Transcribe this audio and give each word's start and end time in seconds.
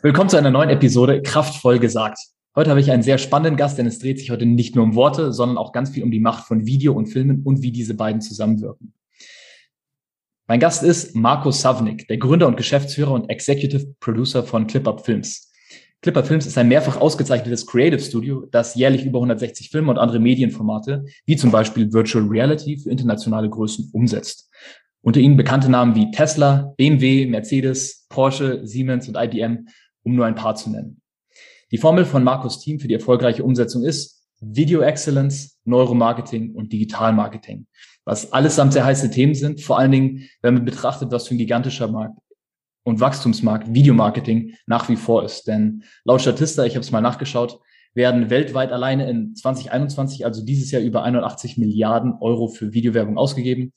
Willkommen 0.00 0.30
zu 0.30 0.36
einer 0.36 0.52
neuen 0.52 0.70
Episode 0.70 1.22
Kraftvoll 1.22 1.80
gesagt. 1.80 2.18
Heute 2.54 2.70
habe 2.70 2.78
ich 2.78 2.92
einen 2.92 3.02
sehr 3.02 3.18
spannenden 3.18 3.56
Gast, 3.56 3.78
denn 3.78 3.86
es 3.86 3.98
dreht 3.98 4.20
sich 4.20 4.30
heute 4.30 4.46
nicht 4.46 4.76
nur 4.76 4.84
um 4.84 4.94
Worte, 4.94 5.32
sondern 5.32 5.58
auch 5.58 5.72
ganz 5.72 5.90
viel 5.90 6.04
um 6.04 6.12
die 6.12 6.20
Macht 6.20 6.46
von 6.46 6.66
Video 6.66 6.92
und 6.92 7.06
Filmen 7.06 7.42
und 7.42 7.62
wie 7.62 7.72
diese 7.72 7.94
beiden 7.94 8.20
zusammenwirken. 8.20 8.94
Mein 10.46 10.60
Gast 10.60 10.84
ist 10.84 11.16
Marco 11.16 11.50
Savnik, 11.50 12.06
der 12.06 12.18
Gründer 12.18 12.46
und 12.46 12.56
Geschäftsführer 12.56 13.10
und 13.10 13.28
Executive 13.28 13.92
Producer 13.98 14.44
von 14.44 14.68
ClipUp 14.68 15.04
Films. 15.04 15.50
ClipUp 16.00 16.26
Films 16.28 16.46
ist 16.46 16.56
ein 16.58 16.68
mehrfach 16.68 17.00
ausgezeichnetes 17.00 17.66
Creative 17.66 17.98
Studio, 18.00 18.46
das 18.52 18.76
jährlich 18.76 19.04
über 19.04 19.18
160 19.18 19.68
Filme 19.68 19.90
und 19.90 19.98
andere 19.98 20.20
Medienformate, 20.20 21.06
wie 21.26 21.34
zum 21.34 21.50
Beispiel 21.50 21.92
Virtual 21.92 22.24
Reality, 22.24 22.78
für 22.78 22.90
internationale 22.90 23.50
Größen 23.50 23.90
umsetzt. 23.92 24.48
Unter 25.00 25.18
ihnen 25.18 25.36
bekannte 25.36 25.68
Namen 25.68 25.96
wie 25.96 26.12
Tesla, 26.12 26.72
BMW, 26.76 27.26
Mercedes, 27.26 28.06
Porsche, 28.08 28.64
Siemens 28.64 29.08
und 29.08 29.16
IBM 29.16 29.66
um 30.08 30.16
nur 30.16 30.26
ein 30.26 30.34
paar 30.34 30.54
zu 30.54 30.70
nennen. 30.70 31.00
Die 31.70 31.78
Formel 31.78 32.04
von 32.04 32.24
Markus 32.24 32.60
Team 32.60 32.80
für 32.80 32.88
die 32.88 32.94
erfolgreiche 32.94 33.44
Umsetzung 33.44 33.84
ist 33.84 34.26
Video 34.40 34.80
Excellence, 34.80 35.58
Neuromarketing 35.64 36.54
und 36.54 36.72
Digital 36.72 37.12
Marketing, 37.12 37.66
was 38.04 38.32
allesamt 38.32 38.72
sehr 38.72 38.84
heiße 38.84 39.10
Themen 39.10 39.34
sind, 39.34 39.60
vor 39.60 39.78
allen 39.78 39.92
Dingen, 39.92 40.28
wenn 40.40 40.54
man 40.54 40.64
betrachtet, 40.64 41.10
was 41.12 41.28
für 41.28 41.34
ein 41.34 41.38
gigantischer 41.38 41.88
Markt 41.88 42.18
und 42.84 43.00
Wachstumsmarkt 43.00 43.74
Videomarketing 43.74 44.54
nach 44.66 44.88
wie 44.88 44.96
vor 44.96 45.24
ist. 45.24 45.46
Denn 45.46 45.84
laut 46.04 46.22
Statista, 46.22 46.64
ich 46.64 46.74
habe 46.74 46.84
es 46.84 46.90
mal 46.90 47.02
nachgeschaut, 47.02 47.60
werden 47.94 48.30
weltweit 48.30 48.72
alleine 48.72 49.10
in 49.10 49.34
2021, 49.34 50.24
also 50.24 50.42
dieses 50.42 50.70
Jahr, 50.70 50.80
über 50.80 51.02
81 51.02 51.58
Milliarden 51.58 52.14
Euro 52.20 52.48
für 52.48 52.72
Videowerbung 52.72 53.18
ausgegeben. 53.18 53.74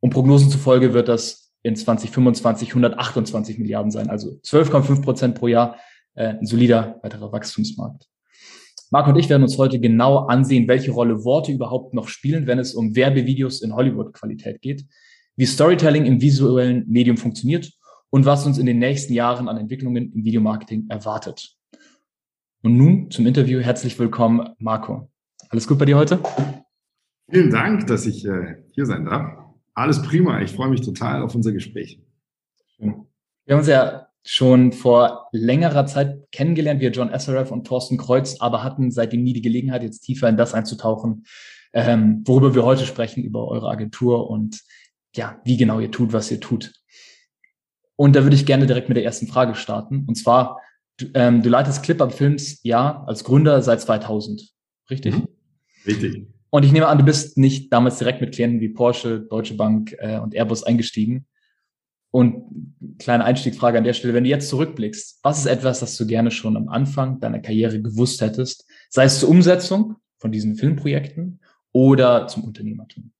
Und 0.00 0.10
Prognosen 0.10 0.50
zufolge 0.50 0.94
wird 0.94 1.08
das 1.08 1.51
in 1.62 1.76
2025 1.76 2.70
128 2.70 3.58
Milliarden 3.58 3.90
sein, 3.90 4.10
also 4.10 4.30
12,5 4.44 5.02
Prozent 5.02 5.34
pro 5.34 5.48
Jahr, 5.48 5.76
äh, 6.14 6.34
ein 6.38 6.46
solider 6.46 6.98
weiterer 7.02 7.32
Wachstumsmarkt. 7.32 8.08
Marc 8.90 9.08
und 9.08 9.16
ich 9.16 9.30
werden 9.30 9.42
uns 9.42 9.56
heute 9.56 9.80
genau 9.80 10.26
ansehen, 10.26 10.68
welche 10.68 10.90
Rolle 10.90 11.24
Worte 11.24 11.50
überhaupt 11.50 11.94
noch 11.94 12.08
spielen, 12.08 12.46
wenn 12.46 12.58
es 12.58 12.74
um 12.74 12.94
Werbevideos 12.94 13.62
in 13.62 13.74
Hollywood-Qualität 13.74 14.60
geht, 14.60 14.84
wie 15.36 15.46
Storytelling 15.46 16.04
im 16.04 16.20
visuellen 16.20 16.84
Medium 16.88 17.16
funktioniert 17.16 17.72
und 18.10 18.26
was 18.26 18.44
uns 18.44 18.58
in 18.58 18.66
den 18.66 18.78
nächsten 18.78 19.14
Jahren 19.14 19.48
an 19.48 19.56
Entwicklungen 19.56 20.12
im 20.12 20.24
Videomarketing 20.24 20.88
erwartet. 20.90 21.56
Und 22.62 22.76
nun 22.76 23.10
zum 23.10 23.26
Interview. 23.26 23.60
Herzlich 23.60 23.98
willkommen, 23.98 24.50
Marco. 24.58 25.10
Alles 25.48 25.66
gut 25.66 25.78
bei 25.78 25.86
dir 25.86 25.96
heute? 25.96 26.20
Vielen 27.30 27.50
Dank, 27.50 27.86
dass 27.86 28.04
ich 28.04 28.26
äh, 28.26 28.56
hier 28.74 28.84
sein 28.84 29.06
darf. 29.06 29.41
Alles 29.74 30.02
prima. 30.02 30.42
Ich 30.42 30.52
freue 30.52 30.68
mich 30.68 30.82
total 30.82 31.22
auf 31.22 31.34
unser 31.34 31.52
Gespräch. 31.52 32.00
Wir 32.78 32.94
haben 33.48 33.58
uns 33.58 33.68
ja 33.68 34.08
schon 34.24 34.72
vor 34.72 35.28
längerer 35.32 35.86
Zeit 35.86 36.30
kennengelernt, 36.30 36.80
wir 36.80 36.90
John 36.90 37.10
Esserev 37.10 37.52
und 37.52 37.66
Thorsten 37.66 37.96
Kreuz, 37.96 38.40
aber 38.40 38.62
hatten 38.62 38.90
seitdem 38.90 39.22
nie 39.24 39.32
die 39.32 39.42
Gelegenheit, 39.42 39.82
jetzt 39.82 40.00
tiefer 40.00 40.28
in 40.28 40.36
das 40.36 40.54
einzutauchen, 40.54 41.24
ähm, 41.72 42.22
worüber 42.24 42.54
wir 42.54 42.64
heute 42.64 42.86
sprechen, 42.86 43.24
über 43.24 43.48
eure 43.48 43.68
Agentur 43.68 44.30
und 44.30 44.60
ja, 45.14 45.40
wie 45.44 45.56
genau 45.56 45.80
ihr 45.80 45.90
tut, 45.90 46.12
was 46.12 46.30
ihr 46.30 46.40
tut. 46.40 46.72
Und 47.96 48.14
da 48.16 48.22
würde 48.22 48.36
ich 48.36 48.46
gerne 48.46 48.66
direkt 48.66 48.88
mit 48.88 48.96
der 48.96 49.04
ersten 49.04 49.26
Frage 49.26 49.54
starten. 49.54 50.04
Und 50.06 50.16
zwar, 50.16 50.60
du, 50.98 51.06
ähm, 51.14 51.42
du 51.42 51.48
leitest 51.48 51.82
ClipUp 51.82 52.12
Films 52.12 52.60
ja 52.62 53.02
als 53.04 53.24
Gründer 53.24 53.60
seit 53.62 53.80
2000, 53.80 54.50
richtig? 54.90 55.16
Mhm. 55.16 55.28
Richtig. 55.86 56.31
Und 56.54 56.66
ich 56.66 56.72
nehme 56.72 56.86
an, 56.86 56.98
du 56.98 57.04
bist 57.04 57.38
nicht 57.38 57.72
damals 57.72 57.96
direkt 57.96 58.20
mit 58.20 58.34
Klienten 58.34 58.60
wie 58.60 58.68
Porsche, 58.68 59.20
Deutsche 59.20 59.54
Bank 59.54 59.96
äh, 59.98 60.18
und 60.18 60.34
Airbus 60.34 60.62
eingestiegen. 60.62 61.26
Und 62.10 62.44
kleine 62.98 63.24
Einstiegsfrage 63.24 63.78
an 63.78 63.84
der 63.84 63.94
Stelle, 63.94 64.12
wenn 64.12 64.24
du 64.24 64.28
jetzt 64.30 64.50
zurückblickst, 64.50 65.20
was 65.22 65.38
ist 65.38 65.46
etwas, 65.46 65.80
das 65.80 65.96
du 65.96 66.06
gerne 66.06 66.30
schon 66.30 66.58
am 66.58 66.68
Anfang 66.68 67.20
deiner 67.20 67.38
Karriere 67.38 67.80
gewusst 67.80 68.20
hättest, 68.20 68.68
sei 68.90 69.04
es 69.04 69.18
zur 69.18 69.30
Umsetzung 69.30 69.96
von 70.18 70.30
diesen 70.30 70.56
Filmprojekten 70.56 71.40
oder 71.72 72.26
zum 72.26 72.44
Unternehmertum? 72.44 73.12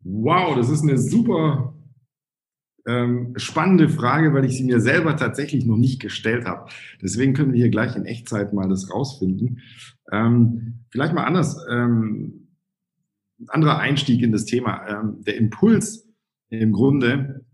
Wow, 0.00 0.56
das 0.56 0.70
ist 0.70 0.82
eine 0.82 0.96
super 0.96 1.74
ähm, 2.86 3.34
spannende 3.36 3.88
Frage, 3.88 4.34
weil 4.34 4.44
ich 4.44 4.56
sie 4.56 4.64
mir 4.64 4.80
selber 4.80 5.16
tatsächlich 5.16 5.64
noch 5.66 5.76
nicht 5.76 6.00
gestellt 6.00 6.46
habe. 6.46 6.70
Deswegen 7.00 7.34
können 7.34 7.52
wir 7.52 7.60
hier 7.60 7.70
gleich 7.70 7.96
in 7.96 8.06
Echtzeit 8.06 8.52
mal 8.52 8.68
das 8.68 8.90
rausfinden. 8.90 9.60
Ähm, 10.10 10.80
vielleicht 10.90 11.14
mal 11.14 11.24
anders, 11.24 11.56
ähm, 11.70 12.48
anderer 13.48 13.78
Einstieg 13.78 14.22
in 14.22 14.32
das 14.32 14.44
Thema. 14.44 14.86
Ähm, 14.88 15.22
der 15.24 15.36
Impuls 15.36 16.08
im 16.50 16.72
Grunde, 16.72 17.44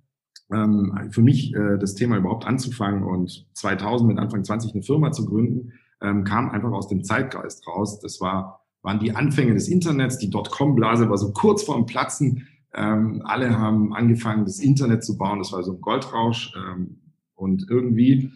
ähm, 0.53 1.11
für 1.11 1.22
mich 1.22 1.55
äh, 1.55 1.78
das 1.78 1.95
Thema 1.95 2.16
überhaupt 2.16 2.47
anzufangen 2.47 3.03
und 3.03 3.47
2000 3.55 4.09
mit 4.09 4.19
Anfang 4.19 4.45
20 4.45 4.75
eine 4.75 4.83
Firma 4.83 5.12
zu 5.12 5.27
gründen, 5.27 5.72
ähm, 6.00 6.25
kam 6.25 6.50
einfach 6.50 6.72
aus 6.72 6.89
dem 6.89 7.05
Zeitgeist 7.05 7.66
raus. 7.66 8.00
Das 8.00 8.21
war, 8.21 8.66
waren 8.83 8.99
die 8.99 9.15
Anfänge 9.15 9.55
des 9.55 9.69
Internets, 9.69 10.19
die 10.19 10.31
Dotcom-Blase 10.31 11.10
war 11.10 11.19
so 11.19 11.33
kurz 11.33 11.62
vorm 11.62 11.87
Platzen. 11.87 12.49
Ähm, 12.74 13.22
alle 13.24 13.58
haben 13.58 13.94
angefangen, 13.94 14.44
das 14.44 14.58
Internet 14.58 15.04
zu 15.04 15.16
bauen. 15.16 15.38
Das 15.38 15.52
war 15.52 15.62
so 15.62 15.74
ein 15.74 15.80
Goldrausch. 15.80 16.52
Ähm, 16.56 17.00
und 17.34 17.66
irgendwie 17.68 18.32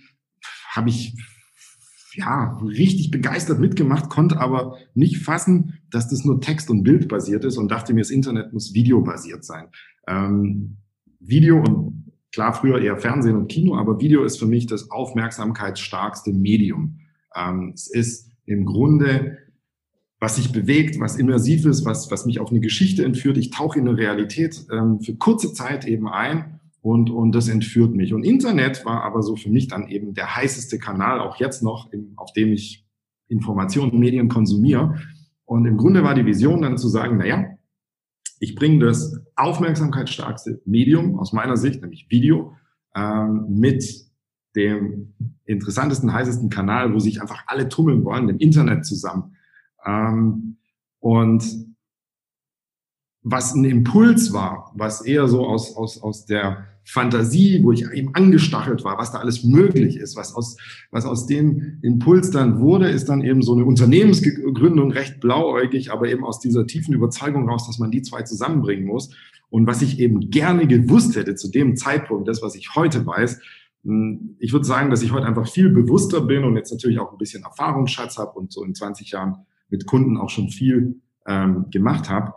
habe 0.70 0.88
ich 0.88 1.14
ja, 2.14 2.58
richtig 2.62 3.10
begeistert 3.10 3.58
mitgemacht, 3.58 4.10
konnte 4.10 4.38
aber 4.38 4.76
nicht 4.94 5.18
fassen, 5.18 5.78
dass 5.90 6.08
das 6.08 6.24
nur 6.24 6.40
Text- 6.40 6.70
und 6.70 6.82
Bild 6.82 7.08
basiert 7.08 7.44
ist 7.44 7.56
und 7.56 7.70
dachte 7.70 7.94
mir, 7.94 8.00
das 8.00 8.10
Internet 8.10 8.52
muss 8.52 8.74
videobasiert 8.74 9.44
sein. 9.44 9.68
Ähm, 10.06 10.76
Video 11.20 11.58
und 11.58 12.12
klar 12.32 12.52
früher 12.52 12.80
eher 12.80 12.98
Fernsehen 12.98 13.36
und 13.36 13.48
Kino, 13.48 13.76
aber 13.76 14.00
Video 14.00 14.24
ist 14.24 14.38
für 14.38 14.46
mich 14.46 14.66
das 14.66 14.90
aufmerksamkeitsstarkste 14.90 16.32
Medium. 16.32 16.98
Ähm, 17.34 17.72
es 17.74 17.88
ist 17.88 18.30
im 18.44 18.64
Grunde, 18.64 19.38
was 20.22 20.36
sich 20.36 20.52
bewegt, 20.52 21.00
was 21.00 21.16
immersiv 21.16 21.66
ist, 21.66 21.84
was, 21.84 22.08
was 22.12 22.26
mich 22.26 22.38
auf 22.38 22.50
eine 22.50 22.60
Geschichte 22.60 23.04
entführt. 23.04 23.36
Ich 23.38 23.50
tauche 23.50 23.80
in 23.80 23.88
eine 23.88 23.98
Realität 23.98 24.66
ähm, 24.70 25.00
für 25.00 25.16
kurze 25.16 25.52
Zeit 25.52 25.84
eben 25.84 26.06
ein 26.06 26.60
und, 26.80 27.10
und 27.10 27.34
das 27.34 27.48
entführt 27.48 27.92
mich. 27.96 28.14
Und 28.14 28.22
Internet 28.22 28.86
war 28.86 29.02
aber 29.02 29.22
so 29.22 29.34
für 29.34 29.50
mich 29.50 29.66
dann 29.66 29.88
eben 29.88 30.14
der 30.14 30.36
heißeste 30.36 30.78
Kanal, 30.78 31.18
auch 31.18 31.40
jetzt 31.40 31.64
noch, 31.64 31.92
im, 31.92 32.12
auf 32.14 32.32
dem 32.34 32.52
ich 32.52 32.86
Informationen, 33.26 33.98
Medien 33.98 34.28
konsumiere. 34.28 34.94
Und 35.44 35.66
im 35.66 35.76
Grunde 35.76 36.04
war 36.04 36.14
die 36.14 36.24
Vision 36.24 36.62
dann 36.62 36.78
zu 36.78 36.86
sagen, 36.86 37.16
na 37.18 37.26
ja, 37.26 37.44
ich 38.38 38.54
bringe 38.54 38.86
das 38.86 39.20
aufmerksamkeitsstarkste 39.34 40.62
Medium 40.64 41.18
aus 41.18 41.32
meiner 41.32 41.56
Sicht, 41.56 41.80
nämlich 41.80 42.06
Video, 42.10 42.54
ähm, 42.94 43.46
mit 43.48 44.06
dem 44.54 45.14
interessantesten, 45.46 46.12
heißesten 46.12 46.48
Kanal, 46.48 46.94
wo 46.94 47.00
sich 47.00 47.20
einfach 47.20 47.42
alle 47.48 47.68
tummeln 47.68 48.04
wollen, 48.04 48.28
dem 48.28 48.38
Internet 48.38 48.86
zusammen. 48.86 49.34
Ähm, 49.84 50.56
und 51.00 51.44
was 53.22 53.54
ein 53.54 53.64
Impuls 53.64 54.32
war, 54.32 54.72
was 54.74 55.00
eher 55.02 55.28
so 55.28 55.46
aus, 55.46 55.76
aus, 55.76 56.02
aus 56.02 56.26
der 56.26 56.66
Fantasie, 56.84 57.62
wo 57.62 57.70
ich 57.70 57.88
eben 57.92 58.14
angestachelt 58.14 58.82
war, 58.82 58.98
was 58.98 59.12
da 59.12 59.18
alles 59.18 59.44
möglich 59.44 59.96
ist, 59.96 60.16
was 60.16 60.34
aus, 60.34 60.56
was 60.90 61.06
aus 61.06 61.26
dem 61.26 61.78
Impuls 61.82 62.30
dann 62.32 62.58
wurde, 62.58 62.88
ist 62.88 63.08
dann 63.08 63.22
eben 63.22 63.42
so 63.42 63.54
eine 63.54 63.64
Unternehmensgründung 63.64 64.90
recht 64.90 65.20
blauäugig, 65.20 65.92
aber 65.92 66.08
eben 66.08 66.24
aus 66.24 66.40
dieser 66.40 66.66
tiefen 66.66 66.92
Überzeugung 66.92 67.48
raus, 67.48 67.66
dass 67.66 67.78
man 67.78 67.92
die 67.92 68.02
zwei 68.02 68.22
zusammenbringen 68.22 68.86
muss. 68.86 69.14
Und 69.48 69.66
was 69.66 69.82
ich 69.82 70.00
eben 70.00 70.30
gerne 70.30 70.66
gewusst 70.66 71.14
hätte 71.14 71.36
zu 71.36 71.48
dem 71.48 71.76
Zeitpunkt, 71.76 72.26
das, 72.26 72.42
was 72.42 72.56
ich 72.56 72.74
heute 72.74 73.06
weiß, 73.06 73.40
hm, 73.84 74.36
ich 74.40 74.52
würde 74.52 74.64
sagen, 74.64 74.90
dass 74.90 75.02
ich 75.02 75.12
heute 75.12 75.26
einfach 75.26 75.46
viel 75.46 75.68
bewusster 75.68 76.20
bin 76.22 76.42
und 76.42 76.56
jetzt 76.56 76.72
natürlich 76.72 76.98
auch 76.98 77.12
ein 77.12 77.18
bisschen 77.18 77.44
Erfahrungsschatz 77.44 78.18
habe 78.18 78.32
und 78.32 78.52
so 78.52 78.64
in 78.64 78.74
20 78.74 79.10
Jahren 79.12 79.46
mit 79.72 79.86
Kunden 79.86 80.16
auch 80.16 80.30
schon 80.30 80.50
viel 80.50 81.00
ähm, 81.26 81.66
gemacht 81.70 82.08
habe 82.08 82.34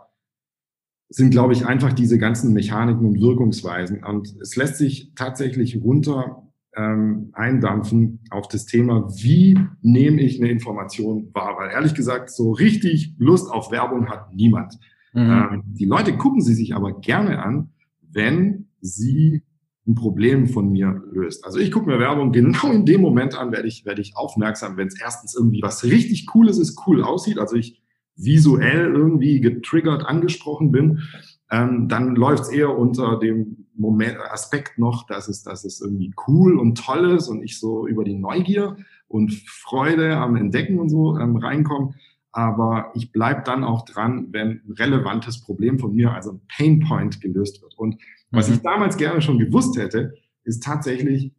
sind, 1.08 1.30
glaube 1.30 1.52
ich, 1.52 1.66
einfach 1.66 1.92
diese 1.92 2.18
ganzen 2.18 2.52
Mechaniken 2.52 3.06
und 3.06 3.20
Wirkungsweisen. 3.20 4.02
Und 4.04 4.34
es 4.40 4.56
lässt 4.56 4.76
sich 4.76 5.12
tatsächlich 5.14 5.80
runter 5.80 6.42
ähm, 6.76 7.30
eindampfen 7.32 8.20
auf 8.30 8.48
das 8.48 8.66
Thema, 8.66 9.08
wie 9.22 9.58
nehme 9.82 10.20
ich 10.20 10.40
eine 10.40 10.50
Information 10.50 11.30
wahr? 11.32 11.56
Weil 11.56 11.70
ehrlich 11.70 11.94
gesagt, 11.94 12.30
so 12.30 12.52
richtig 12.52 13.14
Lust 13.18 13.50
auf 13.50 13.70
Werbung 13.70 14.08
hat 14.08 14.34
niemand. 14.34 14.78
Mhm. 15.14 15.20
Ähm, 15.30 15.62
die 15.66 15.86
Leute 15.86 16.16
gucken 16.16 16.42
sie 16.42 16.54
sich 16.54 16.74
aber 16.74 17.00
gerne 17.00 17.42
an, 17.42 17.70
wenn 18.02 18.68
sie 18.80 19.42
ein 19.86 19.94
Problem 19.94 20.48
von 20.48 20.70
mir 20.70 21.02
löst. 21.12 21.44
Also 21.44 21.58
ich 21.58 21.70
gucke 21.70 21.88
mir 21.88 21.98
Werbung 21.98 22.32
genau 22.32 22.70
in 22.72 22.84
dem 22.84 23.00
Moment 23.00 23.38
an, 23.38 23.52
werde 23.52 23.68
ich, 23.68 23.84
werde 23.84 24.00
ich 24.00 24.16
aufmerksam, 24.16 24.76
wenn 24.76 24.88
es 24.88 25.00
erstens 25.00 25.34
irgendwie 25.34 25.62
was 25.62 25.84
richtig 25.84 26.26
Cooles 26.26 26.58
ist, 26.58 26.80
cool 26.86 27.02
aussieht, 27.02 27.38
also 27.38 27.56
ich 27.56 27.80
visuell 28.16 28.86
irgendwie 28.92 29.40
getriggert 29.40 30.06
angesprochen 30.06 30.72
bin, 30.72 31.02
ähm, 31.50 31.88
dann 31.88 32.16
läuft 32.16 32.44
es 32.44 32.48
eher 32.48 32.76
unter 32.76 33.18
dem 33.18 33.66
Moment, 33.74 34.16
Aspekt 34.30 34.78
noch, 34.78 35.06
dass 35.06 35.28
es, 35.28 35.42
dass 35.42 35.64
es 35.64 35.80
irgendwie 35.80 36.12
cool 36.26 36.58
und 36.58 36.78
toll 36.78 37.10
ist 37.10 37.28
und 37.28 37.42
ich 37.42 37.60
so 37.60 37.86
über 37.86 38.04
die 38.04 38.14
Neugier 38.14 38.76
und 39.06 39.32
Freude 39.32 40.16
am 40.16 40.34
Entdecken 40.34 40.78
und 40.80 40.88
so 40.88 41.18
ähm, 41.18 41.36
reinkomme. 41.36 41.94
Aber 42.32 42.90
ich 42.94 43.12
bleib 43.12 43.44
dann 43.44 43.64
auch 43.64 43.84
dran, 43.84 44.28
wenn 44.30 44.62
ein 44.66 44.74
relevantes 44.78 45.40
Problem 45.42 45.78
von 45.78 45.94
mir, 45.94 46.12
also 46.12 46.32
ein 46.32 46.40
Painpoint 46.48 47.20
gelöst 47.20 47.62
wird. 47.62 47.74
Und 47.78 47.96
was 48.30 48.48
mhm. 48.48 48.54
ich 48.54 48.60
damals 48.62 48.96
gerne 48.96 49.20
schon 49.20 49.38
gewusst 49.38 49.76
hätte, 49.78 50.14
ist 50.44 50.62
tatsächlich, 50.62 51.32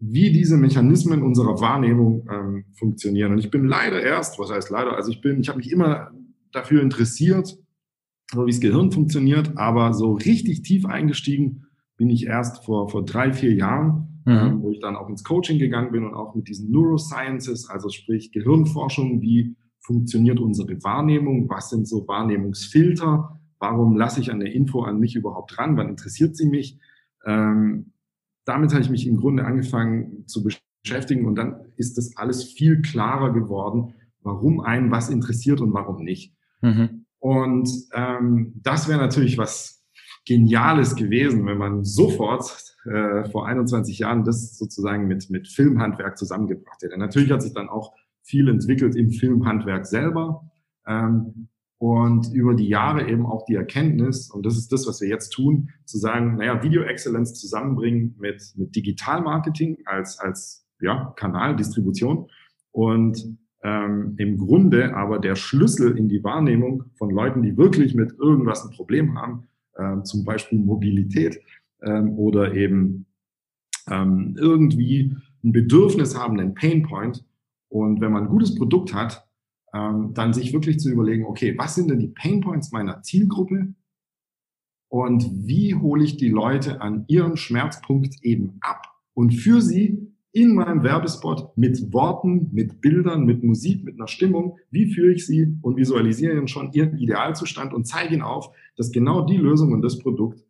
wie 0.00 0.32
diese 0.32 0.56
Mechanismen 0.56 1.22
unserer 1.22 1.60
Wahrnehmung 1.60 2.28
ähm, 2.30 2.64
funktionieren. 2.74 3.32
Und 3.32 3.38
ich 3.38 3.50
bin 3.50 3.64
leider 3.64 4.00
erst, 4.00 4.38
was 4.38 4.50
heißt 4.50 4.70
leider, 4.70 4.94
also 4.94 5.10
ich 5.10 5.20
bin, 5.20 5.40
ich 5.40 5.48
habe 5.48 5.58
mich 5.58 5.72
immer 5.72 6.12
dafür 6.52 6.82
interessiert, 6.82 7.58
so 8.32 8.46
wie 8.46 8.50
das 8.50 8.60
Gehirn 8.60 8.92
funktioniert, 8.92 9.56
aber 9.56 9.94
so 9.94 10.12
richtig 10.12 10.62
tief 10.62 10.84
eingestiegen 10.86 11.64
bin 11.96 12.10
ich 12.10 12.26
erst 12.26 12.64
vor, 12.64 12.88
vor 12.88 13.04
drei, 13.04 13.32
vier 13.32 13.54
Jahren, 13.54 14.22
mhm. 14.24 14.32
ähm, 14.32 14.62
wo 14.62 14.70
ich 14.70 14.80
dann 14.80 14.96
auch 14.96 15.08
ins 15.08 15.24
Coaching 15.24 15.58
gegangen 15.58 15.90
bin 15.90 16.04
und 16.04 16.14
auch 16.14 16.34
mit 16.34 16.48
diesen 16.48 16.70
Neurosciences, 16.70 17.68
also 17.68 17.88
sprich 17.88 18.30
Gehirnforschung, 18.30 19.20
wie 19.20 19.56
funktioniert 19.80 20.38
unsere 20.38 20.82
Wahrnehmung, 20.84 21.48
was 21.48 21.70
sind 21.70 21.88
so 21.88 22.06
Wahrnehmungsfilter, 22.06 23.40
warum 23.58 23.96
lasse 23.96 24.20
ich 24.20 24.30
eine 24.30 24.52
Info 24.52 24.82
an 24.82 24.98
mich 24.98 25.16
überhaupt 25.16 25.58
ran, 25.58 25.76
wann 25.76 25.88
interessiert 25.88 26.36
sie 26.36 26.46
mich. 26.46 26.78
Ähm, 27.24 27.92
damit 28.44 28.72
habe 28.72 28.82
ich 28.82 28.90
mich 28.90 29.06
im 29.06 29.16
Grunde 29.16 29.44
angefangen 29.44 30.26
zu 30.26 30.42
beschäftigen 30.42 31.26
und 31.26 31.34
dann 31.34 31.60
ist 31.76 31.98
das 31.98 32.16
alles 32.16 32.44
viel 32.44 32.80
klarer 32.82 33.32
geworden, 33.32 33.94
warum 34.22 34.60
einen 34.60 34.90
was 34.90 35.10
interessiert 35.10 35.60
und 35.60 35.72
warum 35.74 36.02
nicht. 36.02 36.34
Mhm. 36.62 37.04
Und 37.18 37.68
ähm, 37.92 38.52
das 38.62 38.88
wäre 38.88 39.00
natürlich 39.00 39.38
was 39.38 39.84
Geniales 40.24 40.94
gewesen, 40.94 41.46
wenn 41.46 41.58
man 41.58 41.84
sofort 41.84 42.76
äh, 42.84 43.24
vor 43.30 43.46
21 43.46 43.98
Jahren 43.98 44.24
das 44.24 44.58
sozusagen 44.58 45.08
mit, 45.08 45.30
mit 45.30 45.48
Filmhandwerk 45.48 46.18
zusammengebracht 46.18 46.82
hätte. 46.82 46.98
Natürlich 46.98 47.30
hat 47.30 47.42
sich 47.42 47.54
dann 47.54 47.68
auch 47.68 47.94
viel 48.22 48.48
entwickelt 48.48 48.94
im 48.94 49.10
Filmhandwerk 49.10 49.86
selber. 49.86 50.50
Ähm, 50.86 51.48
und 51.78 52.32
über 52.32 52.54
die 52.54 52.68
Jahre 52.68 53.08
eben 53.08 53.24
auch 53.24 53.44
die 53.44 53.54
Erkenntnis, 53.54 54.30
und 54.30 54.44
das 54.44 54.58
ist 54.58 54.72
das, 54.72 54.86
was 54.86 55.00
wir 55.00 55.08
jetzt 55.08 55.30
tun, 55.30 55.70
zu 55.84 55.98
sagen, 55.98 56.36
naja, 56.36 56.62
Video 56.62 56.82
Excellence 56.82 57.34
zusammenbringen 57.34 58.16
mit, 58.18 58.52
mit 58.56 58.74
Digital 58.74 59.22
Marketing 59.22 59.78
als, 59.84 60.18
als 60.18 60.66
ja, 60.80 61.12
Kanal, 61.16 61.56
Distribution 61.56 62.28
und 62.72 63.38
ähm, 63.62 64.14
im 64.18 64.38
Grunde 64.38 64.94
aber 64.94 65.18
der 65.18 65.36
Schlüssel 65.36 65.96
in 65.96 66.08
die 66.08 66.22
Wahrnehmung 66.22 66.84
von 66.96 67.10
Leuten, 67.10 67.42
die 67.42 67.56
wirklich 67.56 67.94
mit 67.94 68.12
irgendwas 68.18 68.64
ein 68.64 68.70
Problem 68.70 69.18
haben, 69.18 69.48
ähm, 69.76 70.04
zum 70.04 70.24
Beispiel 70.24 70.58
Mobilität 70.58 71.40
ähm, 71.82 72.12
oder 72.18 72.54
eben 72.54 73.06
ähm, 73.88 74.36
irgendwie 74.38 75.16
ein 75.44 75.52
Bedürfnis 75.52 76.16
haben, 76.16 76.38
einen 76.38 76.54
Painpoint. 76.54 77.24
Und 77.68 78.00
wenn 78.00 78.12
man 78.12 78.24
ein 78.24 78.28
gutes 78.28 78.54
Produkt 78.54 78.94
hat, 78.94 79.27
ähm, 79.74 80.12
dann 80.14 80.32
sich 80.32 80.52
wirklich 80.52 80.78
zu 80.78 80.90
überlegen, 80.90 81.24
okay, 81.24 81.56
was 81.58 81.74
sind 81.74 81.90
denn 81.90 81.98
die 81.98 82.08
Painpoints 82.08 82.72
meiner 82.72 83.02
Zielgruppe? 83.02 83.74
Und 84.88 85.28
wie 85.46 85.74
hole 85.74 86.02
ich 86.02 86.16
die 86.16 86.30
Leute 86.30 86.80
an 86.80 87.04
ihrem 87.08 87.36
Schmerzpunkt 87.36 88.16
eben 88.22 88.56
ab 88.60 88.86
und 89.12 89.32
für 89.32 89.60
sie 89.60 90.14
in 90.32 90.54
meinem 90.54 90.82
Werbespot 90.82 91.56
mit 91.56 91.92
Worten, 91.92 92.48
mit 92.52 92.80
Bildern, 92.80 93.24
mit 93.24 93.42
Musik, 93.42 93.84
mit 93.84 93.96
einer 93.96 94.08
Stimmung, 94.08 94.58
wie 94.70 94.92
führe 94.92 95.12
ich 95.12 95.26
sie 95.26 95.58
und 95.62 95.76
visualisiere 95.76 96.32
ihnen 96.32 96.48
schon 96.48 96.72
ihren 96.72 96.98
Idealzustand 96.98 97.74
und 97.74 97.86
zeige 97.86 98.14
ihnen 98.14 98.22
auf, 98.22 98.50
dass 98.76 98.92
genau 98.92 99.24
die 99.24 99.36
Lösung 99.36 99.72
und 99.72 99.82
das 99.82 99.98
Produkt 99.98 100.44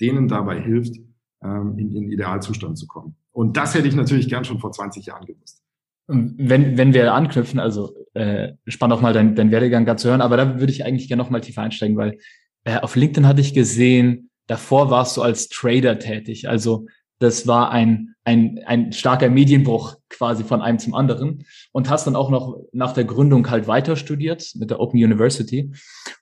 denen 0.00 0.28
dabei 0.28 0.60
hilft, 0.60 0.96
ähm, 1.42 1.76
in 1.78 1.90
ihren 1.90 2.10
Idealzustand 2.10 2.78
zu 2.78 2.86
kommen. 2.86 3.16
Und 3.32 3.56
das 3.56 3.74
hätte 3.74 3.88
ich 3.88 3.96
natürlich 3.96 4.28
gern 4.28 4.44
schon 4.44 4.60
vor 4.60 4.72
20 4.72 5.06
Jahren 5.06 5.26
gewusst. 5.26 5.65
Wenn, 6.08 6.78
wenn 6.78 6.94
wir 6.94 7.12
anknüpfen, 7.12 7.58
also 7.58 7.94
äh, 8.14 8.52
spannend 8.66 8.96
auch 8.96 9.02
mal 9.02 9.12
dein, 9.12 9.34
dein 9.34 9.50
Werdegang 9.50 9.84
gerade 9.84 10.00
zu 10.00 10.08
hören, 10.08 10.20
aber 10.20 10.36
da 10.36 10.60
würde 10.60 10.72
ich 10.72 10.84
eigentlich 10.84 11.08
gerne 11.08 11.22
noch 11.22 11.30
mal 11.30 11.40
tiefer 11.40 11.62
einsteigen, 11.62 11.96
weil 11.96 12.18
äh, 12.64 12.78
auf 12.78 12.94
LinkedIn 12.96 13.26
hatte 13.26 13.40
ich 13.40 13.54
gesehen, 13.54 14.30
davor 14.46 14.90
warst 14.90 15.16
du 15.16 15.22
als 15.22 15.48
Trader 15.48 15.98
tätig. 15.98 16.48
Also 16.48 16.86
das 17.18 17.46
war 17.46 17.70
ein, 17.70 18.14
ein, 18.24 18.60
ein 18.66 18.92
starker 18.92 19.30
Medienbruch 19.30 19.96
quasi 20.10 20.44
von 20.44 20.62
einem 20.62 20.78
zum 20.78 20.94
anderen 20.94 21.44
und 21.72 21.88
hast 21.88 22.06
dann 22.06 22.16
auch 22.16 22.30
noch 22.30 22.58
nach 22.72 22.92
der 22.92 23.04
Gründung 23.04 23.48
halt 23.50 23.66
weiter 23.66 23.96
studiert 23.96 24.52
mit 24.54 24.70
der 24.70 24.80
Open 24.80 25.02
University. 25.02 25.72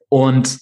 Und 0.08 0.58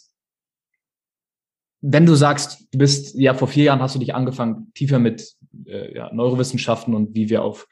wenn 1.83 2.07
du 2.07 2.15
sagst, 2.15 2.69
du 2.73 2.79
bist, 2.79 3.15
ja, 3.17 3.35
vor 3.35 3.49
vier 3.49 3.65
Jahren 3.65 3.81
hast 3.81 3.95
du 3.95 3.99
dich 3.99 4.15
angefangen, 4.15 4.73
tiefer 4.75 4.99
mit 4.99 5.35
äh, 5.67 5.95
ja, 5.95 6.13
Neurowissenschaften 6.15 6.95
und 6.95 7.15
wie 7.15 7.29
wir 7.29 7.43
auf 7.43 7.67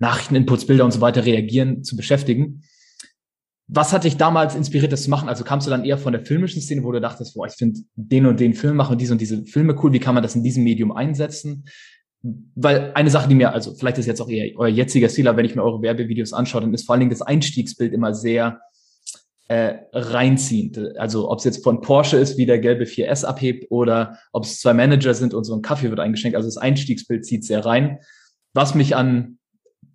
Nachrichteninputs, 0.00 0.66
Bilder 0.66 0.84
und 0.84 0.92
so 0.92 1.00
weiter 1.00 1.24
reagieren, 1.24 1.84
zu 1.84 1.96
beschäftigen. 1.96 2.64
Was 3.68 3.92
hat 3.92 4.02
dich 4.02 4.16
damals 4.16 4.56
inspiriert, 4.56 4.92
das 4.92 5.04
zu 5.04 5.10
machen? 5.10 5.28
Also 5.28 5.44
kamst 5.44 5.66
du 5.66 5.70
dann 5.70 5.84
eher 5.84 5.96
von 5.96 6.12
der 6.12 6.26
filmischen 6.26 6.60
Szene, 6.60 6.82
wo 6.82 6.90
du 6.90 7.00
dachtest, 7.00 7.34
boah, 7.34 7.46
ich 7.46 7.54
finde 7.54 7.80
den 7.94 8.26
und 8.26 8.40
den 8.40 8.54
Film 8.54 8.76
machen 8.76 8.92
und 8.92 9.00
diese 9.00 9.12
und 9.12 9.20
diese 9.20 9.44
Filme 9.44 9.76
cool, 9.82 9.92
wie 9.92 10.00
kann 10.00 10.14
man 10.14 10.24
das 10.24 10.34
in 10.34 10.42
diesem 10.42 10.64
Medium 10.64 10.90
einsetzen? 10.90 11.64
weil 12.22 12.92
eine 12.94 13.10
Sache, 13.10 13.28
die 13.28 13.34
mir, 13.34 13.52
also 13.52 13.74
vielleicht 13.74 13.98
ist 13.98 14.06
jetzt 14.06 14.20
auch 14.20 14.28
eher 14.28 14.50
euer 14.56 14.68
jetziger 14.68 15.08
Stil, 15.08 15.26
aber 15.26 15.38
wenn 15.38 15.46
ich 15.46 15.56
mir 15.56 15.62
eure 15.62 15.80
Werbevideos 15.80 16.32
anschaue, 16.32 16.60
dann 16.60 16.74
ist 16.74 16.84
vor 16.84 16.94
allen 16.94 17.00
Dingen 17.00 17.10
das 17.10 17.22
Einstiegsbild 17.22 17.94
immer 17.94 18.14
sehr 18.14 18.60
äh, 19.48 19.78
reinziehend. 19.92 20.96
Also 20.98 21.30
ob 21.30 21.38
es 21.38 21.44
jetzt 21.44 21.64
von 21.64 21.80
Porsche 21.80 22.18
ist, 22.18 22.36
wie 22.36 22.46
der 22.46 22.58
gelbe 22.58 22.84
4S 22.84 23.24
abhebt, 23.24 23.70
oder 23.70 24.18
ob 24.32 24.44
es 24.44 24.60
zwei 24.60 24.74
Manager 24.74 25.14
sind 25.14 25.32
und 25.32 25.44
so 25.44 25.54
ein 25.54 25.62
Kaffee 25.62 25.88
wird 25.88 26.00
eingeschenkt. 26.00 26.36
Also 26.36 26.46
das 26.46 26.58
Einstiegsbild 26.58 27.24
zieht 27.24 27.44
sehr 27.44 27.64
rein, 27.64 27.98
was 28.52 28.74
mich 28.74 28.94
an 28.94 29.38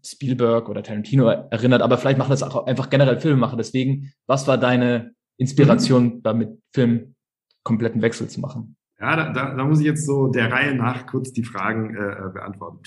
Spielberg 0.06 0.70
oder 0.70 0.84
Tarantino 0.84 1.28
erinnert, 1.28 1.82
aber 1.82 1.98
vielleicht 1.98 2.18
macht 2.18 2.32
das 2.32 2.44
auch 2.44 2.66
einfach 2.66 2.90
generell 2.90 3.20
Filmemacher. 3.20 3.58
Deswegen, 3.58 4.12
was 4.28 4.48
war 4.48 4.58
deine 4.58 5.14
Inspiration, 5.38 6.04
mhm. 6.06 6.24
damit 6.24 6.62
Film 6.74 7.16
kompletten 7.64 8.02
Wechsel 8.02 8.28
zu 8.28 8.40
machen? 8.40 8.78
Ja, 9.00 9.16
da, 9.16 9.34
da, 9.34 9.56
da 9.56 9.66
muss 9.66 9.80
ich 9.80 9.86
jetzt 9.86 10.06
so 10.06 10.28
der 10.28 10.52
Reihe 10.52 10.74
nach 10.76 11.06
kurz 11.08 11.34
die 11.34 11.44
Fragen 11.44 11.96
äh, 11.96 12.00
äh, 12.00 12.30
beantworten. 12.34 12.80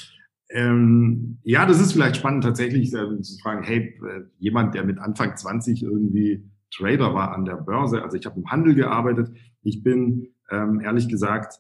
Ähm, 0.50 1.38
ja, 1.42 1.66
das 1.66 1.80
ist 1.80 1.92
vielleicht 1.92 2.16
spannend 2.16 2.44
tatsächlich 2.44 2.94
äh, 2.94 3.20
zu 3.20 3.38
fragen, 3.42 3.62
hey, 3.64 4.00
äh, 4.02 4.22
jemand, 4.38 4.74
der 4.74 4.84
mit 4.84 4.98
Anfang 4.98 5.36
20 5.36 5.82
irgendwie 5.82 6.48
Trader 6.74 7.14
war 7.14 7.32
an 7.34 7.44
der 7.44 7.56
Börse, 7.56 8.02
also 8.02 8.16
ich 8.16 8.24
habe 8.24 8.38
im 8.38 8.50
Handel 8.50 8.74
gearbeitet, 8.74 9.30
ich 9.62 9.82
bin 9.82 10.28
ähm, 10.50 10.80
ehrlich 10.80 11.08
gesagt 11.08 11.58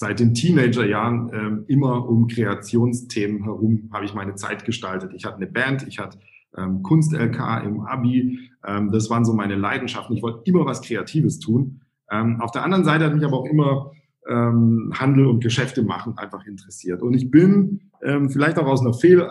seit 0.00 0.18
den 0.18 0.34
Teenagerjahren 0.34 1.30
ähm, 1.32 1.64
immer 1.68 2.08
um 2.08 2.26
Kreationsthemen 2.26 3.44
herum 3.44 3.90
habe 3.92 4.04
ich 4.04 4.14
meine 4.14 4.34
Zeit 4.34 4.64
gestaltet. 4.64 5.12
Ich 5.14 5.24
hatte 5.24 5.36
eine 5.36 5.46
Band, 5.46 5.86
ich 5.86 5.98
hatte 5.98 6.18
ähm, 6.56 6.82
Kunst-LK 6.82 7.64
im 7.64 7.80
Abi, 7.82 8.40
ähm, 8.66 8.90
das 8.90 9.08
waren 9.10 9.24
so 9.24 9.32
meine 9.32 9.54
Leidenschaften. 9.54 10.16
Ich 10.16 10.22
wollte 10.22 10.42
immer 10.44 10.66
was 10.66 10.82
Kreatives 10.82 11.38
tun 11.38 11.82
ähm, 12.10 12.40
auf 12.40 12.50
der 12.50 12.64
anderen 12.64 12.84
Seite 12.84 13.04
hat 13.04 13.14
mich 13.14 13.24
aber 13.24 13.38
auch 13.38 13.46
immer 13.46 13.92
ähm, 14.28 14.92
Handel 14.94 15.26
und 15.26 15.42
Geschäfte 15.42 15.82
machen 15.82 16.18
einfach 16.18 16.44
interessiert. 16.44 17.02
Und 17.02 17.14
ich 17.14 17.30
bin 17.30 17.90
ähm, 18.02 18.30
vielleicht 18.30 18.58
auch 18.58 18.66
aus 18.66 18.80
einer 18.80 18.92
Fehl, 18.92 19.20
äh, 19.20 19.24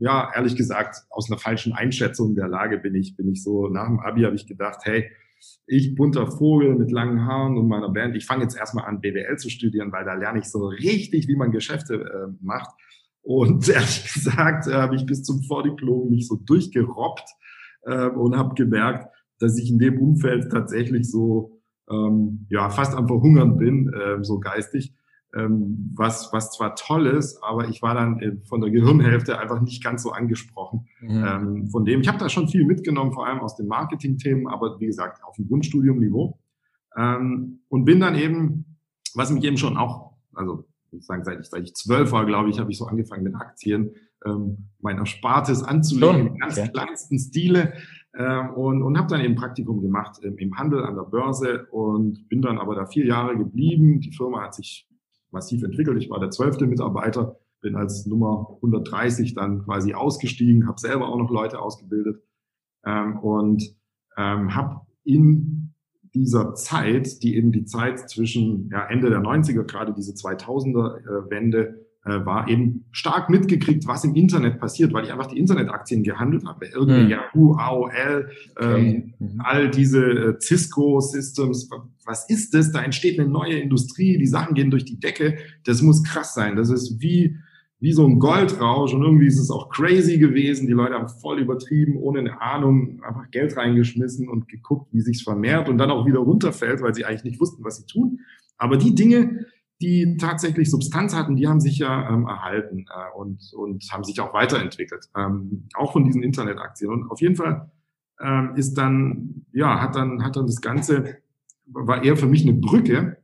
ja, 0.00 0.30
ehrlich 0.34 0.56
gesagt, 0.56 0.96
aus 1.08 1.30
einer 1.30 1.38
falschen 1.38 1.72
Einschätzung 1.72 2.34
der 2.34 2.48
Lage 2.48 2.78
bin 2.78 2.94
ich, 2.94 3.16
bin 3.16 3.28
ich 3.28 3.42
so, 3.42 3.68
nach 3.68 3.86
dem 3.86 4.00
Abi 4.00 4.22
habe 4.22 4.34
ich 4.34 4.46
gedacht, 4.46 4.80
hey, 4.82 5.08
ich 5.66 5.94
bunter 5.94 6.26
Vogel 6.30 6.74
mit 6.74 6.90
langen 6.90 7.24
Haaren 7.24 7.56
und 7.56 7.68
meiner 7.68 7.90
Band, 7.90 8.16
ich 8.16 8.26
fange 8.26 8.42
jetzt 8.42 8.56
erstmal 8.56 8.84
an, 8.84 9.00
BWL 9.00 9.36
zu 9.36 9.48
studieren, 9.48 9.92
weil 9.92 10.04
da 10.04 10.14
lerne 10.14 10.40
ich 10.40 10.46
so 10.46 10.66
richtig, 10.66 11.28
wie 11.28 11.36
man 11.36 11.52
Geschäfte 11.52 11.94
äh, 11.94 12.32
macht. 12.40 12.70
Und 13.22 13.68
ehrlich 13.68 14.12
gesagt 14.12 14.66
äh, 14.66 14.74
habe 14.74 14.96
ich 14.96 15.06
bis 15.06 15.22
zum 15.22 15.42
Vordiplom 15.42 16.10
mich 16.10 16.28
so 16.28 16.36
durchgerobbt 16.36 17.28
äh, 17.82 18.08
und 18.08 18.36
habe 18.36 18.54
gemerkt, 18.54 19.08
dass 19.38 19.58
ich 19.58 19.70
in 19.70 19.78
dem 19.78 19.98
Umfeld 20.00 20.50
tatsächlich 20.50 21.10
so 21.10 21.60
ähm, 21.90 22.46
ja 22.50 22.70
fast 22.70 22.94
am 22.94 23.06
Verhungern 23.06 23.56
bin, 23.56 23.92
äh, 23.92 24.22
so 24.22 24.40
geistig. 24.40 24.94
Ähm, 25.36 25.90
was, 25.94 26.32
was 26.32 26.52
zwar 26.52 26.76
toll 26.76 27.06
ist, 27.06 27.42
aber 27.42 27.68
ich 27.68 27.82
war 27.82 27.94
dann 27.94 28.20
äh, 28.20 28.36
von 28.44 28.60
der 28.60 28.70
Gehirnhälfte 28.70 29.38
einfach 29.38 29.60
nicht 29.60 29.82
ganz 29.82 30.02
so 30.02 30.12
angesprochen. 30.12 30.86
Mhm. 31.00 31.24
Ähm, 31.26 31.66
von 31.68 31.84
dem, 31.84 32.00
ich 32.00 32.08
habe 32.08 32.18
da 32.18 32.28
schon 32.28 32.48
viel 32.48 32.64
mitgenommen, 32.64 33.12
vor 33.12 33.26
allem 33.26 33.40
aus 33.40 33.56
den 33.56 33.66
Marketing-Themen, 33.66 34.46
aber 34.46 34.78
wie 34.78 34.86
gesagt, 34.86 35.24
auf 35.24 35.34
dem 35.34 35.48
Grundstudium-Niveau. 35.48 36.38
Ähm, 36.96 37.60
und 37.68 37.84
bin 37.84 37.98
dann 37.98 38.14
eben, 38.14 38.76
was 39.14 39.32
mich 39.32 39.42
eben 39.42 39.56
schon 39.56 39.76
auch, 39.76 40.12
also 40.34 40.64
ich 40.92 41.04
sagen, 41.04 41.24
seit 41.24 41.40
ich, 41.40 41.46
seit 41.46 41.64
ich 41.64 41.74
zwölf 41.74 42.12
war, 42.12 42.24
glaube 42.26 42.50
ich, 42.50 42.60
habe 42.60 42.70
ich 42.70 42.78
so 42.78 42.86
angefangen 42.86 43.24
mit 43.24 43.34
Aktien, 43.34 43.90
ähm, 44.24 44.68
mein 44.80 44.98
Erspartes 44.98 45.64
anzulegen, 45.64 46.28
im 46.28 46.38
ganz 46.38 46.58
okay. 46.58 46.70
kleinsten 46.72 47.18
Stile. 47.18 47.72
ähm, 48.16 48.50
und, 48.50 48.82
und 48.82 48.96
habe 48.96 49.08
dann 49.08 49.20
eben 49.20 49.34
Praktikum 49.34 49.80
gemacht 49.80 50.20
im 50.22 50.56
Handel 50.56 50.84
an 50.84 50.94
der 50.94 51.02
Börse 51.02 51.66
und 51.72 52.28
bin 52.28 52.40
dann 52.40 52.58
aber 52.58 52.76
da 52.76 52.86
vier 52.86 53.06
Jahre 53.06 53.36
geblieben. 53.36 54.00
Die 54.00 54.12
Firma 54.12 54.42
hat 54.42 54.54
sich 54.54 54.88
massiv 55.34 55.62
entwickelt. 55.62 56.02
Ich 56.02 56.08
war 56.08 56.18
der 56.18 56.30
zwölfte 56.30 56.66
Mitarbeiter, 56.66 57.36
bin 57.60 57.76
als 57.76 58.06
Nummer 58.06 58.48
130 58.56 59.34
dann 59.34 59.64
quasi 59.64 59.92
ausgestiegen, 59.92 60.66
habe 60.66 60.80
selber 60.80 61.08
auch 61.08 61.18
noch 61.18 61.30
Leute 61.30 61.60
ausgebildet 61.60 62.22
ähm, 62.86 63.18
und 63.18 63.76
ähm, 64.16 64.54
habe 64.54 64.80
in 65.04 65.74
dieser 66.14 66.54
Zeit, 66.54 67.22
die 67.22 67.36
eben 67.36 67.52
die 67.52 67.64
Zeit 67.64 68.08
zwischen 68.08 68.70
ja, 68.70 68.86
Ende 68.86 69.10
der 69.10 69.20
90er, 69.20 69.64
gerade 69.64 69.92
diese 69.92 70.12
2000er 70.12 71.28
äh, 72.04 72.24
war 72.24 72.48
eben 72.48 72.84
stark 72.92 73.30
mitgekriegt, 73.30 73.86
was 73.86 74.04
im 74.04 74.14
Internet 74.14 74.58
passiert, 74.58 74.92
weil 74.92 75.04
ich 75.04 75.12
einfach 75.12 75.26
die 75.26 75.38
Internetaktien 75.38 76.02
gehandelt 76.02 76.44
habe. 76.46 76.66
Irgendwie 76.66 77.04
mhm. 77.04 77.10
Yahoo, 77.10 77.54
AOL, 77.54 78.30
ähm, 78.60 79.14
mhm. 79.18 79.40
all 79.42 79.70
diese 79.70 80.04
äh, 80.04 80.38
Cisco-Systems. 80.38 81.70
Was 82.04 82.28
ist 82.28 82.54
das? 82.54 82.72
Da 82.72 82.82
entsteht 82.82 83.18
eine 83.18 83.28
neue 83.28 83.58
Industrie, 83.58 84.18
die 84.18 84.26
Sachen 84.26 84.54
gehen 84.54 84.70
durch 84.70 84.84
die 84.84 85.00
Decke. 85.00 85.38
Das 85.64 85.80
muss 85.82 86.04
krass 86.04 86.34
sein. 86.34 86.56
Das 86.56 86.70
ist 86.70 87.00
wie 87.00 87.36
wie 87.80 87.92
so 87.92 88.06
ein 88.06 88.18
Goldrausch 88.18 88.94
und 88.94 89.02
irgendwie 89.02 89.26
ist 89.26 89.38
es 89.38 89.50
auch 89.50 89.68
crazy 89.68 90.16
gewesen. 90.16 90.66
Die 90.66 90.72
Leute 90.72 90.94
haben 90.94 91.08
voll 91.08 91.38
übertrieben, 91.38 91.98
ohne 91.98 92.20
eine 92.20 92.40
Ahnung, 92.40 93.02
einfach 93.02 93.30
Geld 93.30 93.58
reingeschmissen 93.58 94.26
und 94.26 94.48
geguckt, 94.48 94.88
wie 94.92 95.02
sich's 95.02 95.20
vermehrt 95.20 95.68
und 95.68 95.76
dann 95.76 95.90
auch 95.90 96.06
wieder 96.06 96.20
runterfällt, 96.20 96.80
weil 96.80 96.94
sie 96.94 97.04
eigentlich 97.04 97.24
nicht 97.24 97.40
wussten, 97.40 97.62
was 97.62 97.76
sie 97.76 97.84
tun. 97.84 98.20
Aber 98.56 98.78
die 98.78 98.94
Dinge, 98.94 99.44
die 99.84 100.16
tatsächlich 100.16 100.70
Substanz 100.70 101.14
hatten, 101.14 101.36
die 101.36 101.46
haben 101.46 101.60
sich 101.60 101.78
ja 101.78 102.08
ähm, 102.08 102.26
erhalten 102.26 102.86
äh, 102.88 103.18
und, 103.18 103.52
und 103.54 103.84
haben 103.92 104.02
sich 104.02 104.18
auch 104.20 104.32
weiterentwickelt, 104.32 105.10
ähm, 105.16 105.68
auch 105.74 105.92
von 105.92 106.04
diesen 106.04 106.22
Internetaktien. 106.22 106.90
Und 106.90 107.10
auf 107.10 107.20
jeden 107.20 107.36
Fall 107.36 107.70
ähm, 108.20 108.54
ist 108.56 108.74
dann, 108.74 109.44
ja, 109.52 109.80
hat 109.80 109.94
dann, 109.94 110.24
hat 110.24 110.36
dann 110.36 110.46
das 110.46 110.60
Ganze, 110.60 111.18
war 111.66 112.02
eher 112.02 112.16
für 112.16 112.26
mich 112.26 112.42
eine 112.42 112.54
Brücke, 112.54 113.18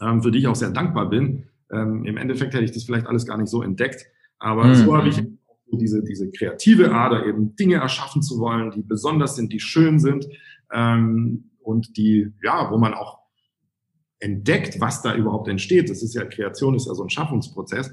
ähm, 0.00 0.22
für 0.22 0.30
die 0.30 0.38
ich 0.38 0.46
auch 0.46 0.56
sehr 0.56 0.70
dankbar 0.70 1.10
bin. 1.10 1.48
Ähm, 1.70 2.04
Im 2.06 2.16
Endeffekt 2.16 2.54
hätte 2.54 2.64
ich 2.64 2.72
das 2.72 2.84
vielleicht 2.84 3.06
alles 3.06 3.26
gar 3.26 3.36
nicht 3.36 3.50
so 3.50 3.62
entdeckt, 3.62 4.06
aber 4.38 4.64
mhm. 4.64 4.74
so 4.74 4.96
habe 4.96 5.08
ich 5.08 5.22
diese, 5.72 6.02
diese 6.02 6.30
kreative 6.30 6.92
Ader, 6.92 7.26
eben 7.26 7.54
Dinge 7.56 7.76
erschaffen 7.76 8.22
zu 8.22 8.38
wollen, 8.38 8.70
die 8.70 8.82
besonders 8.82 9.36
sind, 9.36 9.52
die 9.52 9.60
schön 9.60 9.98
sind 9.98 10.26
ähm, 10.72 11.50
und 11.62 11.96
die, 11.96 12.32
ja, 12.42 12.70
wo 12.70 12.78
man 12.78 12.94
auch 12.94 13.19
entdeckt, 14.20 14.80
was 14.80 15.02
da 15.02 15.14
überhaupt 15.16 15.48
entsteht. 15.48 15.90
Das 15.90 16.02
ist 16.02 16.14
ja, 16.14 16.24
Kreation 16.24 16.74
ist 16.74 16.86
ja 16.86 16.94
so 16.94 17.02
ein 17.02 17.10
Schaffungsprozess. 17.10 17.90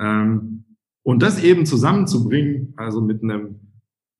Ähm, 0.00 0.64
und 1.02 1.22
das 1.22 1.42
eben 1.42 1.66
zusammenzubringen, 1.66 2.74
also 2.76 3.00
mit 3.00 3.22
einem, 3.22 3.60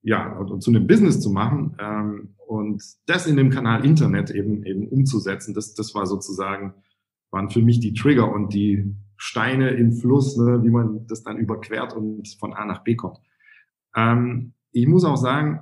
ja, 0.02 0.36
und, 0.38 0.62
zu 0.62 0.70
einem 0.70 0.86
Business 0.86 1.20
zu 1.20 1.30
machen 1.30 1.76
ähm, 1.78 2.34
und 2.46 2.82
das 3.06 3.26
in 3.26 3.36
dem 3.36 3.50
Kanal 3.50 3.84
Internet 3.84 4.30
eben 4.30 4.64
eben 4.64 4.88
umzusetzen, 4.88 5.54
das, 5.54 5.74
das 5.74 5.94
war 5.94 6.06
sozusagen, 6.06 6.74
waren 7.30 7.50
für 7.50 7.60
mich 7.60 7.80
die 7.80 7.94
Trigger 7.94 8.32
und 8.32 8.54
die 8.54 8.94
Steine 9.16 9.70
im 9.70 9.92
Fluss, 9.92 10.36
ne, 10.36 10.62
wie 10.62 10.70
man 10.70 11.06
das 11.06 11.22
dann 11.22 11.36
überquert 11.36 11.94
und 11.94 12.28
von 12.38 12.54
A 12.54 12.64
nach 12.64 12.82
B 12.82 12.96
kommt. 12.96 13.18
Ähm, 13.94 14.54
ich 14.72 14.86
muss 14.86 15.04
auch 15.04 15.16
sagen, 15.16 15.60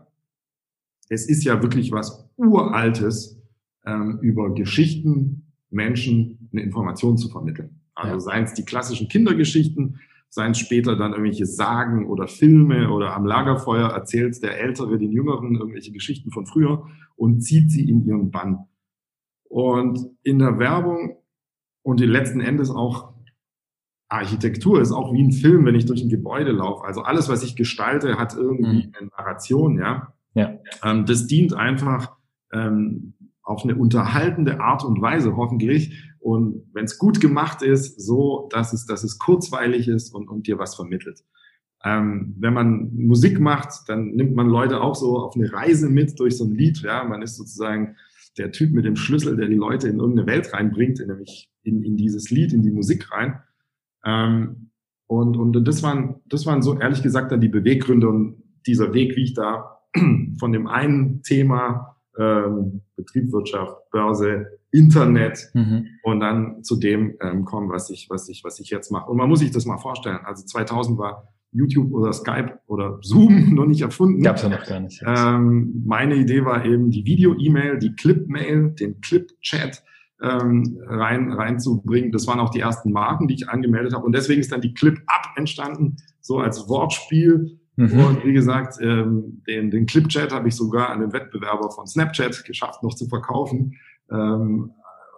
es 1.09 1.29
ist 1.29 1.45
ja 1.45 1.63
wirklich 1.63 1.91
was 1.91 2.31
Uraltes 2.37 3.41
ähm, 3.85 4.19
über 4.21 4.55
Geschichten, 4.55 5.38
Menschen 5.71 6.49
eine 6.53 6.63
Information 6.63 7.17
zu 7.19 7.29
vermitteln. 7.29 7.81
Also 7.95 8.15
ja. 8.15 8.21
seien 8.21 8.45
es 8.45 8.55
die 8.55 8.65
klassischen 8.65 9.09
Kindergeschichten, 9.09 10.01
seien 10.29 10.53
es 10.53 10.59
später 10.59 10.97
dann 10.97 11.13
irgendwelche 11.13 11.47
Sagen 11.47 12.09
oder 12.09 12.29
Filme 12.29 12.91
oder 12.91 13.15
am 13.15 13.27
Lagerfeuer 13.27 13.89
erzählt 13.89 14.43
der 14.43 14.61
Ältere 14.61 14.99
den 14.99 15.13
Jüngeren 15.13 15.57
irgendwelche 15.57 15.93
Geschichten 15.93 16.31
von 16.31 16.47
früher 16.47 16.87
und 17.17 17.41
zieht 17.41 17.71
sie 17.71 17.89
in 17.89 18.05
ihren 18.07 18.31
Bann. 18.31 18.67
Und 19.45 19.99
in 20.23 20.39
der 20.39 20.59
Werbung 20.59 21.17
und 21.83 22.01
letzten 22.01 22.41
Endes 22.41 22.71
auch 22.71 23.15
Architektur 24.09 24.81
ist 24.81 24.93
auch 24.93 25.13
wie 25.13 25.23
ein 25.23 25.33
Film, 25.33 25.65
wenn 25.67 25.75
ich 25.75 25.87
durch 25.87 26.03
ein 26.03 26.09
Gebäude 26.09 26.53
laufe. 26.53 26.85
Also 26.85 27.03
alles, 27.03 27.29
was 27.29 27.43
ich 27.43 27.57
gestalte, 27.57 28.19
hat 28.19 28.35
irgendwie 28.35 28.87
mhm. 28.87 28.93
eine 28.99 29.09
Narration, 29.09 29.79
ja. 29.79 30.15
ja. 30.35 30.59
Ähm, 30.83 31.05
das 31.05 31.27
dient 31.27 31.55
einfach 31.55 32.17
ähm, 32.53 33.15
auf 33.49 33.65
eine 33.65 33.77
unterhaltende 33.77 34.61
Art 34.61 34.85
und 34.85 35.01
Weise, 35.01 35.35
hoffentlich. 35.35 36.05
Und 36.21 36.67
wenn 36.75 36.85
es 36.85 36.99
gut 36.99 37.19
gemacht 37.19 37.63
ist, 37.63 37.99
so, 37.99 38.47
dass 38.53 38.75
es, 38.75 38.85
dass 38.85 39.05
es 39.05 39.19
kurzweilig 39.19 39.89
ist 39.89 40.15
und, 40.15 40.29
und 40.29 40.47
dir 40.47 40.59
was 40.59 40.75
vermittelt. 40.75 41.25
Ähm, 41.83 42.35
wenn 42.39 42.53
man 42.53 42.91
Musik 42.95 43.41
macht, 43.41 43.89
dann 43.89 44.09
nimmt 44.09 44.37
man 44.37 44.49
Leute 44.49 44.83
auch 44.83 44.95
so 44.95 45.19
auf 45.19 45.35
eine 45.35 45.51
Reise 45.51 45.89
mit 45.89 46.21
durch 46.21 46.37
so 46.37 46.45
ein 46.45 46.55
Lied. 46.55 46.83
Ja, 46.83 47.05
man 47.05 47.23
ist 47.23 47.37
sozusagen 47.37 47.97
der 48.37 48.53
Typ 48.53 48.73
mit 48.73 48.85
dem 48.85 48.97
Schlüssel, 48.97 49.37
der 49.37 49.49
die 49.49 49.55
Leute 49.55 49.89
in 49.89 49.99
irgendeine 49.99 50.27
Welt 50.27 50.53
reinbringt, 50.53 50.99
nämlich 50.99 51.51
in, 51.63 51.83
in 51.83 51.97
dieses 51.97 52.29
Lied, 52.29 52.53
in 52.53 52.63
die 52.63 52.71
Musik 52.71 53.11
rein. 53.11 53.41
Ähm, 54.05 54.73
und, 55.07 55.39
und 55.39 55.67
das 55.67 55.83
waren, 55.83 56.17
das 56.27 56.45
waren 56.45 56.61
so 56.61 56.79
ehrlich 56.79 57.03
gesagt 57.03 57.33
dann 57.33 57.41
die 57.41 57.49
Beweggründe 57.49 58.11
und 58.11 58.43
dieser 58.67 58.93
Weg, 58.93 59.17
wie 59.17 59.25
ich 59.25 59.33
da 59.33 59.79
von 60.39 60.53
dem 60.53 60.67
einen 60.67 61.23
Thema 61.23 61.98
ähm, 62.19 62.83
Betriebswirtschaft, 62.97 63.91
Börse, 63.91 64.47
Internet 64.71 65.51
mhm. 65.55 65.87
und 66.03 66.21
dann 66.21 66.63
zu 66.63 66.77
dem 66.77 67.17
ähm, 67.23 67.45
kommen, 67.45 67.71
was 67.71 67.91
ich, 67.91 68.09
was 68.11 68.29
ich, 68.29 68.45
was 68.45 68.61
ich 68.61 68.71
jetzt 68.71 68.91
mache. 68.91 69.11
Und 69.11 69.17
man 69.17 69.29
muss 69.29 69.39
sich 69.39 69.51
das 69.51 69.65
mal 69.65 69.79
vorstellen. 69.79 70.19
Also 70.25 70.45
2000 70.45 70.99
war 70.99 71.29
YouTube 71.53 71.93
oder 71.93 72.13
Skype 72.13 72.59
oder 72.67 72.99
Zoom 73.03 73.55
noch 73.55 73.67
nicht 73.67 73.81
erfunden. 73.81 74.23
Gab's 74.23 74.43
ja 74.43 74.49
noch 74.49 74.67
gar 74.67 74.81
nicht. 74.81 75.03
Ähm, 75.07 75.83
meine 75.87 76.17
Idee 76.17 76.45
war 76.45 76.65
eben 76.65 76.91
die 76.91 77.05
Video-E-Mail, 77.05 77.79
die 77.79 77.95
Clip-Mail, 77.95 78.73
den 78.73 79.01
Clip-Chat 79.01 79.83
ähm, 80.21 80.79
rein 80.87 81.33
reinzubringen. 81.33 82.13
Das 82.13 82.27
waren 82.27 82.41
auch 82.41 82.51
die 82.51 82.61
ersten 82.61 82.93
Marken, 82.93 83.29
die 83.29 83.35
ich 83.35 83.49
angemeldet 83.49 83.95
habe. 83.95 84.05
Und 84.05 84.15
deswegen 84.15 84.41
ist 84.41 84.53
dann 84.53 84.61
die 84.61 84.75
Clip-Up 84.75 85.33
entstanden, 85.37 85.97
so 86.21 86.39
als 86.39 86.69
Wortspiel 86.69 87.58
Mhm. 87.79 88.05
Und 88.05 88.25
wie 88.25 88.33
gesagt, 88.33 88.81
ähm, 88.83 89.41
den, 89.47 89.71
den 89.71 89.87
Clipchat 89.87 90.33
habe 90.33 90.49
ich 90.49 90.57
sogar 90.57 90.91
an 90.91 90.99
den 90.99 91.13
Wettbewerber 91.13 91.71
von 91.71 91.87
Snapchat 91.87 92.45
geschafft, 92.45 92.83
noch 92.83 92.95
zu 92.95 93.07
verkaufen. 93.07 93.77
Ähm, 94.11 94.73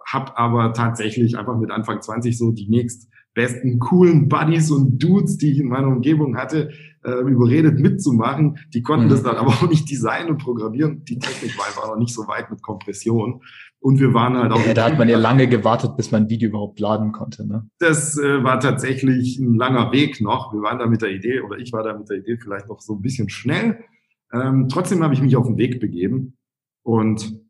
hab 0.05 0.37
aber 0.39 0.71
tatsächlich 0.71 1.39
einfach 1.39 1.57
mit 1.57 1.71
Anfang 1.71 2.01
20 2.01 2.37
so 2.37 2.51
die 2.51 2.69
nächst 2.69 3.09
besten 3.33 3.79
coolen 3.79 4.27
Buddies 4.27 4.71
und 4.71 5.01
Dudes, 5.01 5.37
die 5.37 5.51
ich 5.51 5.59
in 5.59 5.69
meiner 5.69 5.87
Umgebung 5.87 6.37
hatte, 6.37 6.71
äh, 7.03 7.11
überredet 7.11 7.79
mitzumachen. 7.79 8.57
Die 8.73 8.81
konnten 8.81 9.05
mhm. 9.05 9.09
das 9.09 9.23
dann 9.23 9.37
aber 9.37 9.49
auch 9.49 9.69
nicht 9.69 9.89
designen 9.89 10.31
und 10.31 10.37
programmieren. 10.37 11.03
Die 11.05 11.17
Technik 11.17 11.57
war 11.57 11.67
einfach 11.67 11.87
noch 11.87 11.97
nicht 11.97 12.13
so 12.13 12.27
weit 12.27 12.51
mit 12.51 12.61
Kompression. 12.61 13.41
Und 13.79 13.99
wir 13.99 14.13
waren 14.13 14.37
halt 14.37 14.51
auch. 14.51 14.63
Ja, 14.65 14.73
da 14.73 14.85
hat 14.85 14.97
man 14.97 15.09
ja 15.09 15.17
lange 15.19 15.47
gewartet, 15.47 15.97
bis 15.97 16.11
man 16.11 16.23
ein 16.23 16.29
Video 16.29 16.49
überhaupt 16.49 16.79
laden 16.79 17.11
konnte. 17.11 17.47
Ne? 17.47 17.67
Das 17.79 18.17
äh, 18.17 18.43
war 18.43 18.59
tatsächlich 18.59 19.39
ein 19.39 19.55
langer 19.55 19.91
Weg 19.91 20.21
noch. 20.21 20.53
Wir 20.53 20.61
waren 20.61 20.77
da 20.77 20.85
mit 20.85 21.01
der 21.01 21.11
Idee, 21.11 21.41
oder 21.41 21.57
ich 21.57 21.73
war 21.73 21.83
da 21.83 21.97
mit 21.97 22.09
der 22.09 22.17
Idee 22.17 22.37
vielleicht 22.37 22.67
noch 22.67 22.81
so 22.81 22.95
ein 22.95 23.01
bisschen 23.01 23.29
schnell. 23.29 23.79
Ähm, 24.33 24.67
trotzdem 24.69 25.03
habe 25.03 25.13
ich 25.13 25.21
mich 25.21 25.35
auf 25.35 25.47
den 25.47 25.57
Weg 25.57 25.79
begeben. 25.79 26.37
Und 26.83 27.41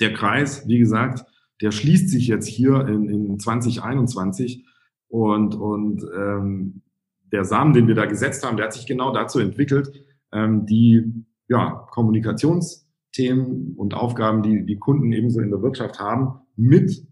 der 0.00 0.12
Kreis, 0.12 0.66
wie 0.68 0.78
gesagt, 0.78 1.24
der 1.62 1.70
schließt 1.70 2.08
sich 2.08 2.26
jetzt 2.26 2.46
hier 2.46 2.86
in, 2.86 3.08
in 3.08 3.38
2021. 3.38 4.66
Und, 5.12 5.54
und 5.54 6.04
ähm, 6.16 6.82
der 7.32 7.44
Samen, 7.44 7.74
den 7.74 7.86
wir 7.86 7.94
da 7.94 8.06
gesetzt 8.06 8.44
haben, 8.46 8.56
der 8.56 8.66
hat 8.66 8.72
sich 8.72 8.86
genau 8.86 9.12
dazu 9.12 9.40
entwickelt, 9.40 9.92
ähm, 10.32 10.64
die 10.66 11.26
ja, 11.48 11.86
Kommunikations- 11.90 12.82
Themen 13.12 13.74
und 13.76 13.94
Aufgaben, 13.94 14.42
die 14.42 14.64
die 14.64 14.78
Kunden 14.78 15.12
ebenso 15.12 15.40
in 15.40 15.50
der 15.50 15.62
Wirtschaft 15.62 16.00
haben, 16.00 16.40
mit, 16.56 17.06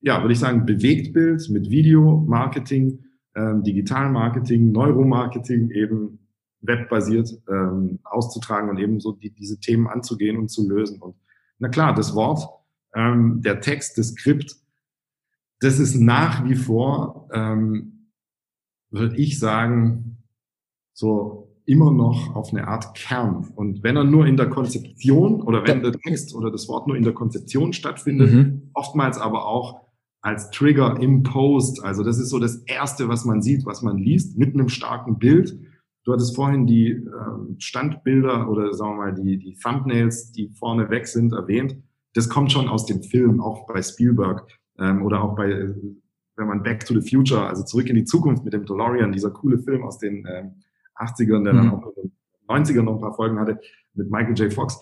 ja, 0.00 0.22
würde 0.22 0.32
ich 0.32 0.38
sagen, 0.38 0.66
Bewegtbild, 0.66 1.48
mit 1.50 1.68
Videomarketing, 1.68 3.04
ähm, 3.34 3.62
Digitalmarketing, 3.64 4.70
Neuromarketing 4.70 5.70
eben 5.70 6.20
webbasiert 6.60 7.30
ähm, 7.48 7.98
auszutragen 8.04 8.70
und 8.70 8.78
eben 8.78 9.00
so 9.00 9.12
die, 9.12 9.30
diese 9.30 9.58
Themen 9.60 9.86
anzugehen 9.88 10.38
und 10.38 10.48
zu 10.48 10.68
lösen. 10.68 11.02
Und 11.02 11.16
na 11.58 11.68
klar, 11.68 11.94
das 11.94 12.14
Wort, 12.14 12.48
ähm, 12.94 13.42
der 13.42 13.60
Text, 13.60 13.98
das 13.98 14.08
Skript, 14.08 14.56
das 15.60 15.78
ist 15.78 15.94
nach 15.94 16.44
wie 16.44 16.54
vor, 16.54 17.28
ähm, 17.32 18.10
würde 18.90 19.16
ich 19.16 19.38
sagen, 19.38 20.22
so 20.92 21.46
immer 21.66 21.90
noch 21.90 22.34
auf 22.34 22.52
eine 22.52 22.68
Art 22.68 22.96
Kern. 22.96 23.48
Und 23.54 23.82
wenn 23.82 23.96
er 23.96 24.04
nur 24.04 24.26
in 24.26 24.36
der 24.36 24.48
Konzeption 24.48 25.42
oder 25.42 25.66
wenn 25.66 25.82
der 25.82 25.92
Text 25.92 26.34
oder 26.34 26.50
das 26.50 26.68
Wort 26.68 26.86
nur 26.86 26.96
in 26.96 27.02
der 27.02 27.12
Konzeption 27.12 27.72
stattfindet, 27.72 28.32
mhm. 28.32 28.70
oftmals 28.72 29.18
aber 29.18 29.46
auch 29.46 29.86
als 30.22 30.50
Trigger 30.50 31.00
im 31.00 31.22
Post. 31.22 31.84
Also 31.84 32.02
das 32.02 32.18
ist 32.18 32.30
so 32.30 32.38
das 32.38 32.56
Erste, 32.66 33.08
was 33.08 33.24
man 33.24 33.42
sieht, 33.42 33.66
was 33.66 33.82
man 33.82 33.98
liest, 33.98 34.38
mit 34.38 34.54
einem 34.54 34.68
starken 34.68 35.18
Bild. 35.18 35.58
Du 36.04 36.12
hattest 36.12 36.36
vorhin 36.36 36.66
die 36.66 36.90
äh, 36.90 37.02
Standbilder 37.58 38.48
oder 38.48 38.72
sagen 38.72 38.92
wir 38.92 38.96
mal 38.96 39.14
die, 39.14 39.38
die 39.38 39.56
Thumbnails, 39.56 40.32
die 40.32 40.50
vorne 40.50 40.88
weg 40.88 41.08
sind, 41.08 41.32
erwähnt. 41.32 41.76
Das 42.14 42.28
kommt 42.28 42.52
schon 42.52 42.68
aus 42.68 42.86
dem 42.86 43.02
Film, 43.02 43.40
auch 43.40 43.66
bei 43.66 43.82
Spielberg 43.82 44.46
ähm, 44.78 45.02
oder 45.02 45.22
auch 45.22 45.36
bei, 45.36 45.74
wenn 46.36 46.46
man 46.46 46.62
Back 46.62 46.84
to 46.84 46.98
the 46.98 47.08
Future, 47.08 47.46
also 47.46 47.64
zurück 47.64 47.88
in 47.88 47.96
die 47.96 48.04
Zukunft 48.04 48.44
mit 48.44 48.52
dem 48.52 48.64
DeLorean, 48.64 49.12
dieser 49.12 49.30
coole 49.30 49.58
Film 49.58 49.84
aus 49.84 49.98
den 49.98 50.26
ähm, 50.28 50.62
80ern, 50.96 51.44
der 51.44 51.52
dann 51.52 51.66
mhm. 51.66 51.74
auch 51.74 51.92
90er 52.48 52.82
noch 52.82 52.94
ein 52.94 53.00
paar 53.00 53.14
Folgen 53.14 53.38
hatte 53.38 53.60
mit 53.94 54.10
Michael 54.10 54.34
J. 54.34 54.52
Fox. 54.52 54.80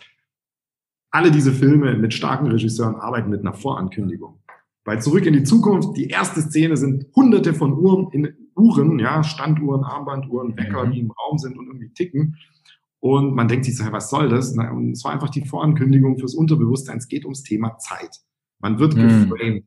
Alle 1.10 1.30
diese 1.30 1.52
Filme 1.52 1.96
mit 1.96 2.12
starken 2.12 2.48
Regisseuren 2.48 2.96
arbeiten 2.96 3.30
mit 3.30 3.40
einer 3.40 3.54
Vorankündigung. 3.54 4.40
Bei 4.84 4.96
Zurück 4.96 5.24
in 5.26 5.32
die 5.32 5.44
Zukunft, 5.44 5.96
die 5.96 6.08
erste 6.08 6.42
Szene 6.42 6.76
sind 6.76 7.06
hunderte 7.14 7.54
von 7.54 7.72
Uhren, 7.72 8.10
in 8.10 8.34
Uhren, 8.54 8.98
ja, 8.98 9.24
Standuhren, 9.24 9.82
Armbanduhren, 9.82 10.56
Wecker, 10.56 10.84
mhm. 10.84 10.92
die 10.92 11.00
im 11.00 11.10
Raum 11.10 11.38
sind 11.38 11.56
und 11.56 11.66
irgendwie 11.66 11.90
ticken. 11.90 12.36
Und 13.00 13.34
man 13.34 13.48
denkt 13.48 13.64
sich 13.64 13.76
so, 13.76 13.84
was 13.92 14.10
soll 14.10 14.28
das? 14.28 14.56
Und 14.56 14.92
es 14.92 15.04
war 15.04 15.12
einfach 15.12 15.30
die 15.30 15.44
Vorankündigung 15.44 16.18
fürs 16.18 16.34
Unterbewusstsein. 16.34 16.98
Es 16.98 17.08
geht 17.08 17.24
ums 17.24 17.42
Thema 17.42 17.78
Zeit. 17.78 18.20
Man 18.60 18.78
wird 18.78 18.96
mhm. 18.96 19.30
geframed. 19.30 19.64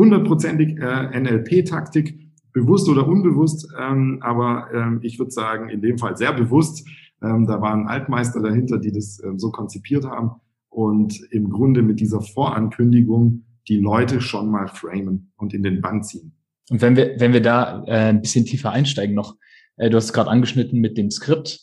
Hundertprozentig 0.00 0.78
äh, 0.78 1.20
NLP-Taktik, 1.20 2.18
bewusst 2.54 2.88
oder 2.88 3.06
unbewusst, 3.06 3.68
ähm, 3.78 4.18
aber 4.22 4.68
ähm, 4.72 5.00
ich 5.02 5.18
würde 5.18 5.30
sagen, 5.30 5.68
in 5.68 5.82
dem 5.82 5.98
Fall 5.98 6.16
sehr 6.16 6.32
bewusst. 6.32 6.88
Ähm, 7.22 7.46
da 7.46 7.60
waren 7.60 7.86
Altmeister 7.86 8.40
dahinter, 8.40 8.78
die 8.78 8.92
das 8.92 9.22
ähm, 9.22 9.38
so 9.38 9.50
konzipiert 9.50 10.06
haben 10.06 10.40
und 10.70 11.20
im 11.32 11.50
Grunde 11.50 11.82
mit 11.82 12.00
dieser 12.00 12.22
Vorankündigung 12.22 13.44
die 13.68 13.76
Leute 13.76 14.22
schon 14.22 14.50
mal 14.50 14.68
framen 14.68 15.32
und 15.36 15.52
in 15.52 15.62
den 15.62 15.82
Bann 15.82 16.02
ziehen. 16.02 16.32
Und 16.70 16.80
wenn 16.80 16.96
wir, 16.96 17.16
wenn 17.18 17.34
wir 17.34 17.42
da 17.42 17.84
äh, 17.84 18.08
ein 18.08 18.22
bisschen 18.22 18.46
tiefer 18.46 18.70
einsteigen 18.70 19.14
noch, 19.14 19.36
äh, 19.76 19.90
du 19.90 19.98
hast 19.98 20.06
es 20.06 20.12
gerade 20.14 20.30
angeschnitten 20.30 20.80
mit 20.80 20.96
dem 20.96 21.10
Skript. 21.10 21.60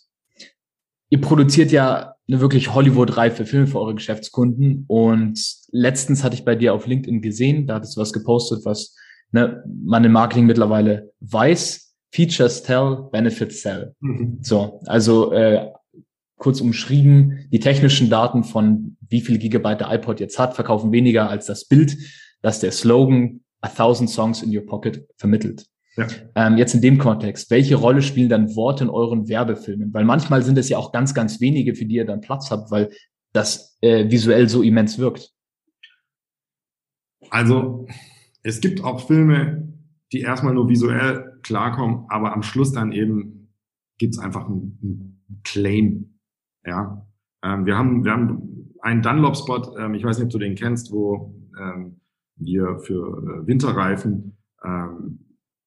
Ihr 1.10 1.22
produziert 1.22 1.72
ja 1.72 2.14
eine 2.28 2.42
wirklich 2.42 2.74
Hollywood-reife 2.74 3.46
Filme 3.46 3.68
für 3.68 3.80
eure 3.80 3.96
Geschäftskunden. 3.96 4.86
Und 4.88 5.40
letztens 5.72 6.24
hatte 6.24 6.36
ich 6.36 6.46
bei 6.46 6.56
dir 6.56 6.74
auf 6.74 6.88
LinkedIn 6.88 7.22
gesehen, 7.22 7.68
da 7.68 7.76
hattest 7.76 7.96
du 7.96 8.02
was 8.02 8.14
gepostet, 8.14 8.66
was 8.66 8.96
ne, 9.32 9.64
man 9.84 10.04
im 10.04 10.12
Marketing 10.12 10.46
mittlerweile 10.46 11.12
weiß. 11.22 11.96
Features 12.12 12.64
tell, 12.64 13.08
Benefits 13.12 13.62
sell. 13.62 13.94
Mhm. 14.00 14.40
So, 14.42 14.82
also 14.86 15.32
äh, 15.32 15.68
kurz 16.38 16.62
umschrieben, 16.62 17.48
die 17.52 17.60
technischen 17.60 18.10
Daten 18.10 18.44
von 18.44 18.98
wie 19.10 19.22
viel 19.22 19.38
Gigabyte 19.38 19.82
der 19.82 19.94
iPod 19.94 20.20
jetzt 20.20 20.40
hat, 20.40 20.56
verkaufen 20.56 20.92
weniger 20.92 21.30
als 21.30 21.46
das 21.46 21.66
Bild, 21.66 21.98
das 22.42 22.60
der 22.60 22.72
Slogan 22.72 23.42
A 23.62 23.70
Thousand 23.70 24.10
Songs 24.10 24.44
in 24.44 24.56
Your 24.56 24.66
Pocket 24.66 25.08
vermittelt. 25.18 25.66
Ja. 25.98 26.08
Ähm, 26.36 26.58
jetzt 26.58 26.76
in 26.76 26.82
dem 26.82 26.98
Kontext, 26.98 27.50
welche 27.50 27.76
Rolle 27.76 28.02
spielen 28.02 28.30
dann 28.30 28.56
Worte 28.56 28.84
in 28.84 28.90
euren 28.90 29.28
Werbefilmen? 29.28 29.94
Weil 29.94 30.06
manchmal 30.06 30.44
sind 30.44 30.58
es 30.58 30.70
ja 30.70 30.78
auch 30.78 30.92
ganz, 30.92 31.14
ganz 31.14 31.42
wenige, 31.42 31.76
für 31.76 31.86
die 31.86 31.96
ihr 31.96 32.06
dann 32.06 32.22
Platz 32.22 32.52
habt, 32.52 32.72
weil 32.72 32.92
das 33.34 33.78
äh, 33.82 34.10
visuell 34.10 34.48
so 34.48 34.62
immens 34.62 35.00
wirkt. 35.00 35.34
Also 37.30 37.88
es 38.44 38.62
gibt 38.62 38.84
auch 38.84 39.08
Filme, 39.08 39.74
die 40.14 40.22
erstmal 40.22 40.54
nur 40.54 40.70
visuell 40.70 41.40
klarkommen, 41.42 42.06
aber 42.10 42.34
am 42.34 42.44
Schluss 42.44 42.72
dann 42.72 42.92
eben 42.92 43.50
gibt 43.98 44.14
es 44.14 44.20
einfach 44.20 44.46
einen, 44.46 44.80
einen 45.28 45.42
Claim 45.44 46.18
ja, 46.68 47.08
ähm, 47.44 47.66
wir 47.66 47.78
haben, 47.78 48.04
wir 48.04 48.12
haben 48.12 48.74
einen 48.82 49.02
Dunlop-Spot, 49.02 49.78
ähm, 49.80 49.94
ich 49.94 50.04
weiß 50.04 50.18
nicht, 50.18 50.26
ob 50.26 50.32
du 50.32 50.38
den 50.38 50.56
kennst, 50.56 50.92
wo 50.92 51.34
ähm, 51.60 52.02
wir 52.36 52.80
für 52.80 53.44
äh, 53.44 53.48
Winterreifen 53.48 54.38
ähm, 54.64 55.20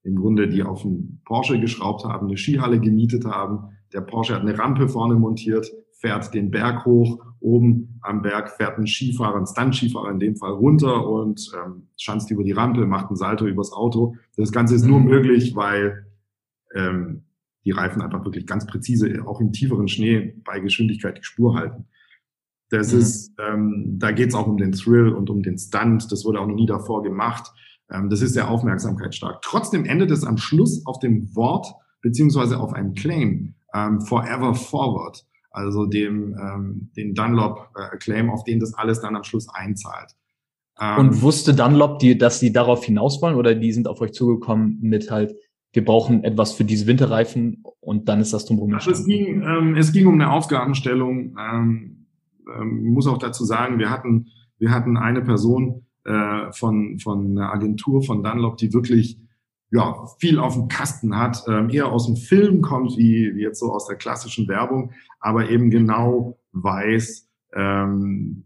im 0.03 0.17
Grunde 0.17 0.49
die 0.49 0.63
auf 0.63 0.85
einen 0.85 1.21
Porsche 1.25 1.61
geschraubt 1.61 2.05
haben, 2.05 2.27
eine 2.27 2.37
Skihalle 2.37 2.81
gemietet 2.81 3.25
haben. 3.25 3.77
Der 3.93 4.01
Porsche 4.01 4.35
hat 4.35 4.43
eine 4.43 4.59
Rampe 4.59 4.89
vorne 4.89 5.15
montiert, 5.15 5.71
fährt 5.93 6.33
den 6.33 6.51
Berg 6.51 6.87
hoch, 6.87 7.19
oben 7.41 7.99
am 8.03 8.23
Berg 8.23 8.51
fährt 8.51 8.79
ein 8.79 8.87
Skifahrer, 8.87 9.37
ein 9.37 9.47
Stunt-Skifahrer 9.47 10.11
in 10.11 10.19
dem 10.19 10.37
Fall 10.37 10.53
runter 10.53 11.07
und 11.07 11.51
ähm, 11.55 11.89
schanzt 11.97 12.31
über 12.31 12.45
die 12.45 12.53
Rampe, 12.53 12.87
macht 12.87 13.09
einen 13.09 13.17
Salto 13.17 13.47
übers 13.47 13.73
Auto. 13.73 14.17
Das 14.37 14.53
Ganze 14.53 14.75
ist 14.75 14.85
nur 14.85 15.01
mhm. 15.01 15.07
möglich, 15.07 15.55
weil 15.55 16.07
ähm, 16.75 17.25
die 17.65 17.73
Reifen 17.73 18.01
einfach 18.01 18.25
wirklich 18.25 18.47
ganz 18.47 18.67
präzise, 18.67 19.27
auch 19.27 19.41
im 19.41 19.53
tieferen 19.53 19.89
Schnee 19.89 20.35
bei 20.45 20.61
Geschwindigkeit 20.61 21.19
die 21.19 21.25
Spur 21.25 21.55
halten. 21.55 21.87
Das 22.71 22.93
mhm. 22.93 23.01
ist, 23.01 23.35
ähm, 23.39 23.97
da 23.99 24.13
geht 24.13 24.29
es 24.29 24.35
auch 24.35 24.47
um 24.47 24.57
den 24.57 24.73
Thrill 24.73 25.09
und 25.09 25.29
um 25.29 25.43
den 25.43 25.59
Stunt. 25.59 26.11
Das 26.11 26.25
wurde 26.25 26.41
auch 26.41 26.47
noch 26.47 26.55
nie 26.55 26.67
davor 26.67 27.03
gemacht. 27.03 27.51
Ähm, 27.93 28.11
das 28.11 28.23
ist 28.23 28.35
sehr 28.35 28.51
aufmerksamkeitsstark. 28.51 29.43
Trotzdem 29.43 29.85
endet 29.85 30.11
es 30.11 30.25
am 30.25 30.39
Schluss 30.39 30.87
auf 30.87 30.99
dem 30.99 31.35
Wort 31.35 31.67
beziehungsweise 32.03 32.59
auf 32.59 32.73
einem 32.73 32.95
Claim 32.95 33.55
ähm, 33.75 34.01
Forever 34.01 34.55
Forward, 34.55 35.25
also 35.51 35.87
dem 35.87 36.37
ähm, 36.39 36.91
den 36.97 37.15
Dunlop 37.15 37.69
äh, 37.77 37.97
Claim, 37.99 38.31
auf 38.31 38.45
den 38.45 38.61
das 38.61 38.75
alles 38.75 39.01
dann 39.01 39.17
am 39.17 39.25
Schluss 39.25 39.49
einzahlt. 39.49 40.17
Ähm, 40.81 40.99
und 40.99 41.23
wusste 41.23 41.55
Dunlop, 41.55 41.99
die, 41.99 42.17
dass 42.17 42.41
sie 42.41 42.53
darauf 42.53 42.85
hinaus 42.85 43.21
wollen 43.21 43.37
oder 43.37 43.55
die 43.55 43.73
sind 43.73 43.87
auf 43.87 44.01
euch 44.01 44.13
zugekommen 44.13 44.79
mit 44.81 45.11
halt 45.11 45.35
wir 45.73 45.85
brauchen 45.85 46.25
etwas 46.25 46.53
für 46.53 46.65
diese 46.65 46.87
Winterreifen 46.87 47.63
und 47.81 48.09
dann 48.09 48.21
ist 48.21 48.33
das 48.33 48.47
drumherum. 48.47 48.75
Also 48.75 48.91
es 48.91 49.07
ging, 49.07 49.43
ähm, 49.43 49.77
es 49.77 49.93
ging 49.93 50.07
um 50.07 50.15
eine 50.15 50.31
Aufgabenstellung. 50.31 51.37
Ähm, 51.39 52.07
ähm, 52.57 52.93
muss 52.93 53.07
auch 53.07 53.19
dazu 53.19 53.45
sagen, 53.45 53.79
wir 53.79 53.91
hatten, 53.91 54.29
wir 54.59 54.73
hatten 54.73 54.97
eine 54.97 55.23
Person 55.23 55.87
äh, 56.05 56.53
von, 56.53 56.99
von 56.99 57.31
einer 57.31 57.53
Agentur 57.53 58.03
von 58.03 58.23
Dunlop, 58.23 58.57
die 58.57 58.73
wirklich 58.73 59.19
ja, 59.71 60.07
viel 60.19 60.39
auf 60.39 60.55
dem 60.55 60.69
Kasten 60.69 61.17
hat, 61.17 61.45
ähm, 61.47 61.71
eher 61.71 61.93
aus 61.93 62.07
dem 62.07 62.17
Film 62.17 62.61
kommt, 62.61 62.97
wie, 62.97 63.35
wie 63.35 63.43
jetzt 63.43 63.61
so 63.61 63.73
aus 63.73 63.87
der 63.87 63.97
klassischen 63.97 64.49
Werbung, 64.49 64.93
aber 65.21 65.49
eben 65.49 65.71
genau 65.71 66.39
weiß, 66.53 67.29
ähm, 67.55 68.45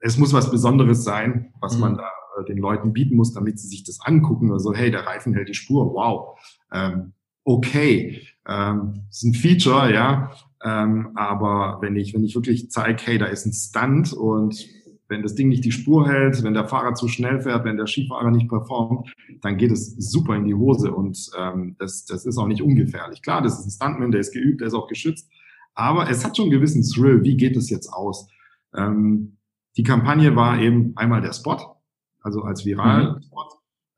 es 0.00 0.18
muss 0.18 0.32
was 0.32 0.50
Besonderes 0.50 1.04
sein, 1.04 1.52
was 1.60 1.76
mhm. 1.76 1.80
man 1.80 1.96
da 1.96 2.10
äh, 2.38 2.44
den 2.44 2.58
Leuten 2.58 2.92
bieten 2.92 3.16
muss, 3.16 3.32
damit 3.32 3.58
sie 3.58 3.68
sich 3.68 3.84
das 3.84 4.00
angucken. 4.00 4.52
Also, 4.52 4.74
hey, 4.74 4.90
der 4.90 5.06
Reifen 5.06 5.32
hält 5.32 5.48
die 5.48 5.54
Spur, 5.54 5.94
wow. 5.94 6.38
Ähm, 6.72 7.12
okay, 7.44 8.20
ähm, 8.46 9.06
ist 9.08 9.22
ein 9.22 9.34
Feature, 9.34 9.92
ja. 9.92 10.32
Ähm, 10.62 11.10
aber 11.14 11.78
wenn 11.82 11.96
ich, 11.96 12.14
wenn 12.14 12.24
ich 12.24 12.34
wirklich 12.34 12.70
zeige, 12.70 13.02
hey, 13.04 13.18
da 13.18 13.26
ist 13.26 13.46
ein 13.46 13.52
Stunt 13.52 14.12
und 14.12 14.66
wenn 15.08 15.22
das 15.22 15.34
Ding 15.34 15.48
nicht 15.48 15.64
die 15.64 15.72
Spur 15.72 16.08
hält, 16.08 16.42
wenn 16.42 16.54
der 16.54 16.66
Fahrer 16.66 16.94
zu 16.94 17.08
schnell 17.08 17.40
fährt, 17.40 17.64
wenn 17.64 17.76
der 17.76 17.86
Skifahrer 17.86 18.30
nicht 18.30 18.48
performt, 18.48 19.12
dann 19.42 19.56
geht 19.56 19.70
es 19.70 19.94
super 19.96 20.36
in 20.36 20.44
die 20.44 20.54
Hose 20.54 20.92
und 20.92 21.30
ähm, 21.38 21.76
das, 21.78 22.04
das 22.06 22.24
ist 22.24 22.38
auch 22.38 22.46
nicht 22.46 22.62
ungefährlich. 22.62 23.22
Klar, 23.22 23.42
das 23.42 23.58
ist 23.58 23.66
ein 23.66 23.70
Stuntman, 23.70 24.10
der 24.10 24.20
ist 24.20 24.32
geübt, 24.32 24.60
der 24.60 24.68
ist 24.68 24.74
auch 24.74 24.88
geschützt, 24.88 25.30
aber 25.74 26.08
es 26.08 26.24
hat 26.24 26.36
schon 26.36 26.44
einen 26.44 26.52
gewissen 26.52 26.82
Thrill. 26.82 27.22
Wie 27.22 27.36
geht 27.36 27.56
es 27.56 27.70
jetzt 27.70 27.92
aus? 27.92 28.28
Ähm, 28.74 29.36
die 29.76 29.82
Kampagne 29.82 30.36
war 30.36 30.60
eben 30.60 30.96
einmal 30.96 31.20
der 31.20 31.32
Spot, 31.32 31.58
also 32.20 32.42
als 32.42 32.64
Viral-Spot. 32.64 33.44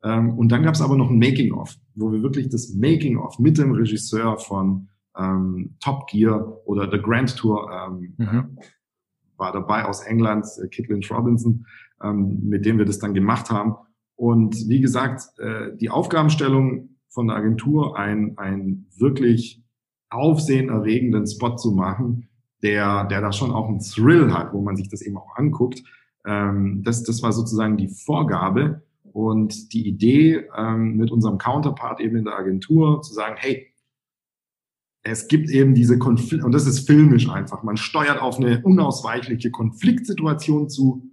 Mhm. 0.03 0.11
Ähm, 0.11 0.39
und 0.39 0.51
dann 0.51 0.63
gab 0.63 0.75
es 0.75 0.81
aber 0.81 0.97
noch 0.97 1.11
ein 1.11 1.19
Making-of, 1.19 1.77
wo 1.95 2.13
wir 2.13 2.23
wirklich 2.23 2.49
das 2.49 2.75
Making-of 2.75 3.39
mit 3.39 3.59
dem 3.59 3.73
Regisseur 3.73 4.39
von 4.39 4.89
ähm, 5.17 5.77
Top 5.81 6.07
Gear 6.09 6.67
oder 6.67 6.91
The 6.91 6.99
Grand 6.99 7.37
Tour 7.37 7.71
ähm, 7.73 8.15
mhm. 8.17 8.59
War 9.37 9.53
dabei 9.53 9.85
aus 9.85 10.01
England, 10.03 10.47
äh, 10.63 10.69
Kit 10.69 10.89
Lynch 10.89 11.11
Robinson, 11.11 11.67
ähm, 12.03 12.41
mit 12.43 12.65
dem 12.65 12.79
wir 12.79 12.85
das 12.85 12.99
dann 12.99 13.15
gemacht 13.15 13.51
haben. 13.51 13.75
Und 14.17 14.69
wie 14.69 14.81
gesagt, 14.81 15.39
äh, 15.39 15.77
die 15.77 15.91
Aufgabenstellung 15.91 16.97
von 17.09 17.29
der 17.29 17.37
Agentur, 17.37 17.99
ein, 17.99 18.37
ein 18.39 18.87
wirklich 18.97 19.63
aufsehenerregenden 20.11 21.27
Spot 21.27 21.57
zu 21.57 21.73
machen, 21.73 22.29
der, 22.63 23.05
der 23.05 23.21
da 23.21 23.33
schon 23.33 23.51
auch 23.51 23.69
einen 23.69 23.81
Thrill 23.81 24.33
hat, 24.33 24.53
wo 24.53 24.63
man 24.63 24.77
sich 24.77 24.89
das 24.89 25.03
eben 25.03 25.17
auch 25.17 25.37
anguckt, 25.37 25.83
ähm, 26.27 26.83
das, 26.85 27.03
das 27.05 27.23
war 27.23 27.33
sozusagen 27.33 27.77
die 27.77 27.89
Vorgabe 27.89 28.83
und 29.13 29.73
die 29.73 29.87
Idee 29.87 30.45
ähm, 30.57 30.97
mit 30.97 31.11
unserem 31.11 31.39
Counterpart 31.39 32.01
eben 32.01 32.17
in 32.17 32.25
der 32.25 32.39
Agentur 32.39 33.03
zu 33.03 33.15
sagen, 33.15 33.37
hey, 33.39 33.67
es 35.07 35.29
gibt 35.29 35.51
eben 35.51 35.75
diese 35.75 35.99
Konflikte, 35.99 36.45
und 36.45 36.53
das 36.53 36.67
ist 36.67 36.87
filmisch 36.87 37.29
einfach. 37.29 37.63
Man 37.63 37.77
steuert 37.77 38.21
auf 38.21 38.39
eine 38.39 38.63
unausweichliche 38.63 39.51
Konfliktsituation 39.51 40.69
zu 40.69 41.11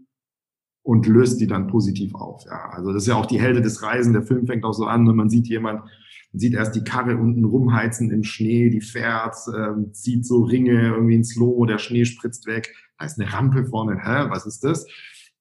und 0.83 1.07
löst 1.07 1.39
die 1.39 1.47
dann 1.47 1.67
positiv 1.67 2.13
auf. 2.15 2.43
Ja, 2.45 2.69
also 2.71 2.91
das 2.91 3.03
ist 3.03 3.07
ja 3.07 3.15
auch 3.15 3.25
die 3.25 3.39
Helde 3.39 3.61
des 3.61 3.81
Reisen. 3.81 4.13
Der 4.13 4.23
Film 4.23 4.47
fängt 4.47 4.65
auch 4.65 4.73
so 4.73 4.85
an 4.85 5.07
und 5.07 5.15
man 5.15 5.29
sieht 5.29 5.47
jemand, 5.47 5.81
man 5.81 6.39
sieht 6.39 6.53
erst 6.53 6.75
die 6.75 6.83
Karre 6.83 7.17
unten 7.17 7.45
rumheizen 7.45 8.11
im 8.11 8.23
Schnee, 8.23 8.69
die 8.69 8.81
fährt, 8.81 9.35
ähm, 9.55 9.93
zieht 9.93 10.25
so 10.25 10.43
Ringe 10.43 10.87
irgendwie 10.87 11.15
ins 11.15 11.29
Slow, 11.29 11.65
der 11.65 11.77
Schnee 11.77 12.05
spritzt 12.05 12.47
weg 12.47 12.73
da 13.03 13.05
ist 13.05 13.19
eine 13.19 13.31
Rampe 13.31 13.65
vorne, 13.65 13.97
hä, 14.01 14.29
was 14.29 14.45
ist 14.45 14.63
das? 14.63 14.85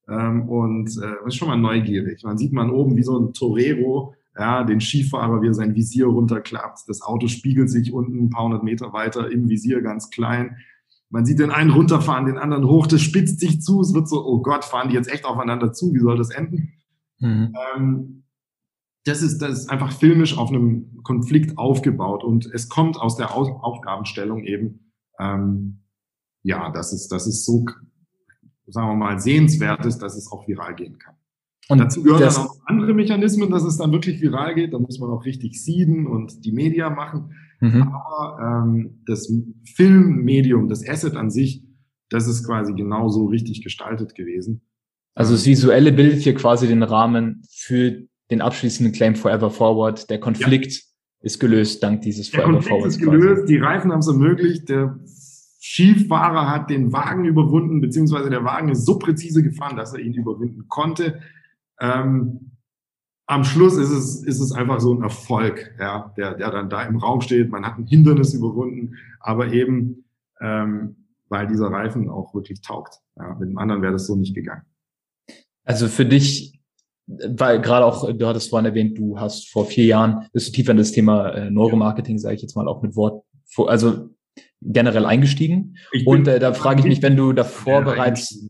Ähm, 0.08 0.48
und 0.48 0.90
äh, 1.00 1.26
ist 1.26 1.36
schon 1.36 1.48
mal 1.48 1.56
neugierig. 1.56 2.22
Man 2.24 2.38
sieht 2.38 2.52
man 2.52 2.70
oben 2.70 2.96
wie 2.96 3.02
so 3.02 3.18
ein 3.18 3.32
Torero, 3.32 4.14
ja, 4.36 4.64
den 4.64 4.80
Skifahrer, 4.80 5.42
wie 5.42 5.48
er 5.48 5.54
sein 5.54 5.74
Visier 5.74 6.06
runterklappt. 6.06 6.80
Das 6.86 7.02
Auto 7.02 7.28
spiegelt 7.28 7.70
sich 7.70 7.92
unten 7.92 8.24
ein 8.24 8.30
paar 8.30 8.44
hundert 8.44 8.62
Meter 8.62 8.92
weiter 8.92 9.30
im 9.30 9.48
Visier 9.48 9.82
ganz 9.82 10.10
klein. 10.10 10.56
Man 11.10 11.26
sieht 11.26 11.38
den 11.38 11.50
einen 11.50 11.70
runterfahren, 11.70 12.24
den 12.24 12.38
anderen 12.38 12.66
hoch, 12.66 12.86
das 12.86 13.02
spitzt 13.02 13.40
sich 13.40 13.60
zu. 13.60 13.82
Es 13.82 13.92
wird 13.92 14.08
so, 14.08 14.24
oh 14.24 14.40
Gott, 14.40 14.64
fahren 14.64 14.88
die 14.88 14.94
jetzt 14.94 15.12
echt 15.12 15.26
aufeinander 15.26 15.72
zu? 15.72 15.92
Wie 15.92 15.98
soll 15.98 16.16
das 16.16 16.30
enden? 16.30 16.72
Mhm. 17.18 17.54
Ähm, 17.76 18.22
das 19.04 19.20
ist, 19.22 19.38
das 19.38 19.60
ist 19.60 19.70
einfach 19.70 19.92
filmisch 19.92 20.38
auf 20.38 20.48
einem 20.48 21.02
Konflikt 21.02 21.58
aufgebaut 21.58 22.24
und 22.24 22.46
es 22.46 22.68
kommt 22.68 22.96
aus 22.96 23.16
der 23.16 23.34
Aufgabenstellung 23.34 24.44
eben, 24.44 24.92
ähm, 25.18 25.82
ja, 26.42 26.70
dass 26.70 26.92
es, 26.92 27.08
dass 27.08 27.26
es 27.26 27.44
so, 27.44 27.66
sagen 28.66 28.88
wir 28.88 28.94
mal, 28.94 29.18
sehenswert 29.18 29.84
ist, 29.84 29.98
dass 29.98 30.16
es 30.16 30.30
auch 30.30 30.46
viral 30.46 30.74
gehen 30.74 30.98
kann. 30.98 31.16
Und 31.68 31.78
Dazu 31.78 32.02
gehören 32.02 32.20
dann 32.20 32.36
auch 32.36 32.56
andere 32.66 32.92
Mechanismen, 32.92 33.50
dass 33.50 33.62
es 33.62 33.78
dann 33.78 33.92
wirklich 33.92 34.20
viral 34.20 34.54
geht. 34.54 34.72
Da 34.72 34.78
muss 34.78 34.98
man 34.98 35.10
auch 35.10 35.24
richtig 35.24 35.62
seeden 35.62 36.06
und 36.06 36.44
die 36.44 36.52
Media 36.52 36.90
machen. 36.90 37.32
Mhm. 37.60 37.82
Aber 37.82 38.64
ähm, 38.66 39.02
das 39.06 39.32
Filmmedium, 39.76 40.68
das 40.68 40.86
Asset 40.86 41.16
an 41.16 41.30
sich, 41.30 41.62
das 42.10 42.26
ist 42.26 42.44
quasi 42.44 42.74
genauso 42.74 43.26
richtig 43.26 43.62
gestaltet 43.62 44.14
gewesen. 44.14 44.62
Also 45.14 45.34
das 45.34 45.46
Visuelle 45.46 45.92
bildet 45.92 46.20
hier 46.20 46.34
quasi 46.34 46.66
den 46.66 46.82
Rahmen 46.82 47.42
für 47.50 48.02
den 48.30 48.40
abschließenden 48.40 48.92
Claim 48.94 49.14
Forever 49.14 49.50
Forward. 49.50 50.10
Der 50.10 50.18
Konflikt 50.18 50.72
ja. 50.72 50.80
ist 51.20 51.38
gelöst 51.38 51.82
dank 51.82 52.02
dieses 52.02 52.30
der 52.30 52.40
Forever 52.40 52.54
Konflikt 52.54 52.68
Forward. 52.68 52.94
Der 52.94 53.06
Konflikt 53.06 53.16
ist 53.16 53.22
gelöst, 53.22 53.40
quasi. 53.42 53.52
die 53.52 53.58
Reifen 53.58 53.92
haben 53.92 54.00
es 54.00 54.08
ermöglicht, 54.08 54.68
der 54.68 54.98
Skifahrer 55.60 56.50
hat 56.50 56.70
den 56.70 56.92
Wagen 56.92 57.24
überwunden, 57.24 57.80
beziehungsweise 57.80 58.30
der 58.30 58.44
Wagen 58.44 58.70
ist 58.70 58.84
so 58.84 58.98
präzise 58.98 59.42
gefahren, 59.42 59.76
dass 59.76 59.94
er 59.94 60.00
ihn 60.00 60.14
überwinden 60.14 60.66
konnte. 60.68 61.20
Ähm, 61.80 62.52
am 63.26 63.44
Schluss 63.44 63.76
ist 63.76 63.90
es, 63.90 64.22
ist 64.24 64.40
es 64.40 64.52
einfach 64.52 64.80
so 64.80 64.94
ein 64.94 65.02
Erfolg, 65.02 65.74
ja, 65.78 66.12
der, 66.16 66.34
der 66.34 66.50
dann 66.50 66.68
da 66.68 66.82
im 66.82 66.96
Raum 66.96 67.20
steht. 67.20 67.50
Man 67.50 67.64
hat 67.64 67.78
ein 67.78 67.86
Hindernis 67.86 68.34
überwunden, 68.34 68.96
aber 69.20 69.52
eben, 69.52 70.04
ähm, 70.40 70.96
weil 71.28 71.46
dieser 71.46 71.68
Reifen 71.68 72.10
auch 72.10 72.34
wirklich 72.34 72.60
taugt. 72.60 72.96
Ja, 73.16 73.34
mit 73.38 73.48
dem 73.48 73.58
anderen 73.58 73.80
wäre 73.80 73.92
das 73.92 74.06
so 74.06 74.16
nicht 74.16 74.34
gegangen. 74.34 74.62
Also 75.64 75.88
für 75.88 76.04
dich, 76.04 76.60
weil 77.06 77.60
gerade 77.60 77.86
auch, 77.86 78.12
du 78.12 78.26
hattest 78.26 78.50
vorhin 78.50 78.66
erwähnt, 78.66 78.98
du 78.98 79.18
hast 79.18 79.50
vor 79.50 79.66
vier 79.66 79.86
Jahren, 79.86 80.26
bist 80.32 80.48
du 80.48 80.52
tiefer 80.52 80.72
in 80.72 80.78
das 80.78 80.92
Thema 80.92 81.30
äh, 81.30 81.50
Neuromarketing, 81.50 82.18
sage 82.18 82.34
ich 82.34 82.42
jetzt 82.42 82.56
mal 82.56 82.68
auch 82.68 82.82
mit 82.82 82.96
Wort, 82.96 83.24
also 83.56 84.10
generell 84.60 85.06
eingestiegen. 85.06 85.76
Und 86.04 86.28
äh, 86.28 86.38
da 86.38 86.52
frage 86.52 86.80
ich 86.80 86.86
mich, 86.86 87.02
wenn 87.02 87.16
du 87.16 87.32
davor 87.32 87.82
bereits, 87.82 88.48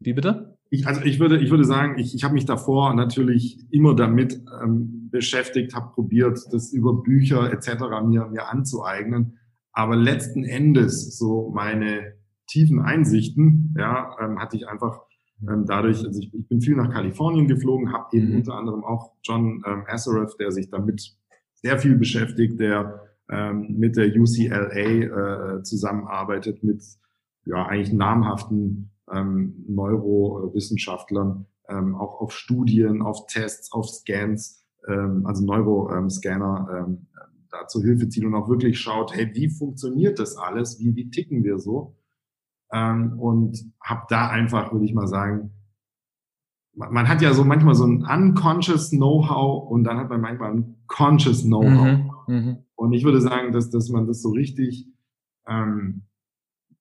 wie 0.00 0.12
bitte? 0.12 0.51
Ich, 0.72 0.86
also 0.86 1.02
ich 1.02 1.20
würde, 1.20 1.38
ich 1.38 1.50
würde 1.50 1.66
sagen, 1.66 1.98
ich, 1.98 2.14
ich 2.14 2.24
habe 2.24 2.32
mich 2.32 2.46
davor 2.46 2.94
natürlich 2.94 3.58
immer 3.70 3.94
damit 3.94 4.40
ähm, 4.62 5.10
beschäftigt, 5.10 5.74
habe 5.74 5.92
probiert, 5.92 6.40
das 6.50 6.72
über 6.72 7.02
Bücher 7.02 7.52
etc. 7.52 7.84
mir, 8.02 8.26
mir 8.28 8.48
anzueignen. 8.48 9.38
Aber 9.72 9.96
letzten 9.96 10.44
Endes 10.44 11.18
so 11.18 11.52
meine 11.54 12.14
tiefen 12.46 12.80
Einsichten, 12.80 13.74
ja, 13.76 14.16
ähm, 14.18 14.38
hatte 14.38 14.56
ich 14.56 14.66
einfach 14.66 15.02
ähm, 15.46 15.66
dadurch, 15.66 16.06
also 16.06 16.18
ich, 16.18 16.32
ich 16.32 16.48
bin 16.48 16.62
viel 16.62 16.74
nach 16.74 16.90
Kalifornien 16.90 17.48
geflogen, 17.48 17.92
habe 17.92 18.16
eben 18.16 18.30
mhm. 18.30 18.36
unter 18.36 18.54
anderem 18.54 18.82
auch 18.82 19.12
John 19.22 19.62
ähm, 19.66 19.84
Asareth, 19.86 20.36
der 20.40 20.52
sich 20.52 20.70
damit 20.70 21.18
sehr 21.52 21.78
viel 21.78 21.96
beschäftigt, 21.96 22.58
der 22.58 23.10
ähm, 23.28 23.76
mit 23.78 23.98
der 23.98 24.06
UCLA 24.06 25.58
äh, 25.58 25.62
zusammenarbeitet, 25.64 26.64
mit 26.64 26.82
ja 27.44 27.66
eigentlich 27.66 27.92
namhaften 27.92 28.91
ähm, 29.10 29.64
Neurowissenschaftlern, 29.68 31.46
ähm, 31.68 31.94
auch 31.94 32.20
auf 32.20 32.32
Studien, 32.32 33.02
auf 33.02 33.26
Tests, 33.26 33.72
auf 33.72 33.88
Scans, 33.88 34.64
ähm, 34.88 35.26
also 35.26 35.44
Neuroscanner 35.44 36.86
ähm, 36.86 37.06
da 37.50 37.66
zur 37.66 37.82
Hilfe 37.82 38.08
zieht 38.08 38.24
und 38.24 38.34
auch 38.34 38.48
wirklich 38.48 38.80
schaut, 38.80 39.14
hey, 39.14 39.30
wie 39.34 39.48
funktioniert 39.48 40.18
das 40.18 40.36
alles? 40.36 40.80
Wie, 40.80 40.96
wie 40.96 41.10
ticken 41.10 41.44
wir 41.44 41.58
so? 41.58 41.96
Ähm, 42.72 43.18
und 43.20 43.58
habe 43.80 44.06
da 44.08 44.28
einfach, 44.28 44.72
würde 44.72 44.86
ich 44.86 44.94
mal 44.94 45.06
sagen, 45.06 45.50
man, 46.74 46.92
man, 46.92 47.08
hat 47.08 47.20
ja 47.20 47.34
so 47.34 47.44
manchmal 47.44 47.74
so 47.74 47.84
ein 47.84 48.04
unconscious 48.04 48.90
Know-how 48.90 49.70
und 49.70 49.84
dann 49.84 49.98
hat 49.98 50.08
man 50.08 50.22
manchmal 50.22 50.54
ein 50.54 50.76
conscious 50.86 51.42
Know-how. 51.42 52.26
Mhm, 52.26 52.34
mh. 52.34 52.56
Und 52.74 52.94
ich 52.94 53.04
würde 53.04 53.20
sagen, 53.20 53.52
dass, 53.52 53.70
dass 53.70 53.90
man 53.90 54.06
das 54.06 54.22
so 54.22 54.30
richtig 54.30 54.88
ähm, 55.46 56.02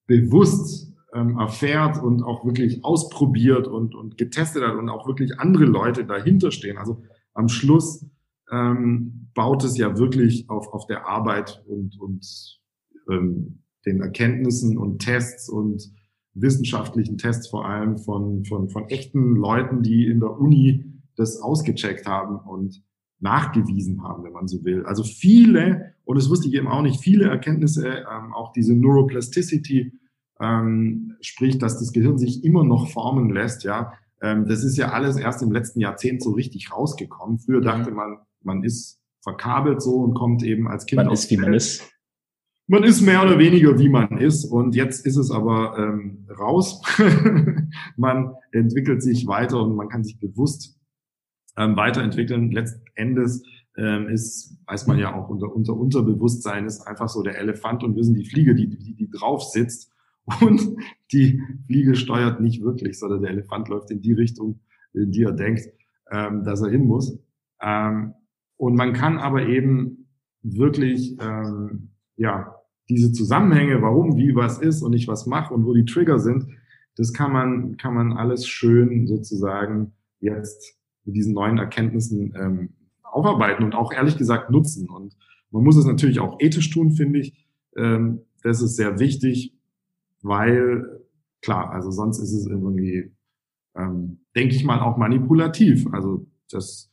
bewusst 0.07 0.90
ähm, 1.13 1.37
erfährt 1.37 2.01
und 2.01 2.23
auch 2.23 2.45
wirklich 2.45 2.83
ausprobiert 2.83 3.67
und, 3.67 3.95
und 3.95 4.17
getestet 4.17 4.63
hat 4.63 4.75
und 4.75 4.89
auch 4.89 5.07
wirklich 5.07 5.39
andere 5.39 5.65
Leute 5.65 6.05
dahinter 6.05 6.51
stehen. 6.51 6.77
Also 6.77 7.01
am 7.33 7.49
Schluss 7.49 8.05
ähm, 8.51 9.29
baut 9.33 9.63
es 9.63 9.77
ja 9.77 9.97
wirklich 9.97 10.49
auf, 10.49 10.73
auf 10.73 10.85
der 10.87 11.07
Arbeit 11.07 11.63
und, 11.67 11.99
und 11.99 12.59
ähm, 13.09 13.59
den 13.85 14.01
Erkenntnissen 14.01 14.77
und 14.77 14.99
Tests 14.99 15.49
und 15.49 15.91
wissenschaftlichen 16.33 17.17
Tests 17.17 17.49
vor 17.49 17.65
allem 17.65 17.97
von, 17.97 18.45
von, 18.45 18.69
von 18.69 18.87
echten 18.89 19.35
Leuten, 19.35 19.83
die 19.83 20.05
in 20.05 20.19
der 20.19 20.39
Uni 20.39 20.85
das 21.15 21.41
ausgecheckt 21.41 22.05
haben 22.05 22.37
und 22.47 22.83
nachgewiesen 23.19 24.01
haben, 24.03 24.23
wenn 24.23 24.33
man 24.33 24.47
so 24.47 24.63
will. 24.63 24.85
Also 24.85 25.03
viele, 25.03 25.93
und 26.05 26.17
das 26.17 26.29
wusste 26.29 26.47
ich 26.47 26.55
eben 26.55 26.67
auch 26.67 26.81
nicht, 26.81 27.01
viele 27.01 27.25
Erkenntnisse, 27.25 27.87
ähm, 27.87 28.33
auch 28.33 28.51
diese 28.53 28.75
Neuroplasticity, 28.75 29.91
ähm, 30.41 31.15
sprich, 31.21 31.57
dass 31.57 31.79
das 31.79 31.93
Gehirn 31.93 32.17
sich 32.17 32.43
immer 32.43 32.63
noch 32.63 32.89
formen 32.89 33.29
lässt, 33.29 33.63
ja, 33.63 33.93
ähm, 34.21 34.45
das 34.47 34.63
ist 34.63 34.77
ja 34.77 34.91
alles 34.91 35.17
erst 35.17 35.41
im 35.41 35.51
letzten 35.51 35.79
Jahrzehnt 35.79 36.21
so 36.21 36.31
richtig 36.31 36.71
rausgekommen. 36.71 37.39
Früher 37.39 37.59
mhm. 37.59 37.65
dachte 37.65 37.91
man, 37.91 38.17
man 38.41 38.63
ist 38.63 38.99
verkabelt 39.23 39.81
so 39.81 39.97
und 39.97 40.13
kommt 40.13 40.43
eben 40.43 40.67
als 40.67 40.85
Kind. 40.85 41.03
Man 41.03 41.11
ist, 41.11 41.29
wie 41.29 41.37
man 41.37 41.53
ist. 41.53 41.87
Man 42.67 42.83
ist 42.83 43.01
mehr 43.01 43.21
oder 43.21 43.37
weniger, 43.37 43.77
wie 43.77 43.89
man 43.89 44.17
ist. 44.17 44.45
Und 44.45 44.75
jetzt 44.75 45.05
ist 45.05 45.17
es 45.17 45.31
aber 45.31 45.77
ähm, 45.77 46.27
raus. 46.39 46.81
man 47.97 48.33
entwickelt 48.51 49.03
sich 49.03 49.27
weiter 49.27 49.61
und 49.61 49.75
man 49.75 49.89
kann 49.89 50.03
sich 50.03 50.19
bewusst 50.19 50.79
ähm, 51.57 51.75
weiterentwickeln. 51.75 52.51
Letzten 52.51 52.83
Endes 52.95 53.43
ähm, 53.77 54.07
ist, 54.07 54.57
weiß 54.65 54.87
man 54.87 54.97
ja 54.97 55.13
auch, 55.13 55.29
unter, 55.29 55.53
unter 55.53 55.75
Unterbewusstsein 55.75 56.65
ist 56.65 56.81
einfach 56.81 57.09
so 57.09 57.21
der 57.21 57.37
Elefant 57.37 57.83
und 57.83 57.95
wir 57.95 58.03
sind 58.03 58.15
die 58.15 58.25
Fliege, 58.25 58.55
die, 58.55 58.69
die, 58.69 58.95
die 58.95 59.09
drauf 59.09 59.43
sitzt 59.43 59.90
und 60.41 60.77
die 61.11 61.41
Fliege 61.65 61.95
steuert 61.95 62.41
nicht 62.41 62.61
wirklich, 62.63 62.99
sondern 62.99 63.21
der 63.21 63.31
Elefant 63.31 63.67
läuft 63.69 63.91
in 63.91 64.01
die 64.01 64.13
Richtung, 64.13 64.59
in 64.93 65.11
die 65.11 65.23
er 65.23 65.33
denkt, 65.33 65.61
ähm, 66.11 66.43
dass 66.43 66.61
er 66.61 66.69
hin 66.69 66.85
muss. 66.85 67.17
Ähm, 67.61 68.13
und 68.57 68.75
man 68.75 68.93
kann 68.93 69.17
aber 69.17 69.47
eben 69.47 70.07
wirklich, 70.43 71.17
ähm, 71.19 71.89
ja, 72.15 72.55
diese 72.89 73.11
Zusammenhänge, 73.11 73.81
warum, 73.81 74.17
wie, 74.17 74.35
was 74.35 74.59
ist 74.59 74.83
und 74.83 74.93
ich 74.93 75.07
was 75.07 75.25
mache 75.25 75.53
und 75.53 75.65
wo 75.65 75.73
die 75.73 75.85
Trigger 75.85 76.19
sind, 76.19 76.47
das 76.95 77.13
kann 77.13 77.31
man, 77.31 77.77
kann 77.77 77.93
man 77.93 78.13
alles 78.13 78.47
schön 78.47 79.07
sozusagen 79.07 79.93
jetzt 80.19 80.77
mit 81.05 81.15
diesen 81.15 81.33
neuen 81.33 81.57
Erkenntnissen 81.57 82.33
ähm, 82.35 82.69
aufarbeiten 83.01 83.63
und 83.63 83.75
auch 83.75 83.93
ehrlich 83.93 84.17
gesagt 84.17 84.51
nutzen. 84.51 84.89
Und 84.89 85.15
man 85.51 85.63
muss 85.63 85.77
es 85.77 85.85
natürlich 85.85 86.19
auch 86.19 86.39
ethisch 86.39 86.69
tun, 86.69 86.91
finde 86.91 87.19
ich. 87.19 87.47
Ähm, 87.75 88.21
das 88.43 88.61
ist 88.61 88.75
sehr 88.75 88.99
wichtig, 88.99 89.55
weil 90.21 91.01
klar, 91.41 91.71
also 91.71 91.91
sonst 91.91 92.19
ist 92.19 92.33
es 92.33 92.47
irgendwie, 92.47 93.11
ähm, 93.75 94.21
denke 94.35 94.55
ich 94.55 94.63
mal, 94.63 94.79
auch 94.79 94.97
manipulativ. 94.97 95.87
Also 95.91 96.25
das 96.49 96.91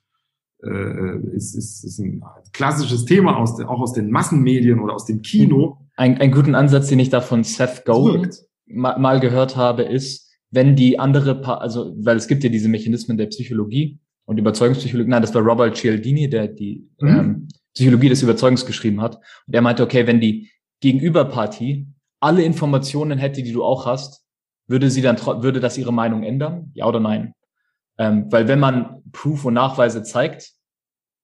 äh, 0.63 1.19
ist, 1.35 1.55
ist, 1.55 1.85
ist 1.85 1.99
ein 1.99 2.23
klassisches 2.53 3.05
Thema 3.05 3.37
aus 3.37 3.57
de, 3.57 3.67
auch 3.67 3.81
aus 3.81 3.93
den 3.93 4.11
Massenmedien 4.11 4.81
oder 4.81 4.95
aus 4.95 5.05
dem 5.05 5.23
Kino. 5.23 5.79
Ein, 5.97 6.19
ein 6.19 6.33
guten 6.33 6.55
Ansatz, 6.55 6.89
den 6.89 6.99
ich 6.99 7.11
da 7.11 7.21
von 7.21 7.45
Seth 7.45 7.85
Godin 7.85 8.31
mal, 8.67 8.99
mal 8.99 9.21
gehört 9.21 9.57
habe, 9.57 9.83
ist, 9.83 10.29
wenn 10.51 10.77
die 10.77 10.99
andere, 10.99 11.41
pa 11.41 11.55
also 11.55 11.95
weil 11.99 12.17
es 12.17 12.27
gibt 12.27 12.43
ja 12.43 12.51
diese 12.51 12.69
Mechanismen 12.69 13.19
der 13.19 13.27
Psychologie 13.27 14.01
und 14.25 14.39
Überzeugungspsychologie, 14.39 15.11
nein, 15.11 15.23
das 15.23 15.35
war 15.35 15.43
Robert 15.43 15.77
Cialdini, 15.77 16.29
der 16.29 16.49
die 16.49 16.89
mhm. 17.01 17.09
ähm, 17.09 17.49
Psychologie 17.75 18.09
des 18.09 18.23
Überzeugens 18.23 18.65
geschrieben 18.67 19.01
hat. 19.01 19.17
Und 19.47 19.55
er 19.55 19.63
meinte, 19.63 19.83
okay, 19.83 20.07
wenn 20.07 20.21
die 20.21 20.51
Gegenüberpartie 20.81 21.87
alle 22.21 22.43
Informationen 22.43 23.19
hätte, 23.19 23.43
die 23.43 23.53
du 23.53 23.65
auch 23.65 23.87
hast, 23.87 24.25
würde 24.67 24.91
sie 24.91 25.03
dann 25.03 25.19
würde 25.43 25.61
das 25.61 25.79
ihre 25.79 25.93
Meinung 25.93 26.23
ändern? 26.23 26.71
Ja 26.75 26.87
oder 26.87 27.01
nein? 27.01 27.35
Ähm, 27.99 28.31
weil 28.31 28.49
wenn 28.49 28.61
man 28.61 29.03
Proof 29.13 29.45
und 29.45 29.55
Nachweise 29.55 30.03
zeigt, 30.03 30.53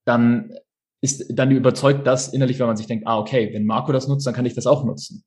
dann 0.04 0.52
ist 1.00 1.26
dann 1.28 1.50
überzeugt 1.50 2.06
das 2.06 2.28
innerlich, 2.28 2.58
wenn 2.58 2.66
man 2.66 2.76
sich 2.76 2.86
denkt, 2.86 3.06
ah, 3.06 3.18
okay, 3.18 3.50
wenn 3.52 3.66
Marco 3.66 3.92
das 3.92 4.08
nutzt, 4.08 4.26
dann 4.26 4.34
kann 4.34 4.46
ich 4.46 4.54
das 4.54 4.66
auch 4.66 4.84
nutzen. 4.84 5.24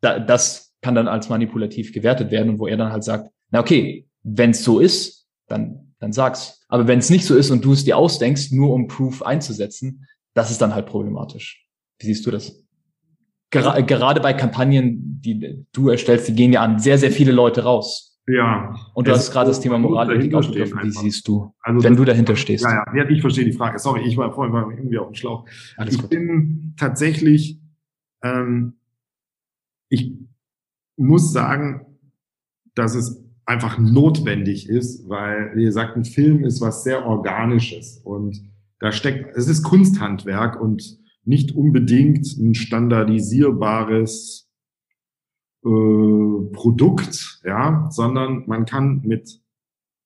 Da, 0.00 0.18
das 0.18 0.74
kann 0.82 0.94
dann 0.94 1.08
als 1.08 1.28
manipulativ 1.28 1.92
gewertet 1.92 2.30
werden 2.30 2.50
und 2.50 2.58
wo 2.58 2.66
er 2.66 2.76
dann 2.76 2.92
halt 2.92 3.04
sagt, 3.04 3.30
na 3.50 3.60
okay, 3.60 4.06
wenn 4.22 4.50
es 4.50 4.64
so 4.64 4.80
ist, 4.80 5.26
dann, 5.46 5.94
dann 5.98 6.12
sag's. 6.12 6.64
Aber 6.68 6.86
wenn 6.86 6.98
es 6.98 7.10
nicht 7.10 7.24
so 7.24 7.36
ist 7.36 7.50
und 7.50 7.64
du 7.64 7.72
es 7.72 7.84
dir 7.84 7.96
ausdenkst, 7.96 8.52
nur 8.52 8.72
um 8.72 8.88
Proof 8.88 9.22
einzusetzen, 9.22 10.06
das 10.34 10.50
ist 10.50 10.60
dann 10.60 10.74
halt 10.74 10.86
problematisch. 10.86 11.66
Wie 11.98 12.06
siehst 12.06 12.26
du 12.26 12.30
das? 12.30 12.62
Ger 13.52 13.70
also 13.70 13.86
gerade 13.86 14.20
bei 14.20 14.32
Kampagnen, 14.32 15.20
die 15.20 15.64
du 15.72 15.88
erstellst, 15.90 16.26
die 16.26 16.34
gehen 16.34 16.52
ja 16.52 16.62
an 16.62 16.78
sehr, 16.78 16.98
sehr 16.98 17.12
viele 17.12 17.32
Leute 17.32 17.62
raus. 17.62 18.18
Ja. 18.26 18.74
Und 18.94 19.06
du 19.06 19.12
hast 19.12 19.30
gerade 19.30 19.50
das 19.50 19.60
Thema 19.60 19.78
Moralethik 19.78 20.32
aufgegriffen. 20.34 20.80
Wie 20.82 20.90
siehst 20.90 21.28
du, 21.28 21.54
also 21.60 21.82
wenn 21.82 21.96
du 21.96 22.04
dahinter 22.04 22.34
stehst? 22.34 22.64
Ja, 22.64 22.84
ja, 22.94 23.08
ich 23.08 23.20
verstehe 23.20 23.44
die 23.44 23.52
Frage. 23.52 23.78
Sorry, 23.78 24.02
ich 24.06 24.16
war 24.16 24.32
vorhin 24.32 24.54
irgendwie 24.78 24.98
auf 24.98 25.08
dem 25.08 25.14
Schlauch. 25.14 25.44
Alles 25.76 25.94
ich 25.94 26.00
gut. 26.00 26.10
bin 26.10 26.74
tatsächlich, 26.78 27.60
ähm, 28.22 28.74
ich 29.88 30.12
muss 30.96 31.32
sagen, 31.32 31.86
dass 32.74 32.94
es 32.94 33.22
einfach 33.44 33.78
notwendig 33.78 34.68
ist, 34.68 35.08
weil, 35.08 35.52
wie 35.56 35.64
gesagt, 35.64 35.96
ein 35.96 36.04
Film 36.04 36.44
ist 36.44 36.60
was 36.60 36.84
sehr 36.84 37.04
Organisches 37.04 37.98
und 37.98 38.40
da 38.78 38.92
steckt, 38.92 39.36
es 39.36 39.46
ist 39.48 39.62
Kunsthandwerk 39.62 40.60
und 40.60 41.01
nicht 41.24 41.54
unbedingt 41.54 42.26
ein 42.38 42.54
standardisierbares 42.54 44.50
äh, 45.64 45.68
Produkt, 46.52 47.40
ja, 47.44 47.88
sondern 47.90 48.44
man 48.46 48.64
kann 48.66 49.02
mit 49.04 49.40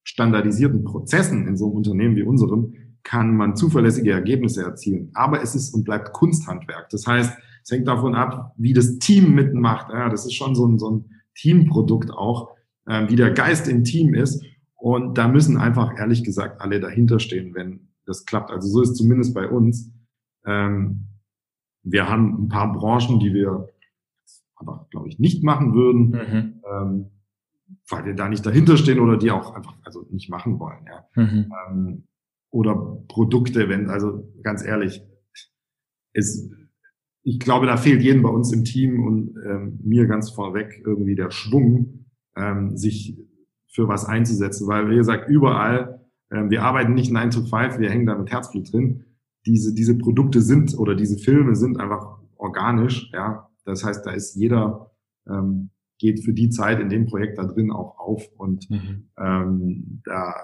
standardisierten 0.05 0.85
Prozessen 0.85 1.49
in 1.49 1.57
so 1.57 1.67
einem 1.67 1.77
Unternehmen 1.77 2.17
wie 2.17 2.23
unserem 2.23 2.75
kann 3.03 3.37
man 3.37 3.55
zuverlässige 3.55 4.11
Ergebnisse 4.11 4.63
erzielen. 4.63 5.11
Aber 5.15 5.41
es 5.41 5.55
ist 5.55 5.73
und 5.73 5.85
bleibt 5.85 6.13
Kunsthandwerk. 6.13 6.91
Das 6.91 7.07
heißt, 7.07 7.39
es 7.63 7.71
hängt 7.71 7.87
davon 7.87 8.17
ab, 8.17 8.53
wie 8.57 8.73
das 8.73 8.99
Team 8.99 9.35
mitmacht. 9.35 9.93
Ja, 9.93 10.09
das 10.09 10.27
ist 10.27 10.35
schon 10.35 10.57
so 10.57 10.67
ein, 10.67 10.79
so 10.79 10.91
ein 10.91 11.05
Teamprodukt 11.37 12.11
auch, 12.11 12.51
äh, 12.87 13.09
wie 13.09 13.17
der 13.17 13.31
Geist 13.31 13.69
im 13.69 13.85
Team 13.85 14.15
ist. 14.15 14.45
Und 14.75 15.19
da 15.19 15.29
müssen 15.29 15.57
einfach 15.57 15.97
ehrlich 15.99 16.25
gesagt 16.25 16.61
alle 16.61 16.81
dahinter 16.81 17.21
stehen, 17.21 17.55
wenn 17.55 17.89
das 18.07 18.25
klappt. 18.27 18.51
Also 18.51 18.69
so 18.69 18.83
ist 18.83 18.97
zumindest 18.97 19.35
bei 19.35 19.49
uns. 19.49 19.91
Ähm, 20.47 21.09
wir 21.83 22.09
haben 22.09 22.45
ein 22.45 22.49
paar 22.49 22.73
Branchen, 22.73 23.21
die 23.21 23.33
wir 23.33 23.69
aber, 24.57 24.87
glaube 24.91 25.09
ich, 25.09 25.19
nicht 25.19 25.45
machen 25.45 25.75
würden, 25.75 26.11
mhm. 26.11 26.63
ähm, 26.71 27.11
weil 27.89 28.07
wir 28.07 28.15
da 28.15 28.29
nicht 28.29 28.47
dahinter 28.47 28.77
stehen 28.77 29.01
oder 29.01 29.17
die 29.17 29.31
auch 29.31 29.55
einfach 29.55 29.75
also 29.83 30.07
nicht 30.11 30.31
machen 30.31 30.59
wollen. 30.59 30.87
Ja. 30.87 31.23
Mhm. 31.23 31.53
Ähm, 31.69 32.05
oder 32.51 32.75
Produkte, 33.09 33.69
wenn, 33.69 33.91
also 33.91 34.33
ganz 34.43 34.65
ehrlich, 34.65 35.03
ist, 36.13 36.51
ich 37.23 37.39
glaube, 37.39 37.67
da 37.67 37.77
fehlt 37.77 38.03
jedem 38.03 38.23
bei 38.23 38.31
uns 38.31 38.53
im 38.53 38.65
Team 38.65 39.05
und 39.05 39.35
ähm, 39.45 39.79
mir 39.83 40.07
ganz 40.07 40.31
vorweg 40.31 40.83
irgendwie 40.85 41.17
der 41.17 41.31
Schwung, 41.31 42.07
ähm, 42.37 42.77
sich 42.77 43.19
für 43.69 43.89
was 43.89 44.07
einzusetzen, 44.07 44.67
weil, 44.69 44.91
wie 44.91 44.97
gesagt, 44.97 45.29
überall, 45.29 46.07
ähm, 46.31 46.51
wir 46.51 46.63
arbeiten 46.63 46.95
nicht 46.95 47.13
9 47.13 47.31
to 47.31 47.43
5, 47.43 47.79
wir 47.79 47.91
hängen 47.91 48.07
da 48.07 48.17
mit 48.17 48.31
Herzblut 48.31 48.73
drin. 48.73 49.05
Diese, 49.47 49.75
diese 49.75 49.97
Produkte 49.97 50.43
sind 50.43 50.77
oder 50.79 50.95
diese 50.95 51.19
Filme 51.19 51.55
sind 51.57 51.79
einfach 51.79 52.19
organisch, 52.37 53.11
ja. 53.13 53.49
Das 53.65 53.85
heißt, 53.85 54.07
da 54.07 54.13
ist 54.13 54.37
jeder, 54.37 54.93
ähm, 55.29 55.71
geht 55.99 56.25
für 56.25 56.33
die 56.33 56.51
Zeit 56.51 56.81
in 56.81 56.89
dem 56.89 57.07
Projekt 57.07 57.39
da 57.39 57.45
drin 57.45 57.73
auch 57.73 57.99
auf 57.99 58.29
und 58.37 58.69
mhm. 58.71 59.09
ähm, 59.19 60.03
da 60.05 60.35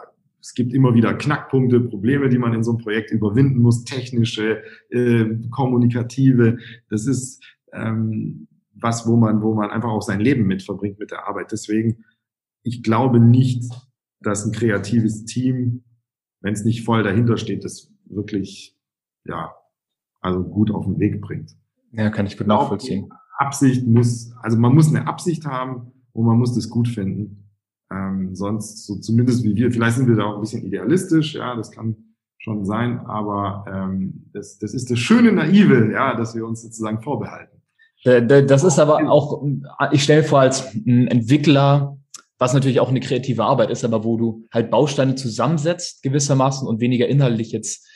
es 0.41 0.55
gibt 0.55 0.73
immer 0.75 0.95
wieder 0.95 1.15
Knackpunkte, 1.15 1.79
Probleme, 1.79 2.29
die 2.29 2.39
man 2.39 2.53
in 2.53 2.65
so 2.65 2.73
einem 2.73 2.81
Projekt 2.81 3.13
überwinden 3.13 3.61
muss, 3.61 3.85
technische, 3.85 4.61
äh, 4.91 5.27
kommunikative. 5.51 6.59
Das 6.91 7.07
ist 7.07 7.45
ähm, 7.73 8.49
was, 8.75 9.07
wo 9.07 9.17
man, 9.17 9.41
wo 9.41 9.55
man 9.55 9.71
einfach 9.71 9.91
auch 9.91 10.03
sein 10.03 10.19
Leben 10.19 10.49
mit 10.49 10.65
verbringt 10.65 10.99
mit 10.99 11.13
der 11.13 11.29
Arbeit. 11.29 11.53
Deswegen 11.53 12.05
ich 12.63 12.83
glaube 12.83 13.21
nicht, 13.21 13.65
dass 14.21 14.45
ein 14.45 14.53
kreatives 14.53 15.25
Team, 15.25 15.85
wenn 16.41 16.55
es 16.55 16.65
nicht 16.65 16.85
voll 16.85 17.03
dahinter 17.03 17.37
steht, 17.37 17.65
das 17.65 17.93
wirklich, 18.05 18.77
ja, 19.25 19.55
also 20.21 20.43
gut 20.43 20.71
auf 20.71 20.85
den 20.85 20.99
Weg 20.99 21.21
bringt. 21.21 21.53
Ja, 21.93 22.11
kann 22.11 22.27
ich 22.27 22.39
gut 22.39 22.47
nachvollziehen. 22.47 23.11
Absicht 23.39 23.87
muss, 23.87 24.33
also 24.43 24.59
man 24.59 24.75
muss 24.75 24.89
eine 24.89 25.07
Absicht 25.07 25.47
haben 25.47 25.93
und 26.13 26.27
man 26.27 26.39
muss 26.39 26.55
das 26.55 26.69
gut 26.69 26.89
finden. 26.89 27.51
Ähm, 27.91 28.35
sonst, 28.35 28.87
so 28.87 28.97
zumindest 28.97 29.45
wie 29.45 29.55
wir, 29.57 29.71
vielleicht 29.71 29.97
sind 29.97 30.09
wir 30.09 30.17
da 30.17 30.25
auch 30.25 30.35
ein 30.37 30.41
bisschen 30.41 30.65
idealistisch, 30.65 31.35
ja, 31.35 31.55
das 31.57 31.71
kann 31.71 31.97
schon 32.39 32.65
sein, 32.65 33.01
aber 33.01 33.65
ähm, 33.69 34.31
das, 34.33 34.59
das 34.59 34.75
ist 34.75 34.91
das 34.91 34.99
schöne 34.99 35.33
Naive, 35.33 35.93
ja, 35.93 36.17
dass 36.17 36.35
wir 36.35 36.47
uns 36.47 36.63
sozusagen 36.63 37.03
vorbehalten. 37.03 37.63
Äh, 38.05 38.47
das 38.47 38.65
ist 38.65 38.79
aber 38.79 39.09
auch, 39.11 39.45
ich 39.93 40.03
stelle 40.03 40.25
vor, 40.25 40.41
als 40.41 40.75
Entwickler 40.87 41.99
was 42.43 42.55
natürlich 42.55 42.81
auch 42.81 42.89
eine 42.89 42.99
kreative 42.99 43.45
Arbeit 43.45 43.71
ist, 43.71 43.85
aber 43.85 44.03
wo 44.03 44.17
du 44.17 44.49
halt 44.53 44.69
Bausteine 44.69 45.15
zusammensetzt 45.15 46.03
gewissermaßen 46.03 46.67
und 46.67 46.81
weniger 46.81 47.07
inhaltlich 47.07 47.53
jetzt 47.53 47.87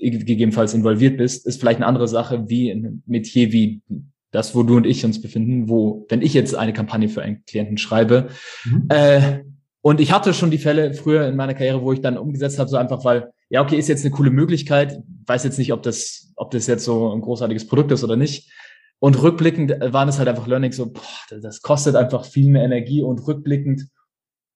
gegebenenfalls 0.00 0.74
involviert 0.74 1.18
bist, 1.18 1.46
ist 1.46 1.60
vielleicht 1.60 1.78
eine 1.78 1.86
andere 1.86 2.08
Sache 2.08 2.48
wie 2.48 2.70
ein 2.70 3.02
Metier 3.06 3.52
wie 3.52 3.82
das, 4.30 4.54
wo 4.54 4.62
du 4.62 4.76
und 4.76 4.86
ich 4.86 5.04
uns 5.04 5.20
befinden, 5.20 5.68
wo, 5.68 6.06
wenn 6.08 6.22
ich 6.22 6.34
jetzt 6.34 6.54
eine 6.54 6.72
Kampagne 6.72 7.08
für 7.08 7.22
einen 7.22 7.44
Klienten 7.44 7.78
schreibe, 7.78 8.28
mhm. 8.64 8.86
äh, 8.88 9.40
und 9.82 10.00
ich 10.00 10.12
hatte 10.12 10.34
schon 10.34 10.50
die 10.50 10.58
Fälle 10.58 10.92
früher 10.92 11.26
in 11.26 11.36
meiner 11.36 11.54
Karriere, 11.54 11.82
wo 11.82 11.92
ich 11.92 12.00
dann 12.00 12.18
umgesetzt 12.18 12.58
habe, 12.58 12.68
so 12.68 12.76
einfach, 12.76 13.04
weil, 13.04 13.30
ja, 13.48 13.62
okay, 13.62 13.78
ist 13.78 13.88
jetzt 13.88 14.04
eine 14.04 14.14
coole 14.14 14.30
Möglichkeit, 14.30 15.02
weiß 15.26 15.44
jetzt 15.44 15.58
nicht, 15.58 15.72
ob 15.72 15.82
das, 15.82 16.32
ob 16.36 16.50
das 16.50 16.66
jetzt 16.66 16.84
so 16.84 17.12
ein 17.12 17.22
großartiges 17.22 17.66
Produkt 17.66 17.92
ist 17.92 18.04
oder 18.04 18.16
nicht. 18.16 18.50
Und 18.98 19.22
rückblickend 19.22 19.72
waren 19.80 20.08
es 20.08 20.18
halt 20.18 20.28
einfach 20.28 20.46
Learning 20.46 20.72
so, 20.72 20.92
boah, 20.92 21.38
das 21.40 21.62
kostet 21.62 21.96
einfach 21.96 22.26
viel 22.26 22.50
mehr 22.50 22.64
Energie 22.64 23.02
und 23.02 23.26
rückblickend, 23.26 23.88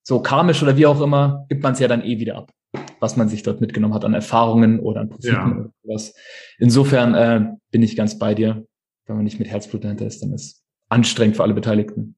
so 0.03 0.21
karmisch 0.21 0.63
oder 0.63 0.77
wie 0.77 0.85
auch 0.85 1.01
immer, 1.01 1.47
gibt 1.49 1.63
man 1.63 1.73
es 1.73 1.79
ja 1.79 1.89
dann 1.89 2.05
eh 2.05 2.19
wieder 2.19 2.37
ab, 2.37 2.53
was 3.01 3.17
man 3.17 3.29
sich 3.29 3.43
dort 3.43 3.61
mitgenommen 3.61 3.95
hat 3.95 4.05
an 4.05 4.15
Erfahrungen 4.15 4.81
oder 4.81 5.01
an 5.01 5.09
Profiten 5.09 5.35
ja. 5.35 5.51
oder 5.51 5.71
was. 5.85 6.15
Insofern 6.59 7.15
äh, 7.15 7.53
bin 7.71 7.83
ich 7.83 7.97
ganz 7.97 8.19
bei 8.19 8.35
dir. 8.35 8.67
Wenn 9.07 9.17
man 9.17 9.25
nicht 9.25 9.39
mit 9.39 9.49
Herzblut 9.49 9.85
dahinter 9.85 10.07
ist, 10.07 10.23
dann 10.23 10.33
ist 10.33 10.65
anstrengend 10.89 11.37
für 11.37 11.43
alle 11.43 11.55
Beteiligten. 11.55 12.17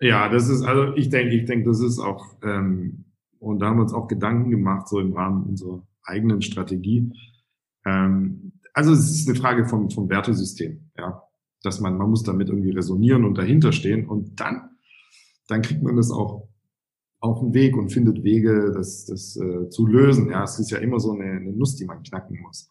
Ja, 0.00 0.28
das 0.28 0.48
ist, 0.48 0.62
also 0.62 0.94
ich 0.96 1.08
denke, 1.08 1.34
ich 1.34 1.46
denke, 1.46 1.68
das 1.68 1.80
ist 1.80 1.98
auch, 1.98 2.36
ähm, 2.42 3.04
und 3.38 3.60
da 3.60 3.66
haben 3.66 3.76
wir 3.76 3.82
uns 3.82 3.94
auch 3.94 4.08
Gedanken 4.08 4.50
gemacht, 4.50 4.88
so 4.88 5.00
im 5.00 5.12
Rahmen 5.12 5.44
unserer 5.44 5.86
eigenen 6.02 6.42
Strategie. 6.42 7.12
Ähm, 7.86 8.52
also 8.74 8.92
es 8.92 9.10
ist 9.10 9.28
eine 9.28 9.38
Frage 9.38 9.66
vom, 9.66 9.90
vom 9.90 10.08
Wertesystem, 10.08 10.90
ja 10.98 11.22
dass 11.62 11.80
man, 11.80 11.96
man 11.96 12.10
muss 12.10 12.22
damit 12.22 12.48
irgendwie 12.48 12.70
resonieren 12.70 13.24
und 13.24 13.36
dahinter 13.36 13.72
stehen 13.72 14.06
und 14.06 14.40
dann, 14.40 14.70
dann 15.48 15.62
kriegt 15.62 15.82
man 15.82 15.96
das 15.96 16.10
auch 16.10 16.48
auf 17.20 17.40
den 17.40 17.54
Weg 17.54 17.76
und 17.76 17.90
findet 17.90 18.24
Wege, 18.24 18.72
das, 18.74 19.04
das 19.06 19.36
äh, 19.36 19.68
zu 19.68 19.86
lösen. 19.86 20.30
Ja, 20.30 20.42
es 20.42 20.58
ist 20.58 20.70
ja 20.70 20.78
immer 20.78 20.98
so 20.98 21.12
eine, 21.12 21.24
eine 21.24 21.52
Nuss, 21.52 21.76
die 21.76 21.84
man 21.84 22.02
knacken 22.02 22.40
muss. 22.40 22.70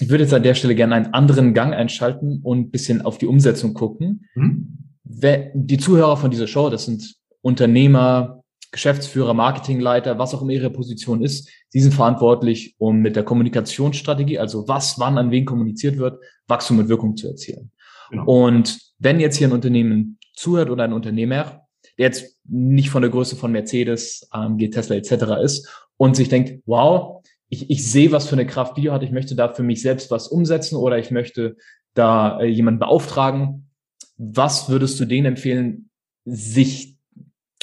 Ich 0.00 0.08
würde 0.08 0.24
jetzt 0.24 0.34
an 0.34 0.42
der 0.42 0.54
Stelle 0.54 0.74
gerne 0.74 0.94
einen 0.94 1.14
anderen 1.14 1.54
Gang 1.54 1.74
einschalten 1.74 2.40
und 2.42 2.58
ein 2.58 2.70
bisschen 2.70 3.02
auf 3.02 3.18
die 3.18 3.26
Umsetzung 3.26 3.74
gucken. 3.74 4.28
Mhm. 4.34 4.78
Die 5.04 5.78
Zuhörer 5.78 6.16
von 6.16 6.30
dieser 6.30 6.46
Show, 6.46 6.70
das 6.70 6.86
sind 6.86 7.16
Unternehmer, 7.42 8.42
Geschäftsführer, 8.72 9.34
Marketingleiter, 9.34 10.18
was 10.18 10.34
auch 10.34 10.40
immer 10.40 10.52
ihre 10.52 10.70
Position 10.70 11.22
ist, 11.22 11.50
sie 11.68 11.80
sind 11.80 11.92
verantwortlich, 11.92 12.74
um 12.78 13.00
mit 13.00 13.16
der 13.16 13.22
Kommunikationsstrategie, 13.22 14.38
also 14.38 14.66
was, 14.66 14.98
wann, 14.98 15.18
an 15.18 15.30
wen 15.30 15.44
kommuniziert 15.44 15.98
wird, 15.98 16.18
Wachstum 16.48 16.78
und 16.78 16.88
Wirkung 16.88 17.16
zu 17.16 17.28
erzielen. 17.28 17.70
Genau. 18.10 18.24
Und 18.24 18.78
wenn 18.98 19.20
jetzt 19.20 19.36
hier 19.36 19.48
ein 19.48 19.52
Unternehmen 19.52 20.18
zuhört 20.34 20.70
oder 20.70 20.84
ein 20.84 20.94
Unternehmer, 20.94 21.61
der 21.98 22.06
jetzt 22.06 22.38
nicht 22.44 22.90
von 22.90 23.02
der 23.02 23.10
Größe 23.10 23.36
von 23.36 23.52
Mercedes, 23.52 24.26
AMG, 24.30 24.70
Tesla 24.70 24.96
etc. 24.96 25.42
ist 25.42 25.68
und 25.96 26.16
sich 26.16 26.28
denkt, 26.28 26.62
wow, 26.66 27.22
ich, 27.48 27.68
ich 27.70 27.90
sehe, 27.90 28.12
was 28.12 28.26
für 28.26 28.34
eine 28.34 28.46
Kraft 28.46 28.76
Video 28.76 28.92
hat, 28.92 29.02
ich 29.02 29.12
möchte 29.12 29.34
da 29.34 29.52
für 29.52 29.62
mich 29.62 29.82
selbst 29.82 30.10
was 30.10 30.28
umsetzen 30.28 30.76
oder 30.76 30.98
ich 30.98 31.10
möchte 31.10 31.56
da 31.94 32.40
äh, 32.40 32.46
jemanden 32.46 32.80
beauftragen. 32.80 33.70
Was 34.16 34.68
würdest 34.68 34.98
du 34.98 35.04
denen 35.04 35.26
empfehlen, 35.26 35.90
sich 36.24 36.96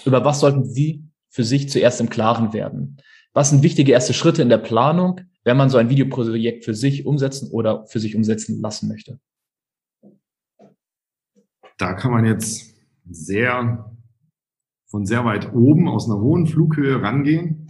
über 0.05 0.23
was 0.23 0.39
sollten 0.39 0.65
Sie 0.65 1.03
für 1.29 1.43
sich 1.43 1.69
zuerst 1.69 2.01
im 2.01 2.09
Klaren 2.09 2.53
werden? 2.53 2.97
Was 3.33 3.49
sind 3.49 3.63
wichtige 3.63 3.91
erste 3.91 4.13
Schritte 4.13 4.41
in 4.41 4.49
der 4.49 4.57
Planung, 4.57 5.21
wenn 5.43 5.57
man 5.57 5.69
so 5.69 5.77
ein 5.77 5.89
Videoprojekt 5.89 6.65
für 6.65 6.73
sich 6.73 7.05
umsetzen 7.05 7.49
oder 7.51 7.85
für 7.87 7.99
sich 7.99 8.15
umsetzen 8.15 8.61
lassen 8.61 8.89
möchte? 8.89 9.19
Da 11.77 11.93
kann 11.93 12.11
man 12.11 12.25
jetzt 12.25 12.75
sehr 13.09 13.91
von 14.89 15.05
sehr 15.05 15.23
weit 15.25 15.53
oben 15.53 15.87
aus 15.87 16.09
einer 16.09 16.19
hohen 16.19 16.47
Flughöhe 16.47 17.01
rangehen. 17.01 17.69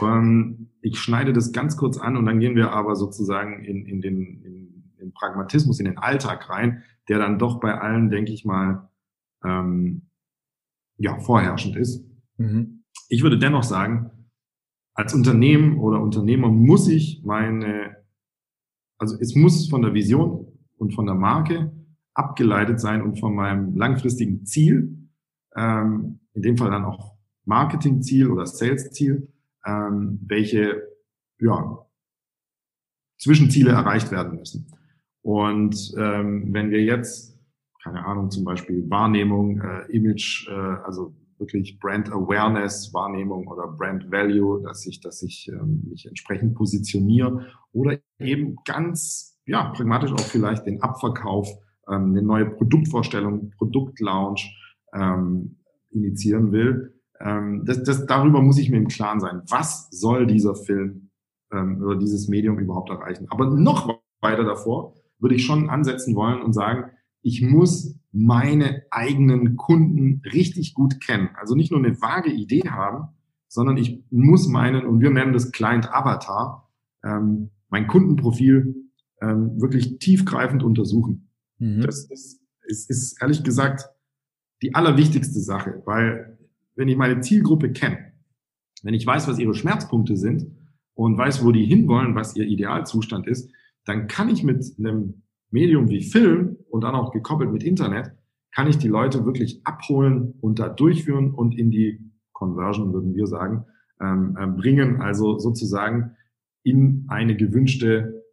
Ähm, 0.00 0.70
ich 0.82 0.98
schneide 0.98 1.32
das 1.32 1.52
ganz 1.52 1.76
kurz 1.76 1.98
an 1.98 2.16
und 2.16 2.26
dann 2.26 2.40
gehen 2.40 2.56
wir 2.56 2.72
aber 2.72 2.96
sozusagen 2.96 3.64
in, 3.64 3.86
in, 3.86 4.00
den, 4.00 4.42
in 4.42 4.84
den 4.98 5.12
Pragmatismus, 5.12 5.78
in 5.78 5.86
den 5.86 5.98
Alltag 5.98 6.48
rein, 6.48 6.82
der 7.08 7.18
dann 7.18 7.38
doch 7.38 7.60
bei 7.60 7.78
allen, 7.78 8.08
denke 8.08 8.32
ich 8.32 8.44
mal, 8.44 8.88
ähm, 9.44 10.02
ja, 10.96 11.18
vorherrschend 11.18 11.76
ist. 11.76 12.04
Mhm. 12.36 12.84
Ich 13.08 13.22
würde 13.22 13.38
dennoch 13.38 13.62
sagen, 13.62 14.10
als 14.94 15.14
Unternehmen 15.14 15.78
oder 15.78 16.00
Unternehmer 16.00 16.48
muss 16.48 16.88
ich 16.88 17.22
meine, 17.24 17.96
also 18.98 19.16
es 19.18 19.34
muss 19.34 19.68
von 19.68 19.82
der 19.82 19.94
Vision 19.94 20.46
und 20.76 20.94
von 20.94 21.06
der 21.06 21.14
Marke 21.14 21.72
abgeleitet 22.14 22.80
sein 22.80 23.02
und 23.02 23.18
von 23.18 23.34
meinem 23.34 23.76
langfristigen 23.76 24.44
Ziel, 24.44 24.99
ähm, 25.56 26.20
in 26.34 26.42
dem 26.42 26.56
Fall 26.56 26.70
dann 26.70 26.84
auch 26.84 27.16
Marketingziel 27.44 28.28
oder 28.28 28.46
Sales-Ziel, 28.46 29.32
ähm, 29.66 30.20
welche 30.26 30.82
ja, 31.38 31.86
Zwischenziele 33.18 33.72
erreicht 33.72 34.10
werden 34.10 34.38
müssen. 34.38 34.72
Und 35.22 35.92
ähm, 35.98 36.52
wenn 36.52 36.70
wir 36.70 36.82
jetzt 36.82 37.30
keine 37.82 38.04
Ahnung, 38.04 38.30
zum 38.30 38.44
Beispiel 38.44 38.88
Wahrnehmung, 38.90 39.60
äh, 39.60 39.90
Image, 39.90 40.48
äh, 40.48 40.52
also 40.52 41.14
wirklich 41.38 41.78
Brand 41.78 42.12
Awareness, 42.12 42.92
Wahrnehmung 42.92 43.46
oder 43.46 43.66
Brand 43.68 44.10
Value, 44.10 44.62
dass 44.62 44.86
ich, 44.86 45.00
dass 45.00 45.22
ich 45.22 45.48
ähm, 45.48 45.84
mich 45.88 46.06
entsprechend 46.06 46.54
positioniere 46.54 47.46
oder 47.72 47.98
eben 48.18 48.56
ganz, 48.66 49.38
ja, 49.46 49.70
pragmatisch 49.70 50.12
auch 50.12 50.20
vielleicht 50.20 50.66
den 50.66 50.82
Abverkauf, 50.82 51.48
ähm, 51.88 52.10
eine 52.10 52.22
neue 52.22 52.46
Produktvorstellung, 52.46 53.50
Produktlaunch 53.56 54.54
ähm, 54.92 55.56
initiieren 55.90 56.52
will. 56.52 57.00
Ähm, 57.20 57.64
das, 57.64 57.82
das, 57.82 58.06
darüber 58.06 58.40
muss 58.42 58.58
ich 58.58 58.70
mir 58.70 58.78
im 58.78 58.88
Klaren 58.88 59.20
sein. 59.20 59.42
Was 59.48 59.88
soll 59.90 60.26
dieser 60.26 60.54
Film 60.54 61.10
ähm, 61.52 61.82
oder 61.82 61.96
dieses 61.96 62.28
Medium 62.28 62.58
überhaupt 62.58 62.90
erreichen? 62.90 63.26
Aber 63.30 63.46
noch 63.46 64.00
weiter 64.20 64.44
davor 64.44 64.94
würde 65.18 65.34
ich 65.34 65.44
schon 65.44 65.68
ansetzen 65.68 66.14
wollen 66.14 66.42
und 66.42 66.52
sagen, 66.52 66.90
ich 67.22 67.42
muss 67.42 67.98
meine 68.12 68.82
eigenen 68.90 69.56
Kunden 69.56 70.22
richtig 70.24 70.74
gut 70.74 71.00
kennen. 71.00 71.30
Also 71.34 71.54
nicht 71.54 71.70
nur 71.70 71.80
eine 71.80 72.00
vage 72.00 72.30
Idee 72.32 72.68
haben, 72.68 73.08
sondern 73.46 73.76
ich 73.76 74.02
muss 74.10 74.48
meinen, 74.48 74.86
und 74.86 75.00
wir 75.00 75.10
nennen 75.10 75.32
das 75.32 75.52
Client 75.52 75.92
Avatar, 75.92 76.70
ähm, 77.04 77.50
mein 77.68 77.86
Kundenprofil 77.86 78.90
ähm, 79.20 79.60
wirklich 79.60 79.98
tiefgreifend 79.98 80.62
untersuchen. 80.62 81.28
Mhm. 81.58 81.82
Das, 81.82 82.08
das 82.08 82.40
ist, 82.62 82.90
ist 82.90 83.20
ehrlich 83.20 83.44
gesagt 83.44 83.88
die 84.62 84.74
allerwichtigste 84.74 85.40
Sache, 85.40 85.82
weil 85.84 86.38
wenn 86.74 86.88
ich 86.88 86.96
meine 86.96 87.20
Zielgruppe 87.20 87.72
kenne, 87.72 88.12
wenn 88.82 88.94
ich 88.94 89.06
weiß, 89.06 89.28
was 89.28 89.38
ihre 89.38 89.54
Schmerzpunkte 89.54 90.16
sind 90.16 90.46
und 90.94 91.16
weiß, 91.16 91.44
wo 91.44 91.52
die 91.52 91.64
hinwollen, 91.64 92.14
was 92.14 92.36
ihr 92.36 92.46
Idealzustand 92.46 93.26
ist, 93.26 93.50
dann 93.84 94.06
kann 94.06 94.28
ich 94.28 94.42
mit 94.42 94.64
einem 94.78 95.22
Medium 95.50 95.88
wie 95.88 96.02
Film 96.02 96.56
und 96.68 96.82
dann 96.82 96.94
auch 96.94 97.12
gekoppelt 97.12 97.52
mit 97.52 97.62
Internet, 97.62 98.12
kann 98.52 98.68
ich 98.68 98.78
die 98.78 98.88
Leute 98.88 99.24
wirklich 99.24 99.60
abholen 99.64 100.34
und 100.40 100.58
da 100.58 100.68
durchführen 100.68 101.32
und 101.32 101.56
in 101.56 101.70
die 101.70 102.12
Conversion, 102.32 102.92
würden 102.92 103.14
wir 103.14 103.26
sagen, 103.26 103.66
ähm, 104.00 104.36
äh, 104.38 104.46
bringen, 104.46 105.00
also 105.00 105.38
sozusagen 105.38 106.16
in 106.62 107.04
eine 107.08 107.36
gewünschte 107.36 108.24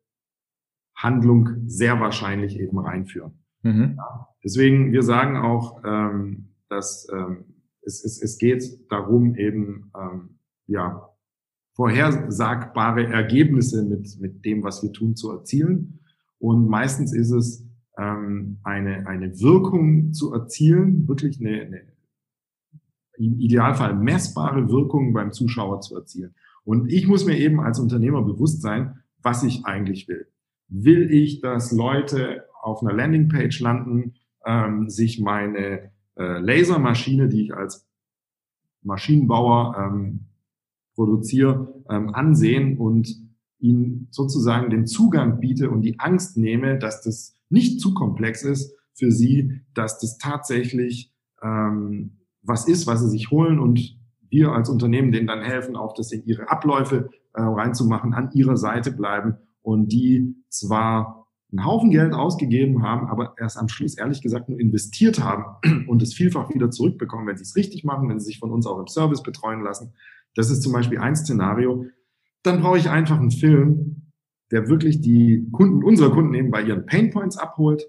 Handlung 0.95 1.49
sehr 1.67 1.99
wahrscheinlich 1.99 2.59
eben 2.59 2.79
reinführen. 2.79 3.43
Mhm. 3.67 3.99
Deswegen, 4.43 4.91
wir 4.91 5.03
sagen 5.03 5.37
auch, 5.37 5.81
ähm, 5.83 6.49
dass 6.69 7.07
ähm, 7.11 7.45
es, 7.81 8.03
es, 8.03 8.21
es 8.21 8.37
geht 8.37 8.91
darum, 8.91 9.35
eben 9.35 9.91
ähm, 9.97 10.39
ja, 10.67 11.09
vorhersagbare 11.73 13.07
Ergebnisse 13.07 13.83
mit, 13.83 14.19
mit 14.19 14.45
dem, 14.45 14.63
was 14.63 14.83
wir 14.83 14.91
tun, 14.91 15.15
zu 15.15 15.31
erzielen. 15.31 15.99
Und 16.39 16.67
meistens 16.67 17.13
ist 17.13 17.31
es 17.31 17.67
ähm, 17.97 18.59
eine, 18.63 19.07
eine 19.07 19.39
Wirkung 19.39 20.13
zu 20.13 20.33
erzielen, 20.33 21.07
wirklich 21.07 21.39
eine, 21.39 21.61
eine 21.61 21.81
im 23.17 23.39
Idealfall 23.39 23.95
messbare 23.95 24.69
Wirkung 24.69 25.11
beim 25.11 25.31
Zuschauer 25.31 25.81
zu 25.81 25.95
erzielen. 25.95 26.35
Und 26.63 26.91
ich 26.91 27.07
muss 27.07 27.25
mir 27.25 27.37
eben 27.37 27.59
als 27.59 27.79
Unternehmer 27.79 28.21
bewusst 28.21 28.61
sein, 28.61 28.99
was 29.23 29.43
ich 29.43 29.65
eigentlich 29.65 30.07
will. 30.07 30.27
Will 30.67 31.11
ich, 31.11 31.41
dass 31.41 31.71
Leute 31.71 32.43
auf 32.67 32.81
einer 32.81 32.93
Landingpage 32.93 33.59
landen, 33.61 34.15
ähm, 34.45 34.89
sich 34.89 35.19
meine 35.19 35.91
äh, 36.15 36.39
Lasermaschine, 36.39 37.29
die 37.29 37.43
ich 37.43 37.53
als 37.53 37.87
Maschinenbauer 38.83 39.75
ähm, 39.77 40.25
produziere, 40.95 41.73
ähm, 41.89 42.13
ansehen 42.13 42.77
und 42.77 43.15
ihnen 43.59 44.07
sozusagen 44.11 44.69
den 44.69 44.85
Zugang 44.85 45.39
biete 45.39 45.69
und 45.69 45.81
die 45.81 45.99
Angst 45.99 46.37
nehme, 46.37 46.77
dass 46.77 47.01
das 47.01 47.35
nicht 47.49 47.79
zu 47.79 47.93
komplex 47.93 48.43
ist 48.43 48.75
für 48.93 49.11
sie, 49.11 49.61
dass 49.73 49.99
das 49.99 50.17
tatsächlich 50.17 51.13
ähm, 51.41 52.17
was 52.41 52.67
ist, 52.67 52.87
was 52.87 53.01
sie 53.01 53.09
sich 53.09 53.31
holen 53.31 53.59
und 53.59 53.97
wir 54.29 54.51
als 54.51 54.69
Unternehmen 54.69 55.11
denen 55.11 55.27
dann 55.27 55.41
helfen, 55.41 55.75
auch 55.75 55.93
das 55.93 56.11
in 56.11 56.25
ihre 56.25 56.49
Abläufe 56.49 57.09
äh, 57.33 57.41
reinzumachen, 57.41 58.13
an 58.13 58.31
ihrer 58.33 58.57
Seite 58.57 58.91
bleiben 58.91 59.37
und 59.61 59.91
die 59.91 60.35
zwar 60.49 61.26
einen 61.51 61.65
Haufen 61.65 61.91
Geld 61.91 62.13
ausgegeben 62.13 62.83
haben, 62.83 63.07
aber 63.07 63.35
erst 63.39 63.57
am 63.57 63.69
Schluss 63.69 63.97
ehrlich 63.97 64.21
gesagt 64.21 64.49
nur 64.49 64.59
investiert 64.59 65.19
haben 65.23 65.45
und 65.87 66.01
es 66.01 66.13
vielfach 66.13 66.53
wieder 66.53 66.71
zurückbekommen, 66.71 67.27
wenn 67.27 67.37
sie 67.37 67.43
es 67.43 67.55
richtig 67.55 67.83
machen, 67.83 68.09
wenn 68.09 68.19
sie 68.19 68.27
sich 68.27 68.39
von 68.39 68.51
uns 68.51 68.67
auch 68.67 68.79
im 68.79 68.87
Service 68.87 69.23
betreuen 69.23 69.61
lassen. 69.61 69.93
Das 70.35 70.49
ist 70.49 70.61
zum 70.61 70.73
Beispiel 70.73 70.99
ein 70.99 71.15
Szenario. 71.15 71.85
Dann 72.43 72.61
brauche 72.61 72.77
ich 72.77 72.89
einfach 72.89 73.19
einen 73.19 73.31
Film, 73.31 74.11
der 74.51 74.69
wirklich 74.69 75.01
die 75.01 75.47
Kunden, 75.51 75.83
unsere 75.83 76.11
Kunden 76.11 76.33
eben 76.33 76.51
bei 76.51 76.61
ihren 76.61 76.85
Painpoints 76.85 77.37
abholt, 77.37 77.87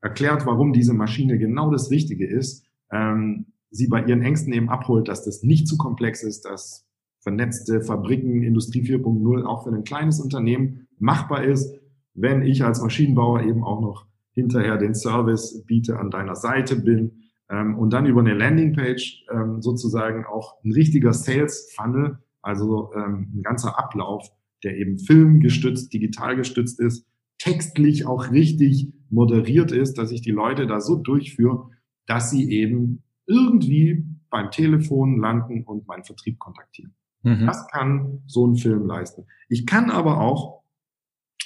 erklärt, 0.00 0.46
warum 0.46 0.72
diese 0.72 0.94
Maschine 0.94 1.38
genau 1.38 1.70
das 1.70 1.90
Richtige 1.90 2.26
ist, 2.26 2.66
ähm, 2.92 3.46
sie 3.70 3.86
bei 3.86 4.04
ihren 4.04 4.22
Ängsten 4.22 4.52
eben 4.52 4.68
abholt, 4.68 5.08
dass 5.08 5.24
das 5.24 5.42
nicht 5.42 5.68
zu 5.68 5.76
komplex 5.76 6.22
ist, 6.22 6.44
dass 6.44 6.86
vernetzte 7.20 7.82
Fabriken, 7.82 8.42
Industrie 8.42 8.82
4.0 8.82 9.44
auch 9.44 9.64
für 9.64 9.70
ein 9.70 9.84
kleines 9.84 10.20
Unternehmen 10.20 10.88
machbar 10.98 11.44
ist, 11.44 11.79
wenn 12.14 12.42
ich 12.42 12.64
als 12.64 12.82
Maschinenbauer 12.82 13.42
eben 13.42 13.64
auch 13.64 13.80
noch 13.80 14.06
hinterher 14.32 14.76
den 14.76 14.94
Service 14.94 15.64
biete, 15.66 15.98
an 15.98 16.10
deiner 16.10 16.36
Seite 16.36 16.76
bin 16.76 17.30
ähm, 17.48 17.78
und 17.78 17.92
dann 17.92 18.06
über 18.06 18.20
eine 18.20 18.34
Landingpage 18.34 19.26
ähm, 19.32 19.60
sozusagen 19.60 20.24
auch 20.24 20.62
ein 20.64 20.72
richtiger 20.72 21.12
Sales 21.12 21.72
Funnel, 21.76 22.18
also 22.42 22.92
ähm, 22.94 23.32
ein 23.34 23.42
ganzer 23.42 23.78
Ablauf, 23.78 24.28
der 24.62 24.76
eben 24.76 24.98
filmgestützt, 24.98 25.92
digital 25.92 26.36
gestützt 26.36 26.80
ist, 26.80 27.06
textlich 27.38 28.06
auch 28.06 28.30
richtig 28.30 28.92
moderiert 29.08 29.72
ist, 29.72 29.98
dass 29.98 30.12
ich 30.12 30.22
die 30.22 30.30
Leute 30.30 30.66
da 30.66 30.80
so 30.80 30.96
durchführe, 30.96 31.70
dass 32.06 32.30
sie 32.30 32.50
eben 32.50 33.02
irgendwie 33.26 34.04
beim 34.30 34.50
Telefon 34.50 35.20
landen 35.20 35.64
und 35.64 35.86
meinen 35.86 36.04
Vertrieb 36.04 36.38
kontaktieren. 36.38 36.94
Mhm. 37.22 37.46
Das 37.46 37.66
kann 37.68 38.22
so 38.26 38.46
ein 38.46 38.56
Film 38.56 38.86
leisten. 38.86 39.26
Ich 39.48 39.66
kann 39.66 39.90
aber 39.90 40.20
auch 40.20 40.59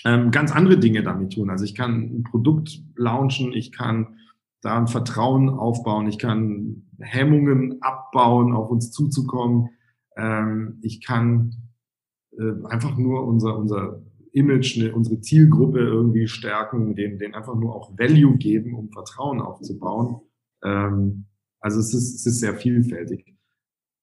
ähm, 0.05 0.31
ganz 0.31 0.53
andere 0.53 0.79
Dinge 0.79 1.03
damit 1.03 1.33
tun. 1.33 1.51
Also 1.51 1.64
ich 1.64 1.75
kann 1.75 2.19
ein 2.19 2.23
Produkt 2.25 2.83
launchen, 2.97 3.53
ich 3.53 3.73
kann 3.73 4.19
da 4.61 4.79
ein 4.79 4.87
Vertrauen 4.87 5.49
aufbauen, 5.49 6.07
ich 6.09 6.19
kann 6.19 6.87
Hemmungen 7.01 7.83
abbauen, 7.83 8.53
auf 8.53 8.71
uns 8.71 8.90
zuzukommen. 8.90 9.71
Ähm, 10.17 10.79
ich 10.83 11.05
kann 11.05 11.55
äh, 12.33 12.53
einfach 12.67 12.97
nur 12.97 13.27
unser, 13.27 13.59
unser 13.59 14.03
Image, 14.33 14.79
ne, 14.79 14.93
unsere 14.93 15.21
Zielgruppe 15.21 15.79
irgendwie 15.79 16.27
stärken, 16.27 16.95
denen, 16.95 17.19
denen 17.19 17.35
einfach 17.35 17.55
nur 17.55 17.75
auch 17.75 17.97
Value 17.99 18.37
geben, 18.37 18.75
um 18.75 18.90
Vertrauen 18.90 19.40
aufzubauen. 19.40 20.21
Ähm, 20.62 21.27
also 21.61 21.81
es 21.81 21.95
ist, 21.95 22.14
es 22.14 22.27
ist 22.27 22.40
sehr 22.40 22.55
vielfältig. 22.55 23.35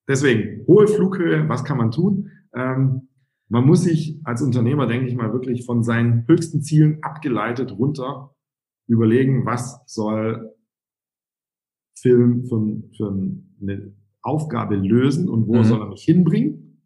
Deswegen, 0.08 0.66
hohe 0.68 0.88
Flughöhe, 0.88 1.48
was 1.48 1.64
kann 1.64 1.78
man 1.78 1.92
tun? 1.92 2.32
Ähm, 2.54 3.08
man 3.52 3.66
muss 3.66 3.84
sich 3.84 4.18
als 4.24 4.42
Unternehmer, 4.42 4.88
denke 4.88 5.08
ich 5.08 5.16
mal, 5.16 5.34
wirklich 5.34 5.66
von 5.66 5.84
seinen 5.84 6.26
höchsten 6.26 6.62
Zielen 6.62 7.04
abgeleitet 7.04 7.78
runter 7.78 8.34
überlegen, 8.88 9.46
was 9.46 9.82
soll 9.88 10.56
Film 12.00 12.46
für, 12.46 12.82
für 12.96 13.12
eine 13.62 13.94
Aufgabe 14.22 14.76
lösen 14.76 15.28
und 15.28 15.48
wo 15.48 15.58
mhm. 15.58 15.64
soll 15.66 15.82
er 15.82 15.90
mich 15.90 16.04
hinbringen? 16.04 16.82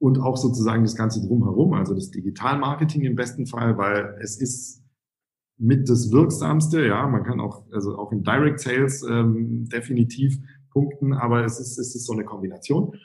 Und 0.00 0.18
auch 0.18 0.36
sozusagen 0.36 0.82
das 0.82 0.96
Ganze 0.96 1.24
drumherum, 1.24 1.74
also 1.74 1.94
das 1.94 2.10
Digitalmarketing 2.10 3.02
im 3.02 3.14
besten 3.14 3.46
Fall, 3.46 3.78
weil 3.78 4.18
es 4.20 4.40
ist 4.40 4.82
mit 5.56 5.88
das 5.88 6.10
Wirksamste. 6.10 6.84
Ja, 6.84 7.06
man 7.06 7.22
kann 7.22 7.38
auch, 7.38 7.70
also 7.70 7.96
auch 7.96 8.10
in 8.10 8.24
Direct 8.24 8.58
Sales 8.58 9.04
ähm, 9.08 9.68
definitiv 9.68 10.36
punkten, 10.72 11.12
aber 11.12 11.44
es 11.44 11.60
ist, 11.60 11.78
es 11.78 11.94
ist 11.94 12.06
so 12.06 12.12
eine 12.12 12.24
Kombination. 12.24 12.96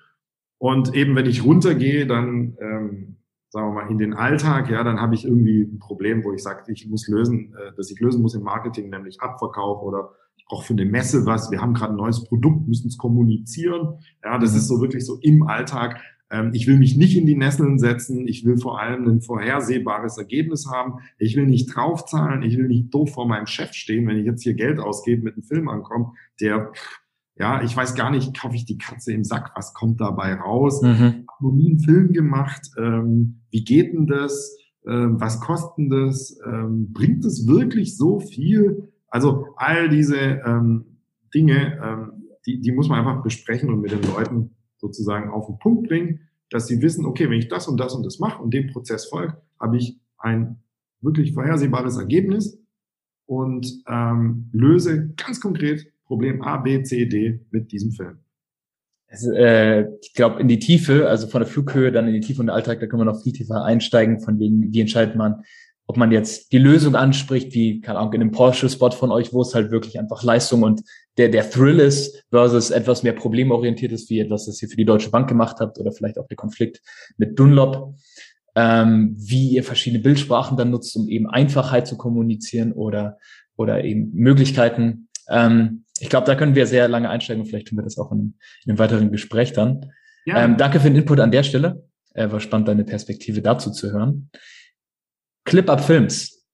Und 0.58 0.96
eben, 0.96 1.16
wenn 1.16 1.26
ich 1.26 1.44
runtergehe, 1.44 2.08
dann, 2.08 2.58
ähm, 2.60 3.18
sagen 3.50 3.70
wir 3.70 3.84
mal, 3.84 3.92
in 3.92 3.98
den 3.98 4.14
Alltag, 4.14 4.70
ja, 4.70 4.84
dann 4.84 5.00
habe 5.00 5.16
ich 5.16 5.26
irgendwie 5.26 5.62
ein 5.62 5.80
Problem, 5.80 6.24
wo 6.24 6.34
ich 6.34 6.42
sage, 6.44 6.72
ich 6.72 6.88
muss 6.88 7.08
lösen, 7.08 7.54
äh, 7.54 7.76
dass 7.76 7.92
ich 7.92 8.00
lösen 8.00 8.22
muss 8.22 8.36
im 8.36 8.44
Marketing, 8.44 8.90
nämlich 8.90 9.22
Abverkauf 9.22 9.82
oder 9.84 10.12
ich 10.36 10.46
brauche 10.46 10.66
für 10.66 10.74
eine 10.74 10.86
Messe 10.86 11.26
was, 11.26 11.52
wir 11.52 11.62
haben 11.62 11.74
gerade 11.74 11.94
ein 11.94 11.98
neues 11.98 12.24
Produkt, 12.24 12.68
müssen 12.68 12.88
es 12.88 12.98
kommunizieren. 12.98 14.00
Ja, 14.24 14.38
das 14.38 14.52
mhm. 14.52 14.58
ist 14.58 14.68
so 14.68 14.82
wirklich 14.82 15.06
so 15.06 15.18
im 15.22 15.44
Alltag 15.44 16.02
ähm, 16.30 16.52
ich 16.54 16.68
will 16.68 16.78
mich 16.78 16.98
nicht 16.98 17.16
in 17.18 17.26
die 17.26 17.36
Nesseln 17.36 17.80
setzen. 17.80 18.28
Ich 18.28 18.46
will 18.46 18.58
vor 18.58 18.80
allem 18.80 19.08
ein 19.08 19.22
vorhersehbares 19.22 20.18
Ergebnis 20.18 20.68
haben. 20.70 21.00
Ich 21.18 21.36
will 21.36 21.46
nicht 21.46 21.74
draufzahlen. 21.74 22.44
Ich 22.44 22.58
will 22.58 22.68
nicht 22.68 22.94
doof 22.94 23.14
vor 23.14 23.28
meinem 23.28 23.48
Chef 23.48 23.74
stehen, 23.74 24.08
wenn 24.08 24.18
ich 24.18 24.26
jetzt 24.26 24.44
hier 24.44 24.54
Geld 24.54 24.80
ausgebe, 24.80 25.24
mit 25.24 25.36
einem 25.36 25.44
Film 25.44 25.70
ankomme, 25.70 26.12
der, 26.42 26.72
ja, 27.40 27.62
ich 27.62 27.76
weiß 27.76 27.96
gar 27.96 28.10
nicht, 28.10 28.40
kaufe 28.40 28.56
ich 28.56 28.66
die 28.66 28.78
Katze 28.78 29.14
im 29.14 29.24
Sack, 29.24 29.52
was 29.56 29.74
kommt 29.74 30.02
dabei 30.02 30.34
raus? 30.36 30.82
Mhm. 30.82 31.26
Hab 31.28 31.42
noch 31.42 31.52
nie 31.52 31.70
einen 31.70 31.80
Film 31.80 32.14
gemacht. 32.14 32.72
Ähm, 32.78 33.42
wie 33.52 33.64
geht 33.64 33.94
denn 33.94 34.08
das? 34.08 34.58
Ähm, 34.88 35.20
was 35.20 35.40
kostet 35.40 35.92
das? 35.92 36.40
Ähm, 36.46 36.92
bringt 36.94 37.26
es 37.26 37.48
wirklich 37.48 37.98
so 37.98 38.20
viel? 38.20 38.92
Also 39.10 39.46
all 39.56 39.90
diese 39.90 40.18
ähm, 40.18 41.00
Dinge, 41.34 41.80
ähm, 41.84 42.24
die, 42.46 42.62
die 42.62 42.72
muss 42.72 42.90
man 42.90 43.00
einfach 43.00 43.24
besprechen 43.24 43.70
und 43.70 43.82
mit 43.82 43.92
den 43.92 44.02
Leuten 44.04 44.56
sozusagen 44.78 45.30
auf 45.30 45.48
den 45.48 45.60
Punkt 45.60 45.88
bringen, 45.88 46.22
dass 46.50 46.68
sie 46.68 46.82
wissen, 46.82 47.06
okay, 47.06 47.30
wenn 47.30 47.40
ich 47.40 47.50
das 47.50 47.68
und 47.68 47.78
das 47.80 47.94
und 47.94 48.06
das 48.06 48.20
mache 48.20 48.42
und 48.42 48.54
dem 48.54 48.68
Prozess 48.68 49.06
folge, 49.06 49.42
habe 49.60 49.78
ich 49.78 50.00
ein 50.18 50.64
wirklich 51.02 51.34
vorhersehbares 51.34 51.98
Ergebnis 51.98 52.60
und 53.26 53.84
ähm, 53.88 54.50
löse 54.54 55.14
ganz 55.16 55.42
konkret 55.42 55.92
Problem 56.08 56.42
A, 56.42 56.58
B, 56.58 56.82
C, 56.84 57.06
D 57.06 57.42
mit 57.52 57.72
diesem 57.72 57.92
Film. 57.92 58.20
Also, 59.10 59.32
äh, 59.32 59.88
ich 60.02 60.14
glaube, 60.14 60.42
in 60.42 60.48
die 60.48 60.60
Tiefe, 60.60 61.08
also 61.08 61.28
von 61.28 61.42
der 61.42 61.50
Flughöhe 61.50 61.92
dann 61.92 62.08
in 62.08 62.14
die 62.14 62.20
Tiefe 62.20 62.42
und 62.42 62.48
den 62.48 62.56
Alltag, 62.56 62.80
da 62.80 62.88
können 62.88 63.02
wir 63.02 63.06
noch 63.06 63.22
viel 63.22 63.32
tiefer 63.32 63.64
einsteigen, 63.64 64.20
von 64.20 64.40
wegen, 64.40 64.74
wie 64.74 64.82
entscheidet 64.82 65.16
man, 65.16 65.44
ob 65.88 65.96
man 65.96 66.12
jetzt 66.12 66.52
die 66.52 66.58
Lösung 66.58 66.96
anspricht, 66.96 67.54
wie, 67.54 67.80
keine 67.80 68.00
Ahnung, 68.00 68.14
in 68.14 68.22
einem 68.22 68.32
Porsche-Spot 68.32 68.92
von 68.92 69.12
euch, 69.12 69.32
wo 69.32 69.42
es 69.42 69.56
halt 69.56 69.72
wirklich 69.72 69.98
einfach 69.98 70.22
Leistung 70.22 70.64
und 70.64 70.82
der, 71.18 71.30
der 71.30 71.50
Thrill 71.50 71.80
ist, 71.80 72.26
versus 72.30 72.72
etwas 72.72 73.04
mehr 73.04 73.14
problemorientiert 73.14 73.94
ist, 73.94 74.10
wie 74.10 74.20
etwas, 74.20 74.46
das 74.46 74.62
ihr 74.62 74.68
für 74.68 74.76
die 74.76 74.86
Deutsche 74.86 75.10
Bank 75.10 75.30
gemacht 75.30 75.58
habt 75.62 75.80
oder 75.80 75.94
vielleicht 75.94 76.20
auch 76.20 76.28
der 76.28 76.36
Konflikt 76.36 76.82
mit 77.16 77.40
Dunlop, 77.40 77.96
ähm, 78.56 79.16
wie 79.18 79.52
ihr 79.52 79.64
verschiedene 79.64 80.04
Bildsprachen 80.04 80.58
dann 80.58 80.72
nutzt, 80.72 80.94
um 80.98 81.08
eben 81.08 81.30
Einfachheit 81.30 81.88
zu 81.88 81.96
kommunizieren 81.96 82.74
oder, 82.74 83.18
oder 83.56 83.86
eben 83.86 84.12
Möglichkeiten 84.14 85.07
Ähm, 85.30 85.84
ich 86.00 86.10
glaube, 86.10 86.26
da 86.26 86.36
können 86.36 86.56
wir 86.56 86.68
sehr 86.68 86.88
lange 86.88 87.10
einsteigen. 87.10 87.46
Vielleicht 87.46 87.68
tun 87.68 87.78
wir 87.78 87.84
das 87.84 87.98
auch 87.98 88.12
in, 88.12 88.36
in 88.66 88.72
einem 88.72 88.80
weiteren 88.80 89.12
Gespräch 89.12 89.54
dann. 89.54 89.92
Ja. 90.26 90.44
Ähm, 90.44 90.58
danke 90.58 90.80
für 90.80 90.90
den 90.90 90.98
Input 90.98 91.20
an 91.20 91.32
der 91.32 91.44
Stelle. 91.44 91.84
Äh, 92.14 92.32
war 92.32 92.40
spannend, 92.40 92.68
deine 92.68 92.84
Perspektive 92.84 93.42
dazu 93.42 93.72
zu 93.72 93.92
hören. 93.92 94.30
Clip 95.46 95.70
Up 95.70 95.84
Films. 95.84 96.46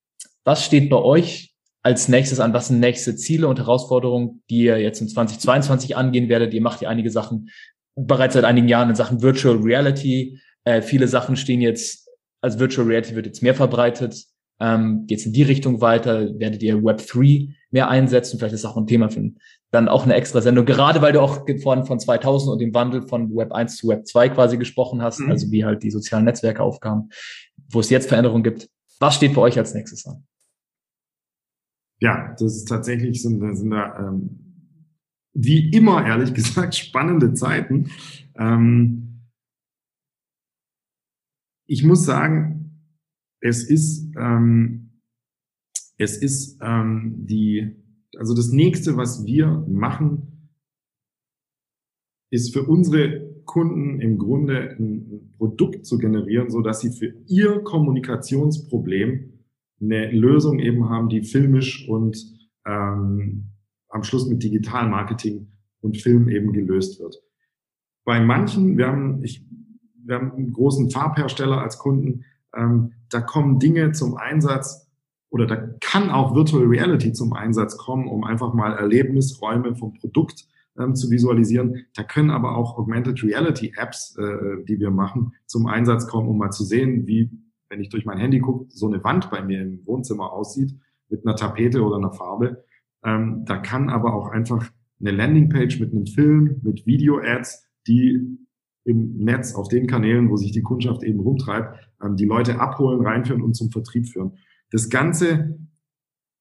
Was 0.44 0.66
steht 0.66 0.90
bei 0.90 0.98
euch 0.98 1.54
als 1.82 2.08
nächstes 2.08 2.40
an? 2.40 2.54
Was 2.54 2.68
sind 2.68 2.80
nächste 2.80 3.16
Ziele 3.16 3.48
und 3.48 3.60
Herausforderungen, 3.60 4.44
die 4.50 4.64
ihr 4.64 4.80
jetzt 4.80 5.02
in 5.02 5.08
2022 5.08 5.98
angehen 5.98 6.30
werdet? 6.30 6.54
Ihr 6.54 6.62
macht 6.62 6.82
ja 6.82 6.90
einige 6.90 7.10
Sachen 7.10 7.50
bereits 7.96 8.34
seit 8.34 8.44
einigen 8.44 8.68
Jahren 8.68 8.90
in 8.90 8.96
Sachen 8.96 9.22
Virtual 9.22 9.58
Reality. 9.58 10.40
Äh, 10.64 10.82
viele 10.82 11.08
Sachen 11.08 11.36
stehen 11.36 11.62
jetzt, 11.62 12.10
also 12.42 12.60
Virtual 12.60 12.88
Reality 12.88 13.16
wird 13.16 13.26
jetzt 13.26 13.44
mehr 13.44 13.56
verbreitet. 13.56 14.24
Ähm, 14.60 15.06
Geht 15.08 15.20
es 15.20 15.26
in 15.26 15.34
die 15.34 15.44
Richtung 15.44 15.82
weiter? 15.82 16.28
Werdet 16.40 16.62
ihr 16.64 16.78
Web3 16.78 17.54
mehr 17.74 17.90
einsetzen? 17.90 18.38
Vielleicht 18.40 18.56
ist 18.56 18.66
auch 18.66 18.78
ein 18.78 18.88
Thema 18.88 19.10
für 19.10 19.32
dann 19.72 19.90
auch 19.90 20.04
eine 20.04 20.14
extra 20.14 20.40
Sendung, 20.40 20.66
gerade 20.66 21.02
weil 21.02 21.14
du 21.14 21.22
auch 21.22 21.46
vorhin 21.62 21.86
von 21.86 22.00
2000 22.00 22.54
und 22.54 22.60
dem 22.60 22.74
Wandel 22.74 23.02
von 23.02 23.36
Web 23.36 23.52
1 23.52 23.76
zu 23.76 23.88
Web 23.88 24.06
2 24.06 24.30
quasi 24.30 24.58
gesprochen 24.58 25.02
hast, 25.02 25.20
mhm. 25.20 25.32
also 25.32 25.52
wie 25.52 25.66
halt 25.66 25.82
die 25.84 25.92
sozialen 25.92 26.26
Netzwerke 26.26 26.62
aufkamen, 26.62 27.10
wo 27.70 27.80
es 27.80 27.90
jetzt 27.90 28.08
Veränderungen 28.08 28.44
gibt. 28.44 28.70
Was 29.00 29.16
steht 29.16 29.34
für 29.34 29.42
euch 29.42 29.58
als 29.58 29.74
nächstes 29.74 30.06
an? 30.06 30.26
Ja, 32.00 32.36
das 32.38 32.56
ist 32.56 32.66
tatsächlich 32.66 33.22
sind, 33.22 33.56
sind 33.58 33.72
da 33.72 33.98
ähm, 33.98 34.40
wie 35.34 35.72
immer 35.72 36.06
ehrlich 36.06 36.34
gesagt 36.36 36.76
spannende 36.76 37.34
Zeiten. 37.34 37.90
Ähm, 38.36 39.22
ich 41.66 41.84
muss 41.84 42.06
sagen, 42.06 42.90
es 43.42 43.64
ist 43.64 44.14
ähm, 44.18 44.83
es 45.98 46.18
ist 46.18 46.60
ähm, 46.62 47.26
die 47.26 47.84
also 48.18 48.36
das 48.36 48.50
nächste, 48.50 48.98
was 48.98 49.26
wir 49.26 49.66
machen, 49.68 50.50
ist 52.30 52.54
für 52.54 52.64
unsere 52.64 53.34
Kunden 53.46 54.00
im 54.02 54.18
Grunde 54.18 54.76
ein 54.80 55.34
Produkt 55.38 55.86
zu 55.86 55.98
generieren, 55.98 56.50
so 56.50 56.62
dass 56.62 56.80
sie 56.80 56.92
für 56.92 57.14
ihr 57.28 57.60
Kommunikationsproblem 57.64 59.34
eine 59.82 60.12
Lösung 60.12 60.60
eben 60.60 60.90
haben, 60.90 61.10
die 61.10 61.24
filmisch 61.24 61.88
und 61.88 62.18
ähm, 62.66 63.50
am 63.90 64.04
Schluss 64.04 64.28
mit 64.28 64.42
Digitalmarketing 64.42 65.52
und 65.82 65.98
Film 65.98 66.30
eben 66.30 66.54
gelöst 66.54 67.00
wird. 67.00 67.22
Bei 68.06 68.20
manchen, 68.22 68.78
wir 68.78 68.88
haben, 68.88 69.24
ich, 69.24 69.46
wir 70.04 70.16
haben 70.16 70.32
einen 70.32 70.54
großen 70.54 70.90
Farbhersteller 70.90 71.62
als 71.62 71.78
Kunden, 71.78 72.24
ähm, 72.56 72.94
da 73.10 73.22
kommen 73.22 73.60
Dinge 73.60 73.92
zum 73.92 74.16
Einsatz, 74.16 74.83
oder 75.34 75.48
da 75.48 75.56
kann 75.82 76.12
auch 76.12 76.36
Virtual 76.36 76.64
Reality 76.64 77.12
zum 77.12 77.34
Einsatz 77.34 77.76
kommen, 77.76 78.08
um 78.08 78.24
einfach 78.24 78.54
mal 78.54 78.74
Erlebnisräume 78.74 79.76
vom 79.76 79.96
Produkt 79.96 80.46
ähm, 80.78 80.94
zu 80.94 81.10
visualisieren. 81.10 81.88
Da 81.96 82.04
können 82.04 82.30
aber 82.30 82.56
auch 82.56 82.78
Augmented 82.78 83.24
Reality 83.24 83.74
Apps, 83.76 84.16
äh, 84.20 84.64
die 84.68 84.80
wir 84.80 84.92
machen, 84.92 85.34
zum 85.48 85.66
Einsatz 85.66 86.06
kommen, 86.06 86.30
um 86.30 86.38
mal 86.38 86.52
zu 86.52 86.64
sehen, 86.64 87.08
wie, 87.08 87.32
wenn 87.68 87.82
ich 87.82 87.90
durch 87.90 88.06
mein 88.06 88.20
Handy 88.20 88.42
gucke, 88.42 88.68
so 88.70 88.86
eine 88.86 89.04
Wand 89.04 89.32
bei 89.32 89.42
mir 89.42 89.60
im 89.64 89.84
Wohnzimmer 89.88 90.32
aussieht 90.32 90.76
mit 91.10 91.26
einer 91.26 91.36
Tapete 91.36 91.82
oder 91.82 91.96
einer 91.98 92.14
Farbe. 92.14 92.64
Ähm, 93.04 93.44
da 93.46 93.58
kann 93.58 93.90
aber 93.90 94.14
auch 94.14 94.30
einfach 94.30 94.70
eine 95.00 95.12
Landingpage 95.18 95.80
mit 95.80 95.94
einem 95.94 96.06
Film, 96.06 96.62
mit 96.62 96.86
Video-Ads, 96.86 97.68
die 97.88 98.38
im 98.84 99.18
Netz 99.18 99.56
auf 99.56 99.68
den 99.68 99.88
Kanälen, 99.88 100.30
wo 100.30 100.38
sich 100.38 100.52
die 100.52 100.62
Kundschaft 100.62 101.02
eben 101.02 101.22
rumtreibt, 101.22 101.90
ähm, 102.04 102.18
die 102.18 102.26
Leute 102.26 102.60
abholen, 102.60 103.02
reinführen 103.02 103.42
und 103.42 103.56
zum 103.56 103.72
Vertrieb 103.72 104.08
führen. 104.08 104.34
Das 104.74 104.90
Ganze 104.90 105.60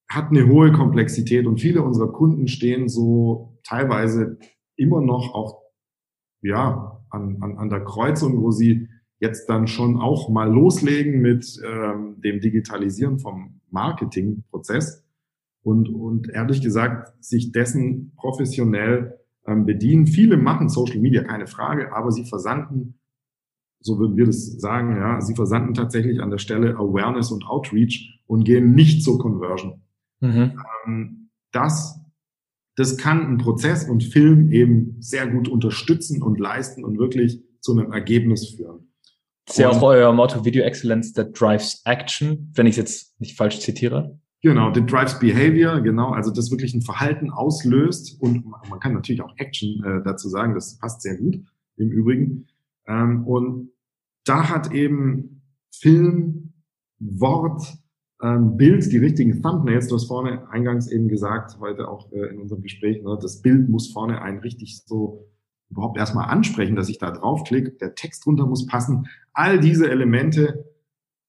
hat 0.08 0.30
eine 0.30 0.48
hohe 0.48 0.72
Komplexität 0.72 1.46
und 1.46 1.60
viele 1.60 1.82
unserer 1.82 2.10
Kunden 2.10 2.48
stehen 2.48 2.88
so 2.88 3.58
teilweise 3.62 4.38
immer 4.74 5.02
noch 5.02 5.34
auch 5.34 5.60
ja 6.40 7.04
an, 7.10 7.42
an, 7.42 7.58
an 7.58 7.68
der 7.68 7.84
Kreuzung, 7.84 8.40
wo 8.40 8.50
sie 8.50 8.88
jetzt 9.18 9.50
dann 9.50 9.66
schon 9.66 10.00
auch 10.00 10.30
mal 10.30 10.50
loslegen 10.50 11.20
mit 11.20 11.60
ähm, 11.62 12.22
dem 12.22 12.40
Digitalisieren 12.40 13.18
vom 13.18 13.60
Marketingprozess 13.68 15.04
und, 15.62 15.90
und 15.90 16.30
ehrlich 16.30 16.62
gesagt 16.62 17.22
sich 17.22 17.52
dessen 17.52 18.14
professionell 18.16 19.20
ähm, 19.46 19.66
bedienen. 19.66 20.06
Viele 20.06 20.38
machen 20.38 20.70
Social 20.70 21.00
Media, 21.00 21.22
keine 21.22 21.46
Frage, 21.46 21.94
aber 21.94 22.10
sie 22.10 22.24
versanden 22.24 22.98
so 23.82 23.98
würden 23.98 24.16
wir 24.16 24.26
das 24.26 24.60
sagen, 24.60 24.96
ja, 24.96 25.20
sie 25.20 25.34
versanden 25.34 25.74
tatsächlich 25.74 26.20
an 26.20 26.30
der 26.30 26.38
Stelle 26.38 26.76
Awareness 26.76 27.30
und 27.30 27.44
Outreach 27.44 28.20
und 28.26 28.44
gehen 28.44 28.74
nicht 28.74 29.02
zur 29.02 29.18
Conversion. 29.18 29.82
Mhm. 30.20 30.58
Ähm, 30.86 31.30
das, 31.52 32.00
das 32.76 32.96
kann 32.96 33.26
ein 33.26 33.38
Prozess 33.38 33.88
und 33.88 34.04
Film 34.04 34.50
eben 34.50 34.96
sehr 35.00 35.26
gut 35.26 35.48
unterstützen 35.48 36.22
und 36.22 36.38
leisten 36.38 36.84
und 36.84 36.98
wirklich 36.98 37.42
zu 37.60 37.72
einem 37.72 37.92
Ergebnis 37.92 38.54
führen. 38.56 38.88
Das 39.46 39.56
ist 39.56 39.60
ja 39.60 39.70
auch 39.70 39.82
euer 39.82 40.12
Motto 40.12 40.44
Video 40.44 40.62
Excellence 40.62 41.12
that 41.12 41.38
drives 41.38 41.82
action, 41.84 42.52
wenn 42.54 42.66
ich 42.66 42.72
es 42.72 42.76
jetzt 42.76 43.20
nicht 43.20 43.36
falsch 43.36 43.60
zitiere. 43.60 44.18
Genau, 44.40 44.72
that 44.72 44.90
drives 44.90 45.18
behavior, 45.18 45.80
genau, 45.80 46.10
also 46.10 46.32
das 46.32 46.50
wirklich 46.50 46.74
ein 46.74 46.82
Verhalten 46.82 47.30
auslöst 47.30 48.20
und 48.20 48.44
man 48.44 48.80
kann 48.80 48.92
natürlich 48.92 49.22
auch 49.22 49.32
Action 49.36 49.84
äh, 49.84 50.02
dazu 50.04 50.28
sagen, 50.28 50.54
das 50.54 50.78
passt 50.78 51.02
sehr 51.02 51.16
gut 51.16 51.40
im 51.76 51.90
Übrigen. 51.90 52.48
Ähm, 52.86 53.24
und 53.26 53.71
da 54.24 54.48
hat 54.48 54.72
eben 54.72 55.42
Film, 55.74 56.52
Wort, 56.98 57.62
ähm, 58.22 58.56
Bild, 58.56 58.90
die 58.92 58.98
richtigen 58.98 59.42
Thumbnails, 59.42 59.88
du 59.88 59.96
hast 59.96 60.06
vorne 60.06 60.48
eingangs 60.50 60.90
eben 60.90 61.08
gesagt, 61.08 61.58
heute 61.58 61.88
auch 61.88 62.12
äh, 62.12 62.32
in 62.32 62.40
unserem 62.40 62.62
Gespräch, 62.62 63.02
ne, 63.02 63.18
das 63.20 63.42
Bild 63.42 63.68
muss 63.68 63.92
vorne 63.92 64.22
einen 64.22 64.38
richtig 64.38 64.82
so 64.86 65.28
überhaupt 65.70 65.98
erstmal 65.98 66.28
ansprechen, 66.28 66.76
dass 66.76 66.88
ich 66.88 66.98
da 66.98 67.10
draufklicke, 67.10 67.72
der 67.72 67.94
Text 67.94 68.24
drunter 68.24 68.46
muss 68.46 68.66
passen. 68.66 69.06
All 69.32 69.58
diese 69.58 69.90
Elemente 69.90 70.66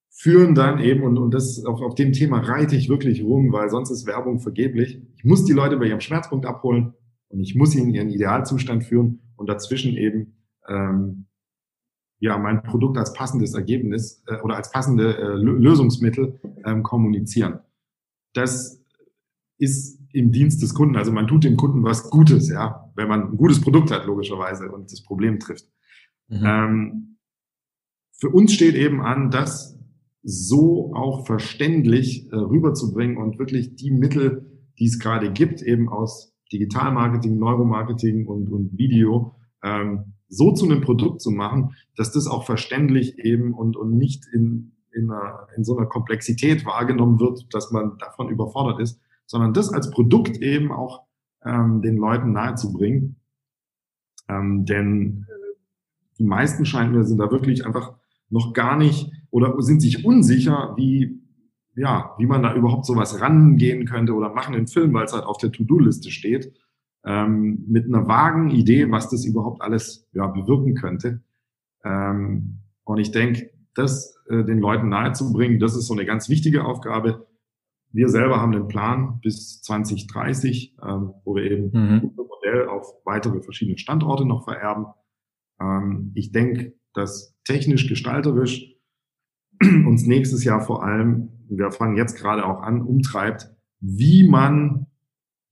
führen 0.10 0.54
dann 0.54 0.80
eben, 0.80 1.04
und, 1.04 1.18
und 1.18 1.34
das 1.34 1.66
auf, 1.66 1.82
auf 1.82 1.96
dem 1.96 2.12
Thema 2.12 2.40
reite 2.40 2.76
ich 2.76 2.90
wirklich 2.90 3.24
rum, 3.24 3.52
weil 3.52 3.70
sonst 3.70 3.90
ist 3.90 4.06
Werbung 4.06 4.40
vergeblich. 4.40 5.02
Ich 5.16 5.24
muss 5.24 5.46
die 5.46 5.54
Leute 5.54 5.78
bei 5.78 5.86
ihrem 5.86 6.02
Schmerzpunkt 6.02 6.46
abholen 6.46 6.94
und 7.30 7.40
ich 7.40 7.56
muss 7.56 7.72
sie 7.72 7.80
in 7.80 7.94
ihren 7.94 8.10
Idealzustand 8.10 8.84
führen 8.84 9.22
und 9.38 9.50
dazwischen 9.50 9.98
eben 9.98 10.36
ähm, 10.68 11.26
ja 12.24 12.38
mein 12.38 12.64
Produkt 12.64 12.98
als 12.98 13.12
passendes 13.12 13.54
Ergebnis 13.54 14.24
äh, 14.28 14.38
oder 14.38 14.56
als 14.56 14.72
passende 14.72 15.18
äh, 15.18 15.36
Lösungsmittel 15.36 16.40
ähm, 16.66 16.82
kommunizieren. 16.82 17.60
Das 18.34 18.82
ist 19.58 20.00
im 20.14 20.32
Dienst 20.32 20.62
des 20.62 20.74
Kunden. 20.74 20.96
Also 20.96 21.12
man 21.12 21.28
tut 21.28 21.44
dem 21.44 21.58
Kunden 21.58 21.84
was 21.84 22.10
Gutes, 22.10 22.50
ja, 22.50 22.90
wenn 22.96 23.10
man 23.10 23.32
ein 23.32 23.38
gutes 23.38 23.60
Produkt 23.60 23.92
hat, 23.92 24.06
logischerweise, 24.06 24.72
und 24.72 24.90
das 24.90 25.04
Problem 25.04 25.38
trifft. 25.40 25.66
Mhm. 26.30 26.44
Ähm, 26.46 27.18
für 28.14 28.30
uns 28.30 28.54
steht 28.54 28.76
eben 28.76 29.02
an, 29.02 29.30
das 29.30 29.78
so 30.22 30.94
auch 30.96 31.26
verständlich 31.26 32.32
äh, 32.32 32.38
rüberzubringen 32.38 33.18
und 33.18 33.38
wirklich 33.38 33.76
die 33.76 33.92
Mittel, 33.92 34.50
die 34.80 34.86
es 34.86 34.98
gerade 34.98 35.30
gibt, 35.34 35.62
eben 35.62 35.90
aus 35.90 36.34
Digitalmarketing, 36.54 37.38
Neuromarketing 37.38 38.28
und, 38.28 38.50
und 38.50 38.78
Video, 38.78 39.36
ähm, 39.62 40.14
so 40.34 40.52
zu 40.52 40.66
einem 40.66 40.82
Produkt 40.82 41.22
zu 41.22 41.32
machen, 41.32 41.76
dass 41.96 42.12
das 42.12 42.28
auch 42.28 42.46
verständlich 42.46 43.20
eben 43.20 43.54
und, 43.54 43.78
und 43.78 43.96
nicht 43.96 44.26
in, 44.34 44.74
in, 44.92 45.12
einer, 45.12 45.48
in 45.56 45.64
so 45.64 45.78
einer 45.78 45.88
Komplexität 45.88 46.66
wahrgenommen 46.66 47.20
wird, 47.20 47.54
dass 47.54 47.72
man 47.72 47.98
davon 47.98 48.30
überfordert 48.30 48.80
ist, 48.80 49.00
sondern 49.26 49.54
das 49.54 49.72
als 49.72 49.90
Produkt 49.92 50.38
eben 50.38 50.72
auch 50.72 51.04
ähm, 51.46 51.82
den 51.82 51.98
Leuten 51.98 52.32
nahezubringen. 52.32 53.18
Ähm, 54.28 54.66
denn 54.66 55.26
äh, 55.30 55.56
die 56.18 56.26
meisten 56.26 56.66
scheinen 56.66 56.94
mir 56.94 57.04
sind 57.04 57.20
da 57.20 57.32
wirklich 57.32 57.66
einfach 57.66 57.94
noch 58.30 58.54
gar 58.54 58.78
nicht 58.78 59.12
oder 59.30 59.60
sind 59.62 59.82
sich 59.82 60.06
unsicher, 60.06 60.74
wie 60.78 61.22
ja, 61.76 62.14
wie 62.20 62.28
man 62.28 62.44
da 62.44 62.54
überhaupt 62.54 62.86
sowas 62.86 63.20
rangehen 63.20 63.86
könnte 63.86 64.14
oder 64.14 64.32
machen 64.32 64.54
im 64.54 64.68
Film, 64.68 64.94
weil 64.94 65.06
es 65.06 65.14
halt 65.14 65.24
auf 65.24 65.38
der 65.38 65.52
To-Do-Liste 65.52 66.12
steht 66.12 66.54
ähm, 67.06 67.66
mit 67.68 67.86
einer 67.86 68.08
vagen 68.08 68.50
Idee, 68.50 68.90
was 68.92 69.10
das 69.10 69.26
überhaupt 69.26 69.62
alles 69.62 70.08
ja, 70.14 70.28
bewirken 70.28 70.76
könnte. 70.76 71.22
Ähm, 71.84 72.60
und 72.84 72.98
ich 72.98 73.12
denke, 73.12 73.52
das 73.76 74.16
äh, 74.30 74.44
den 74.44 74.60
Leuten 74.60 74.90
nahezubringen, 74.90 75.60
das 75.60 75.76
ist 75.76 75.88
so 75.88 75.94
eine 75.94 76.06
ganz 76.06 76.30
wichtige 76.30 76.66
Aufgabe. 76.66 77.28
Wir 77.92 78.10
selber 78.10 78.42
haben 78.42 78.52
den 78.52 78.68
Plan 78.68 79.20
bis 79.22 79.62
2030, 79.62 80.78
ähm, 80.82 81.14
wo 81.24 81.36
wir 81.36 81.44
eben 81.44 81.72
mhm. 81.72 82.02
unser 82.10 82.24
Modell 82.24 82.68
auf 82.68 82.88
weitere 83.06 83.42
verschiedene 83.42 83.78
Standorte 83.78 84.26
noch 84.26 84.46
vererben. 84.46 84.86
Ähm, 85.60 86.12
ich 86.16 86.32
denke, 86.32 86.74
dass 86.94 87.36
technisch 87.44 87.88
gestalterisch 87.88 88.76
uns 89.62 90.06
nächstes 90.06 90.44
Jahr 90.44 90.62
vor 90.62 90.84
allem, 90.84 91.30
wir 91.50 91.72
fangen 91.72 91.98
jetzt 91.98 92.18
gerade 92.18 92.46
auch 92.46 92.62
an, 92.62 92.82
umtreibt, 92.82 93.52
wie 93.80 94.28
man 94.28 94.88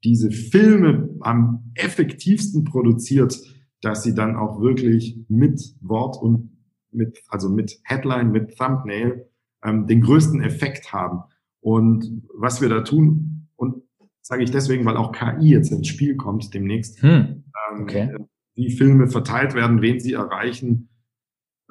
diese 0.04 0.32
Filme 0.32 1.11
am 1.24 1.72
effektivsten 1.76 2.64
produziert, 2.64 3.40
dass 3.82 4.04
sie 4.04 4.14
dann 4.14 4.36
auch 4.36 4.62
wirklich 4.62 5.18
mit 5.28 5.62
Wort 5.82 6.18
und 6.22 6.58
mit, 6.92 7.24
also 7.30 7.50
mit 7.50 7.80
Headline, 7.84 8.32
mit 8.32 8.58
Thumbnail 8.58 9.28
ähm, 9.64 9.88
den 9.88 10.02
größten 10.02 10.42
Effekt 10.42 10.94
haben. 10.94 11.24
Und 11.62 12.24
was 12.36 12.62
wir 12.62 12.70
da 12.70 12.82
tun, 12.82 13.48
und 13.56 13.84
sage 14.22 14.44
ich 14.44 14.52
deswegen, 14.52 14.86
weil 14.86 14.98
auch 14.98 15.12
KI 15.12 15.50
jetzt 15.50 15.72
ins 15.72 15.88
Spiel 15.88 16.16
kommt 16.16 16.54
demnächst. 16.54 17.02
Hm. 17.02 17.44
Ähm, 17.72 17.82
okay. 17.82 18.16
Wie 18.56 18.72
Filme 18.72 19.08
verteilt 19.08 19.54
werden, 19.54 19.82
wen 19.82 20.00
sie 20.00 20.14
erreichen, 20.14 20.90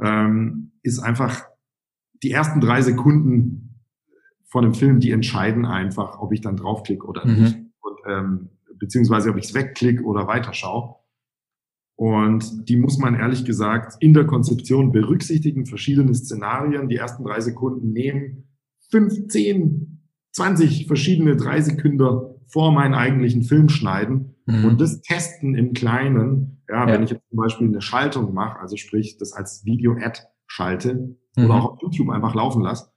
ähm, 0.00 0.72
ist 0.82 0.98
einfach 0.98 1.44
die 2.22 2.30
ersten 2.30 2.60
drei 2.60 2.82
Sekunden 2.82 3.84
von 4.46 4.64
einem 4.64 4.74
Film, 4.74 5.00
die 5.00 5.12
entscheiden 5.12 5.64
einfach, 5.64 6.18
ob 6.18 6.32
ich 6.32 6.40
dann 6.40 6.56
draufklicke 6.56 7.06
oder 7.06 7.24
mhm. 7.24 7.42
nicht. 7.42 7.56
Und, 7.80 7.98
ähm, 8.06 8.48
beziehungsweise 8.80 9.30
ob 9.30 9.36
ich 9.36 9.44
es 9.44 9.54
wegklicke 9.54 10.02
oder 10.02 10.26
weiterschaue. 10.26 10.96
Und 11.94 12.68
die 12.68 12.76
muss 12.76 12.98
man 12.98 13.14
ehrlich 13.14 13.44
gesagt 13.44 13.96
in 14.00 14.14
der 14.14 14.24
Konzeption 14.24 14.90
berücksichtigen, 14.90 15.66
verschiedene 15.66 16.14
Szenarien, 16.14 16.88
die 16.88 16.96
ersten 16.96 17.24
drei 17.24 17.40
Sekunden 17.40 17.92
nehmen, 17.92 18.48
15, 18.90 20.00
20 20.32 20.86
verschiedene 20.86 21.36
drei 21.36 21.60
Sekunden 21.60 22.38
vor 22.46 22.72
meinen 22.72 22.94
eigentlichen 22.94 23.42
Film 23.42 23.68
schneiden 23.68 24.34
mhm. 24.46 24.64
und 24.64 24.80
das 24.80 25.02
testen 25.02 25.54
im 25.54 25.74
Kleinen. 25.74 26.62
Ja, 26.68 26.88
ja, 26.88 26.94
wenn 26.94 27.02
ich 27.02 27.10
jetzt 27.10 27.28
zum 27.28 27.36
Beispiel 27.36 27.68
eine 27.68 27.82
Schaltung 27.82 28.32
mache, 28.32 28.58
also 28.60 28.76
sprich 28.76 29.18
das 29.18 29.32
als 29.32 29.64
Video-Ad 29.64 30.20
schalte 30.46 31.16
mhm. 31.36 31.44
oder 31.44 31.54
auch 31.54 31.72
auf 31.72 31.82
YouTube 31.82 32.10
einfach 32.10 32.34
laufen 32.34 32.62
lasse, 32.62 32.90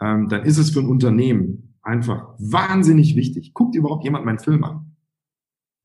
ähm, 0.00 0.28
dann 0.28 0.44
ist 0.44 0.58
es 0.58 0.70
für 0.70 0.80
ein 0.80 0.88
Unternehmen 0.88 1.76
einfach 1.82 2.34
wahnsinnig 2.38 3.16
wichtig. 3.16 3.52
Guckt 3.52 3.74
überhaupt 3.74 4.04
jemand 4.04 4.24
meinen 4.24 4.38
Film 4.38 4.64
an? 4.64 4.93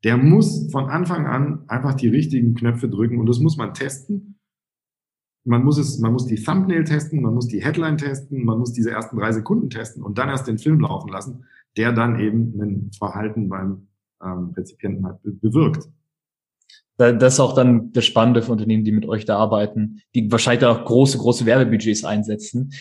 Der 0.04 0.18
muss 0.18 0.72
von 0.72 0.90
Anfang 0.90 1.28
an 1.28 1.64
einfach 1.68 1.94
die 1.94 2.08
richtigen 2.08 2.56
Knöpfe 2.56 2.90
drücken 2.90 3.20
und 3.20 3.28
das 3.28 3.40
muss 3.40 3.58
man 3.58 3.74
testen. 3.74 4.40
Man 5.46 5.64
muss 5.64 5.78
es, 5.78 6.00
man 6.00 6.14
muss 6.14 6.26
die 6.26 6.36
Thumbnail 6.36 6.84
testen, 6.84 7.22
man 7.22 7.34
muss 7.34 7.48
die 7.48 7.64
Headline 7.64 7.98
testen, 7.98 8.46
man 8.46 8.60
muss 8.60 8.74
diese 8.74 8.92
ersten 8.92 9.18
drei 9.18 9.32
Sekunden 9.32 9.70
testen 9.70 10.04
und 10.04 10.18
dann 10.18 10.30
erst 10.30 10.48
den 10.48 10.58
Film 10.58 10.80
laufen 10.80 11.10
lassen, 11.10 11.46
der 11.78 11.92
dann 11.92 12.20
eben 12.20 12.62
ein 12.62 12.92
Verhalten 12.98 13.50
beim 13.50 13.88
ähm, 14.24 14.54
Rezipienten 14.56 15.06
halt 15.06 15.20
bewirkt. 15.24 15.90
Das 16.98 17.36
ist 17.36 17.40
auch 17.40 17.56
dann 17.56 17.94
das 17.94 18.06
Spannende 18.06 18.42
für 18.42 18.52
Unternehmen, 18.52 18.84
die 18.84 18.92
mit 18.92 19.08
euch 19.08 19.24
da 19.24 19.38
arbeiten, 19.38 20.02
die 20.16 20.30
wahrscheinlich 20.30 20.66
auch 20.66 20.84
große, 20.84 21.18
große 21.18 21.46
Werbebudgets 21.46 22.04
einsetzen, 22.04 22.74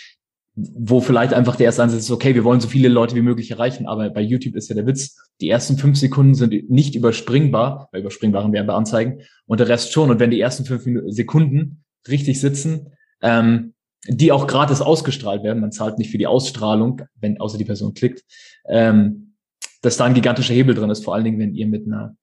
wo 0.60 1.00
vielleicht 1.00 1.32
einfach 1.32 1.56
der 1.56 1.66
erste 1.66 1.82
Ansatz 1.82 2.02
ist, 2.02 2.10
okay, 2.10 2.34
wir 2.34 2.42
wollen 2.42 2.60
so 2.60 2.68
viele 2.68 2.88
Leute 2.88 3.14
wie 3.14 3.22
möglich 3.22 3.50
erreichen, 3.50 3.86
aber 3.86 4.10
bei 4.10 4.20
YouTube 4.20 4.56
ist 4.56 4.68
ja 4.68 4.74
der 4.74 4.86
Witz, 4.86 5.16
die 5.40 5.48
ersten 5.48 5.76
fünf 5.76 5.96
Sekunden 5.98 6.34
sind 6.34 6.68
nicht 6.68 6.96
überspringbar, 6.96 7.88
bei 7.92 8.00
überspringbaren 8.00 8.52
Werbeanzeigen, 8.52 9.20
und 9.46 9.60
der 9.60 9.68
Rest 9.68 9.92
schon. 9.92 10.10
Und 10.10 10.18
wenn 10.18 10.30
die 10.30 10.40
ersten 10.40 10.64
fünf 10.64 10.84
Sekunden 11.12 11.84
richtig 12.08 12.40
sitzen, 12.40 12.88
ähm, 13.22 13.74
die 14.08 14.32
auch 14.32 14.46
gratis 14.46 14.80
ausgestrahlt 14.80 15.44
werden, 15.44 15.60
man 15.60 15.72
zahlt 15.72 15.98
nicht 15.98 16.10
für 16.10 16.18
die 16.18 16.26
Ausstrahlung, 16.26 17.02
wenn 17.20 17.40
außer 17.40 17.58
die 17.58 17.64
Person 17.64 17.94
klickt, 17.94 18.24
ähm, 18.68 19.34
dass 19.82 19.96
da 19.96 20.06
ein 20.06 20.14
gigantischer 20.14 20.54
Hebel 20.54 20.74
drin 20.74 20.90
ist, 20.90 21.04
vor 21.04 21.14
allen 21.14 21.24
Dingen, 21.24 21.38
wenn 21.38 21.54
ihr 21.54 21.66
mit 21.66 21.86
einer 21.86 22.16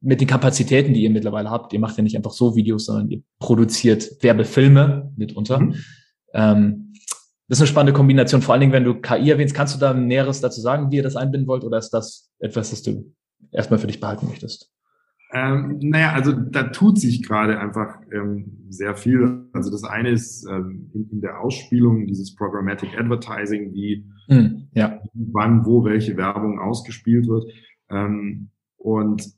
mit 0.00 0.20
den 0.20 0.28
Kapazitäten, 0.28 0.94
die 0.94 1.02
ihr 1.02 1.10
mittlerweile 1.10 1.50
habt, 1.50 1.72
ihr 1.72 1.80
macht 1.80 1.96
ja 1.96 2.02
nicht 2.02 2.16
einfach 2.16 2.32
so 2.32 2.54
Videos, 2.54 2.86
sondern 2.86 3.08
ihr 3.08 3.22
produziert 3.38 4.22
Werbefilme 4.22 5.12
mitunter. 5.16 5.58
Mhm. 5.58 5.74
Ähm, 6.34 6.92
das 7.48 7.58
ist 7.58 7.62
eine 7.62 7.68
spannende 7.68 7.92
Kombination, 7.92 8.42
vor 8.42 8.54
allen 8.54 8.60
Dingen, 8.60 8.72
wenn 8.72 8.84
du 8.84 9.00
KI 9.00 9.30
erwähnst. 9.30 9.54
Kannst 9.54 9.74
du 9.74 9.78
da 9.78 9.94
Näheres 9.94 10.40
dazu 10.40 10.60
sagen, 10.60 10.90
wie 10.90 10.96
ihr 10.96 11.02
das 11.02 11.16
einbinden 11.16 11.46
wollt, 11.46 11.64
oder 11.64 11.78
ist 11.78 11.90
das 11.90 12.30
etwas, 12.38 12.70
das 12.70 12.82
du 12.82 13.12
erstmal 13.52 13.78
für 13.78 13.86
dich 13.86 14.00
behalten 14.00 14.26
möchtest? 14.28 14.72
Ähm, 15.32 15.78
naja, 15.80 16.12
also 16.12 16.32
da 16.32 16.64
tut 16.64 16.98
sich 16.98 17.22
gerade 17.22 17.58
einfach 17.58 17.98
ähm, 18.12 18.66
sehr 18.68 18.94
viel. 18.94 19.48
Also 19.52 19.70
das 19.70 19.84
eine 19.84 20.10
ist 20.10 20.46
ähm, 20.48 20.90
in, 20.94 21.08
in, 21.10 21.20
der 21.20 21.40
Ausspielung 21.40 22.06
dieses 22.06 22.34
Programmatic 22.34 22.98
Advertising, 22.98 23.72
wie 23.74 24.06
hm, 24.28 24.68
ja. 24.72 25.00
wann, 25.14 25.66
wo 25.66 25.84
welche 25.84 26.16
Werbung 26.16 26.60
ausgespielt 26.60 27.26
wird. 27.28 27.44
Ähm, 27.90 28.50
und 28.76 29.28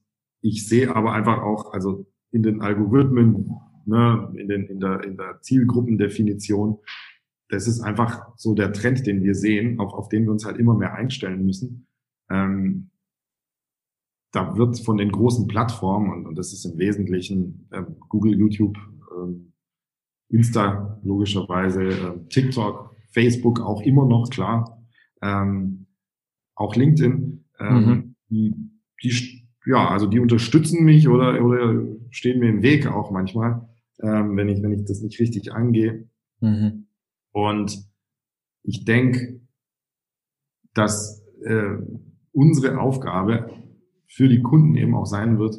ich 0.42 0.68
sehe 0.68 0.94
aber 0.94 1.12
einfach 1.12 1.42
auch, 1.42 1.72
also 1.72 2.06
in 2.32 2.42
den 2.42 2.60
Algorithmen, 2.60 3.50
ne, 3.86 4.30
in, 4.36 4.48
den, 4.48 4.66
in, 4.66 4.80
der, 4.80 5.02
in 5.04 5.16
der 5.16 5.40
Zielgruppendefinition, 5.40 6.78
das 7.48 7.66
ist 7.66 7.80
einfach 7.80 8.36
so 8.36 8.54
der 8.54 8.72
Trend, 8.72 9.06
den 9.06 9.22
wir 9.22 9.34
sehen, 9.34 9.80
auf, 9.80 9.92
auf 9.94 10.08
den 10.08 10.24
wir 10.24 10.32
uns 10.32 10.44
halt 10.44 10.58
immer 10.58 10.74
mehr 10.74 10.94
einstellen 10.94 11.44
müssen. 11.44 11.86
Ähm, 12.30 12.90
da 14.32 14.56
wird 14.56 14.78
von 14.80 14.98
den 14.98 15.10
großen 15.10 15.46
Plattformen, 15.46 16.10
und, 16.12 16.26
und 16.26 16.36
das 16.36 16.52
ist 16.52 16.64
im 16.66 16.78
Wesentlichen 16.78 17.68
ähm, 17.72 17.96
Google, 18.08 18.38
YouTube, 18.38 18.76
ähm, 19.16 19.52
Insta 20.28 21.00
logischerweise, 21.02 21.84
äh, 21.84 22.28
TikTok, 22.28 22.94
Facebook 23.10 23.60
auch 23.60 23.80
immer 23.80 24.04
noch, 24.04 24.28
klar, 24.28 24.84
ähm, 25.22 25.86
auch 26.54 26.76
LinkedIn, 26.76 27.44
ähm, 27.58 27.86
mhm. 27.86 28.14
die, 28.28 28.54
die, 29.02 29.48
ja, 29.64 29.88
also 29.88 30.06
die 30.06 30.20
unterstützen 30.20 30.84
mich 30.84 31.08
oder, 31.08 31.42
oder 31.42 31.82
stehen 32.10 32.40
mir 32.40 32.50
im 32.50 32.62
Weg 32.62 32.86
auch 32.86 33.10
manchmal, 33.10 33.66
ähm, 34.02 34.36
wenn 34.36 34.48
ich, 34.48 34.62
wenn 34.62 34.72
ich 34.72 34.84
das 34.84 35.00
nicht 35.00 35.18
richtig 35.18 35.52
angehe. 35.52 36.08
Mhm. 36.40 36.87
Und 37.38 37.88
ich 38.64 38.84
denke, 38.84 39.40
dass 40.74 41.24
äh, 41.44 41.76
unsere 42.32 42.80
Aufgabe 42.80 43.50
für 44.06 44.28
die 44.28 44.42
Kunden 44.42 44.74
eben 44.74 44.96
auch 44.96 45.06
sein 45.06 45.38
wird, 45.38 45.54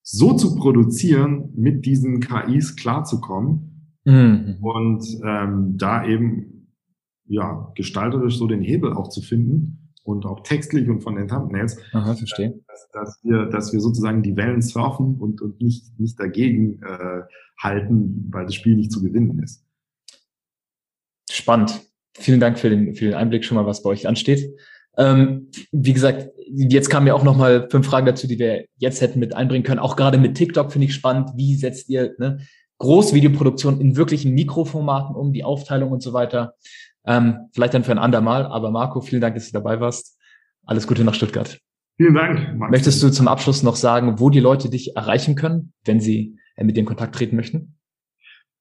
so 0.00 0.32
zu 0.32 0.56
produzieren, 0.56 1.52
mit 1.54 1.84
diesen 1.84 2.20
KIs 2.20 2.76
klarzukommen 2.76 3.98
mhm. 4.04 4.56
und 4.62 5.04
ähm, 5.22 5.76
da 5.76 6.06
eben 6.06 6.72
ja 7.26 7.70
gestalterisch 7.74 8.38
so 8.38 8.46
den 8.46 8.62
Hebel 8.62 8.94
auch 8.94 9.08
zu 9.08 9.20
finden 9.20 9.92
und 10.04 10.24
auch 10.24 10.42
textlich 10.42 10.88
und 10.88 11.02
von 11.02 11.16
den 11.16 11.28
Thumbnails, 11.28 11.78
Aha, 11.92 12.14
verstehe. 12.14 12.62
Dass, 12.66 12.88
dass, 12.92 13.20
wir, 13.22 13.44
dass 13.44 13.74
wir 13.74 13.80
sozusagen 13.80 14.22
die 14.22 14.36
Wellen 14.36 14.62
surfen 14.62 15.20
und, 15.20 15.42
und 15.42 15.60
nicht, 15.60 16.00
nicht 16.00 16.18
dagegen 16.18 16.80
äh, 16.82 17.20
halten, 17.62 18.28
weil 18.30 18.46
das 18.46 18.54
Spiel 18.54 18.76
nicht 18.76 18.90
zu 18.90 19.02
gewinnen 19.02 19.38
ist. 19.40 19.66
Spannend. 21.42 21.80
Vielen 22.14 22.38
Dank 22.38 22.56
für 22.56 22.70
den, 22.70 22.94
für 22.94 23.06
den 23.06 23.14
Einblick 23.14 23.44
schon 23.44 23.56
mal, 23.56 23.66
was 23.66 23.82
bei 23.82 23.90
euch 23.90 24.06
ansteht. 24.06 24.48
Ähm, 24.96 25.50
wie 25.72 25.92
gesagt, 25.92 26.28
jetzt 26.46 26.88
kamen 26.88 27.08
ja 27.08 27.14
auch 27.14 27.24
noch 27.24 27.36
mal 27.36 27.68
fünf 27.68 27.84
Fragen 27.84 28.06
dazu, 28.06 28.28
die 28.28 28.38
wir 28.38 28.66
jetzt 28.76 29.00
hätten 29.00 29.18
mit 29.18 29.34
einbringen 29.34 29.64
können. 29.64 29.80
Auch 29.80 29.96
gerade 29.96 30.18
mit 30.18 30.36
TikTok 30.36 30.70
finde 30.70 30.86
ich 30.86 30.94
spannend. 30.94 31.30
Wie 31.34 31.56
setzt 31.56 31.88
ihr 31.88 32.14
ne, 32.18 32.38
Großvideoproduktion 32.78 33.80
in 33.80 33.96
wirklichen 33.96 34.34
Mikroformaten 34.34 35.16
um, 35.16 35.32
die 35.32 35.42
Aufteilung 35.42 35.90
und 35.90 36.00
so 36.00 36.12
weiter? 36.12 36.54
Ähm, 37.04 37.48
vielleicht 37.52 37.74
dann 37.74 37.82
für 37.82 37.90
ein 37.90 37.98
andermal. 37.98 38.46
Aber 38.46 38.70
Marco, 38.70 39.00
vielen 39.00 39.20
Dank, 39.20 39.34
dass 39.34 39.46
du 39.46 39.52
dabei 39.52 39.80
warst. 39.80 40.20
Alles 40.64 40.86
Gute 40.86 41.02
nach 41.02 41.14
Stuttgart. 41.14 41.58
Vielen 41.96 42.14
Dank. 42.14 42.56
Max. 42.56 42.70
Möchtest 42.70 43.02
du 43.02 43.10
zum 43.10 43.26
Abschluss 43.26 43.64
noch 43.64 43.74
sagen, 43.74 44.20
wo 44.20 44.30
die 44.30 44.38
Leute 44.38 44.70
dich 44.70 44.94
erreichen 44.94 45.34
können, 45.34 45.72
wenn 45.84 45.98
sie 45.98 46.36
äh, 46.54 46.62
mit 46.62 46.76
dir 46.76 46.80
in 46.80 46.86
Kontakt 46.86 47.16
treten 47.16 47.34
möchten? 47.34 47.78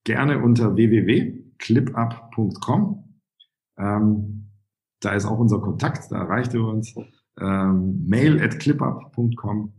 Gerne 0.04 0.42
unter 0.42 0.76
www 0.76 1.51
clipup.com. 1.62 3.20
Ähm, 3.78 4.52
da 5.00 5.14
ist 5.14 5.26
auch 5.26 5.40
unser 5.40 5.60
Kontakt, 5.60 6.12
da 6.12 6.18
erreicht 6.18 6.54
ihr 6.54 6.64
uns. 6.64 6.94
Ähm, 7.40 8.06
mail 8.06 8.42
at 8.42 8.60
clipup.com 8.60 9.74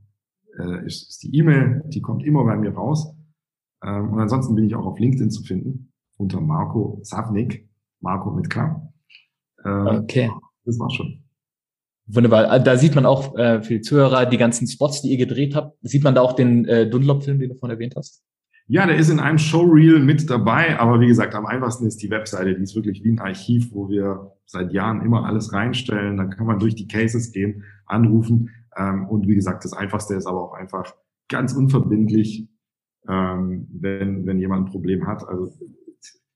äh, 0.59 0.87
ist, 0.87 1.09
ist, 1.09 1.23
die 1.23 1.37
E-Mail, 1.37 1.83
die 1.87 2.01
kommt 2.01 2.25
immer 2.25 2.45
bei 2.45 2.57
mir 2.57 2.75
raus. 2.75 3.15
Ähm, 3.85 4.13
und 4.13 4.21
ansonsten 4.21 4.55
bin 4.55 4.65
ich 4.65 4.75
auch 4.75 4.87
auf 4.87 4.99
LinkedIn 4.99 5.31
zu 5.31 5.43
finden, 5.43 5.93
unter 6.17 6.41
Marco 6.41 7.01
Savnik, 7.03 7.69
Marco 8.01 8.31
mit 8.31 8.49
K. 8.49 8.93
Ähm, 9.65 9.87
okay. 10.03 10.31
Das 10.65 10.79
war's 10.79 10.95
schon. 10.95 11.23
Wunderbar. 12.07 12.49
Also 12.49 12.65
da 12.65 12.77
sieht 12.77 12.95
man 12.95 13.07
auch 13.07 13.37
äh, 13.37 13.63
für 13.63 13.75
die 13.75 13.81
Zuhörer 13.81 14.27
die 14.27 14.37
ganzen 14.37 14.67
Spots, 14.67 15.03
die 15.03 15.11
ihr 15.11 15.19
gedreht 15.19 15.55
habt. 15.55 15.77
Sieht 15.83 16.03
man 16.03 16.15
da 16.15 16.21
auch 16.21 16.33
den 16.33 16.65
äh, 16.65 16.89
Dunlop-Film, 16.89 17.39
den 17.39 17.51
du 17.51 17.55
vorhin 17.55 17.77
erwähnt 17.77 17.95
hast? 17.97 18.25
Ja, 18.69 18.87
der 18.87 18.97
ist 18.97 19.11
in 19.11 19.21
einem 19.21 19.39
Showreel 19.39 19.99
mit 19.99 20.31
dabei, 20.31 20.79
aber 20.79 21.01
wie 21.01 21.09
gesagt, 21.09 21.35
am 21.35 21.47
einfachsten 21.47 21.87
ist 21.87 22.03
die 22.03 22.11
Webseite, 22.11 22.55
die 22.55 22.63
ist 22.63 22.75
wirklich 22.75 23.03
wie 23.05 23.11
ein 23.11 23.19
Archiv, 23.19 23.73
wo 23.73 23.89
wir 23.89 24.33
seit 24.47 24.73
Jahren 24.73 25.03
immer 25.03 25.27
alles 25.27 25.53
reinstellen. 25.53 26.17
Dann 26.17 26.31
kann 26.31 26.47
man 26.47 26.59
durch 26.59 26.75
die 26.75 26.87
Cases 26.87 27.33
gehen, 27.33 27.65
anrufen. 27.87 28.51
Ähm, 28.77 29.07
und 29.09 29.27
wie 29.27 29.35
gesagt, 29.35 29.65
das 29.65 29.73
Einfachste 29.73 30.15
ist 30.15 30.27
aber 30.27 30.43
auch 30.43 30.55
einfach 30.55 30.95
ganz 31.29 31.53
unverbindlich, 31.53 32.49
ähm, 33.09 33.67
wenn, 33.73 34.27
wenn 34.27 34.39
jemand 34.39 34.67
ein 34.67 34.71
Problem 34.71 35.07
hat. 35.07 35.27
Also 35.27 35.53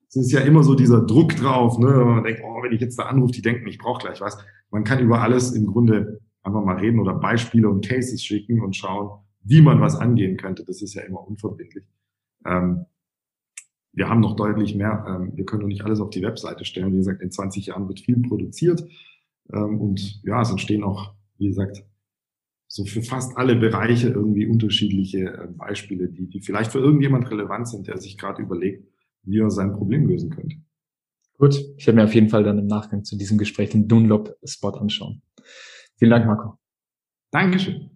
es 0.09 0.17
ist 0.17 0.33
ja 0.33 0.41
immer 0.41 0.63
so 0.63 0.75
dieser 0.75 1.03
Druck 1.03 1.37
drauf, 1.37 1.79
ne? 1.79 1.89
man 1.89 2.25
denkt, 2.25 2.41
oh, 2.45 2.63
wenn 2.63 2.73
ich 2.73 2.81
jetzt 2.81 2.99
da 2.99 3.05
anrufe, 3.05 3.33
die 3.33 3.43
denken, 3.43 3.67
ich 3.69 3.79
brauche 3.79 4.01
gleich 4.01 4.21
was. 4.21 4.39
Man 4.71 4.85
kann 4.85 5.01
über 5.01 5.21
alles 5.21 5.53
im 5.53 5.67
Grunde 5.67 6.21
einfach 6.43 6.65
mal 6.65 6.77
reden 6.77 7.01
oder 7.01 7.15
Beispiele 7.15 7.69
und 7.69 7.87
Cases 7.87 8.23
schicken 8.23 8.61
und 8.63 8.75
schauen, 8.75 9.21
wie 9.43 9.61
man 9.61 9.81
was 9.81 9.97
angehen 9.97 10.37
könnte. 10.37 10.65
Das 10.65 10.83
ist 10.83 10.95
ja 10.95 11.03
immer 11.03 11.27
unverbindlich. 11.27 11.85
Ähm, 12.45 12.87
wir 13.93 14.09
haben 14.09 14.21
noch 14.21 14.37
deutlich 14.37 14.75
mehr. 14.75 15.05
Ähm, 15.09 15.33
wir 15.35 15.47
können 15.47 15.63
noch 15.63 15.69
nicht 15.69 15.85
alles 15.85 16.01
auf 16.01 16.11
die 16.11 16.23
Webseite 16.23 16.65
stellen. 16.65 16.93
Wie 16.93 16.99
gesagt, 16.99 17.23
in 17.23 17.31
20 17.31 17.67
Jahren 17.67 17.89
wird 17.89 18.01
viel 18.01 18.21
produziert. 18.21 18.85
Ähm, 19.53 19.81
und 19.81 20.23
ja, 20.25 20.43
es 20.43 20.51
entstehen 20.51 20.85
auch, 20.85 21.15
wie 21.39 21.49
gesagt, 21.49 21.85
so 22.69 22.85
für 22.85 23.03
fast 23.03 23.37
alle 23.37 23.57
Bereiche 23.57 24.09
irgendwie 24.09 24.47
unterschiedliche 24.47 25.21
äh, 25.21 25.49
Beispiele, 25.49 26.09
die, 26.09 26.29
die 26.29 26.41
vielleicht 26.41 26.73
für 26.73 26.79
irgendjemand 26.79 27.31
relevant 27.31 27.69
sind, 27.69 27.87
der 27.87 27.99
sich 27.99 28.19
gerade 28.19 28.43
überlegt, 28.43 28.87
wie 29.23 29.39
er 29.39 29.51
sein 29.51 29.73
Problem 29.73 30.07
lösen 30.07 30.31
könnte. 30.31 30.57
Gut, 31.39 31.55
ich 31.77 31.87
werde 31.87 31.97
mir 31.99 32.05
auf 32.05 32.15
jeden 32.15 32.29
Fall 32.29 32.45
dann 32.45 32.59
im 32.59 32.67
Nachgang 32.67 33.05
zu 33.05 33.17
diesem 33.17 33.39
Gespräch 33.39 33.71
den 33.71 33.89
Dunlop-Spot 33.89 34.71
anschauen. 34.71 35.23
Vielen 35.97 36.11
Dank, 36.11 36.27
Marco. 36.27 36.59
Dankeschön. 37.31 37.96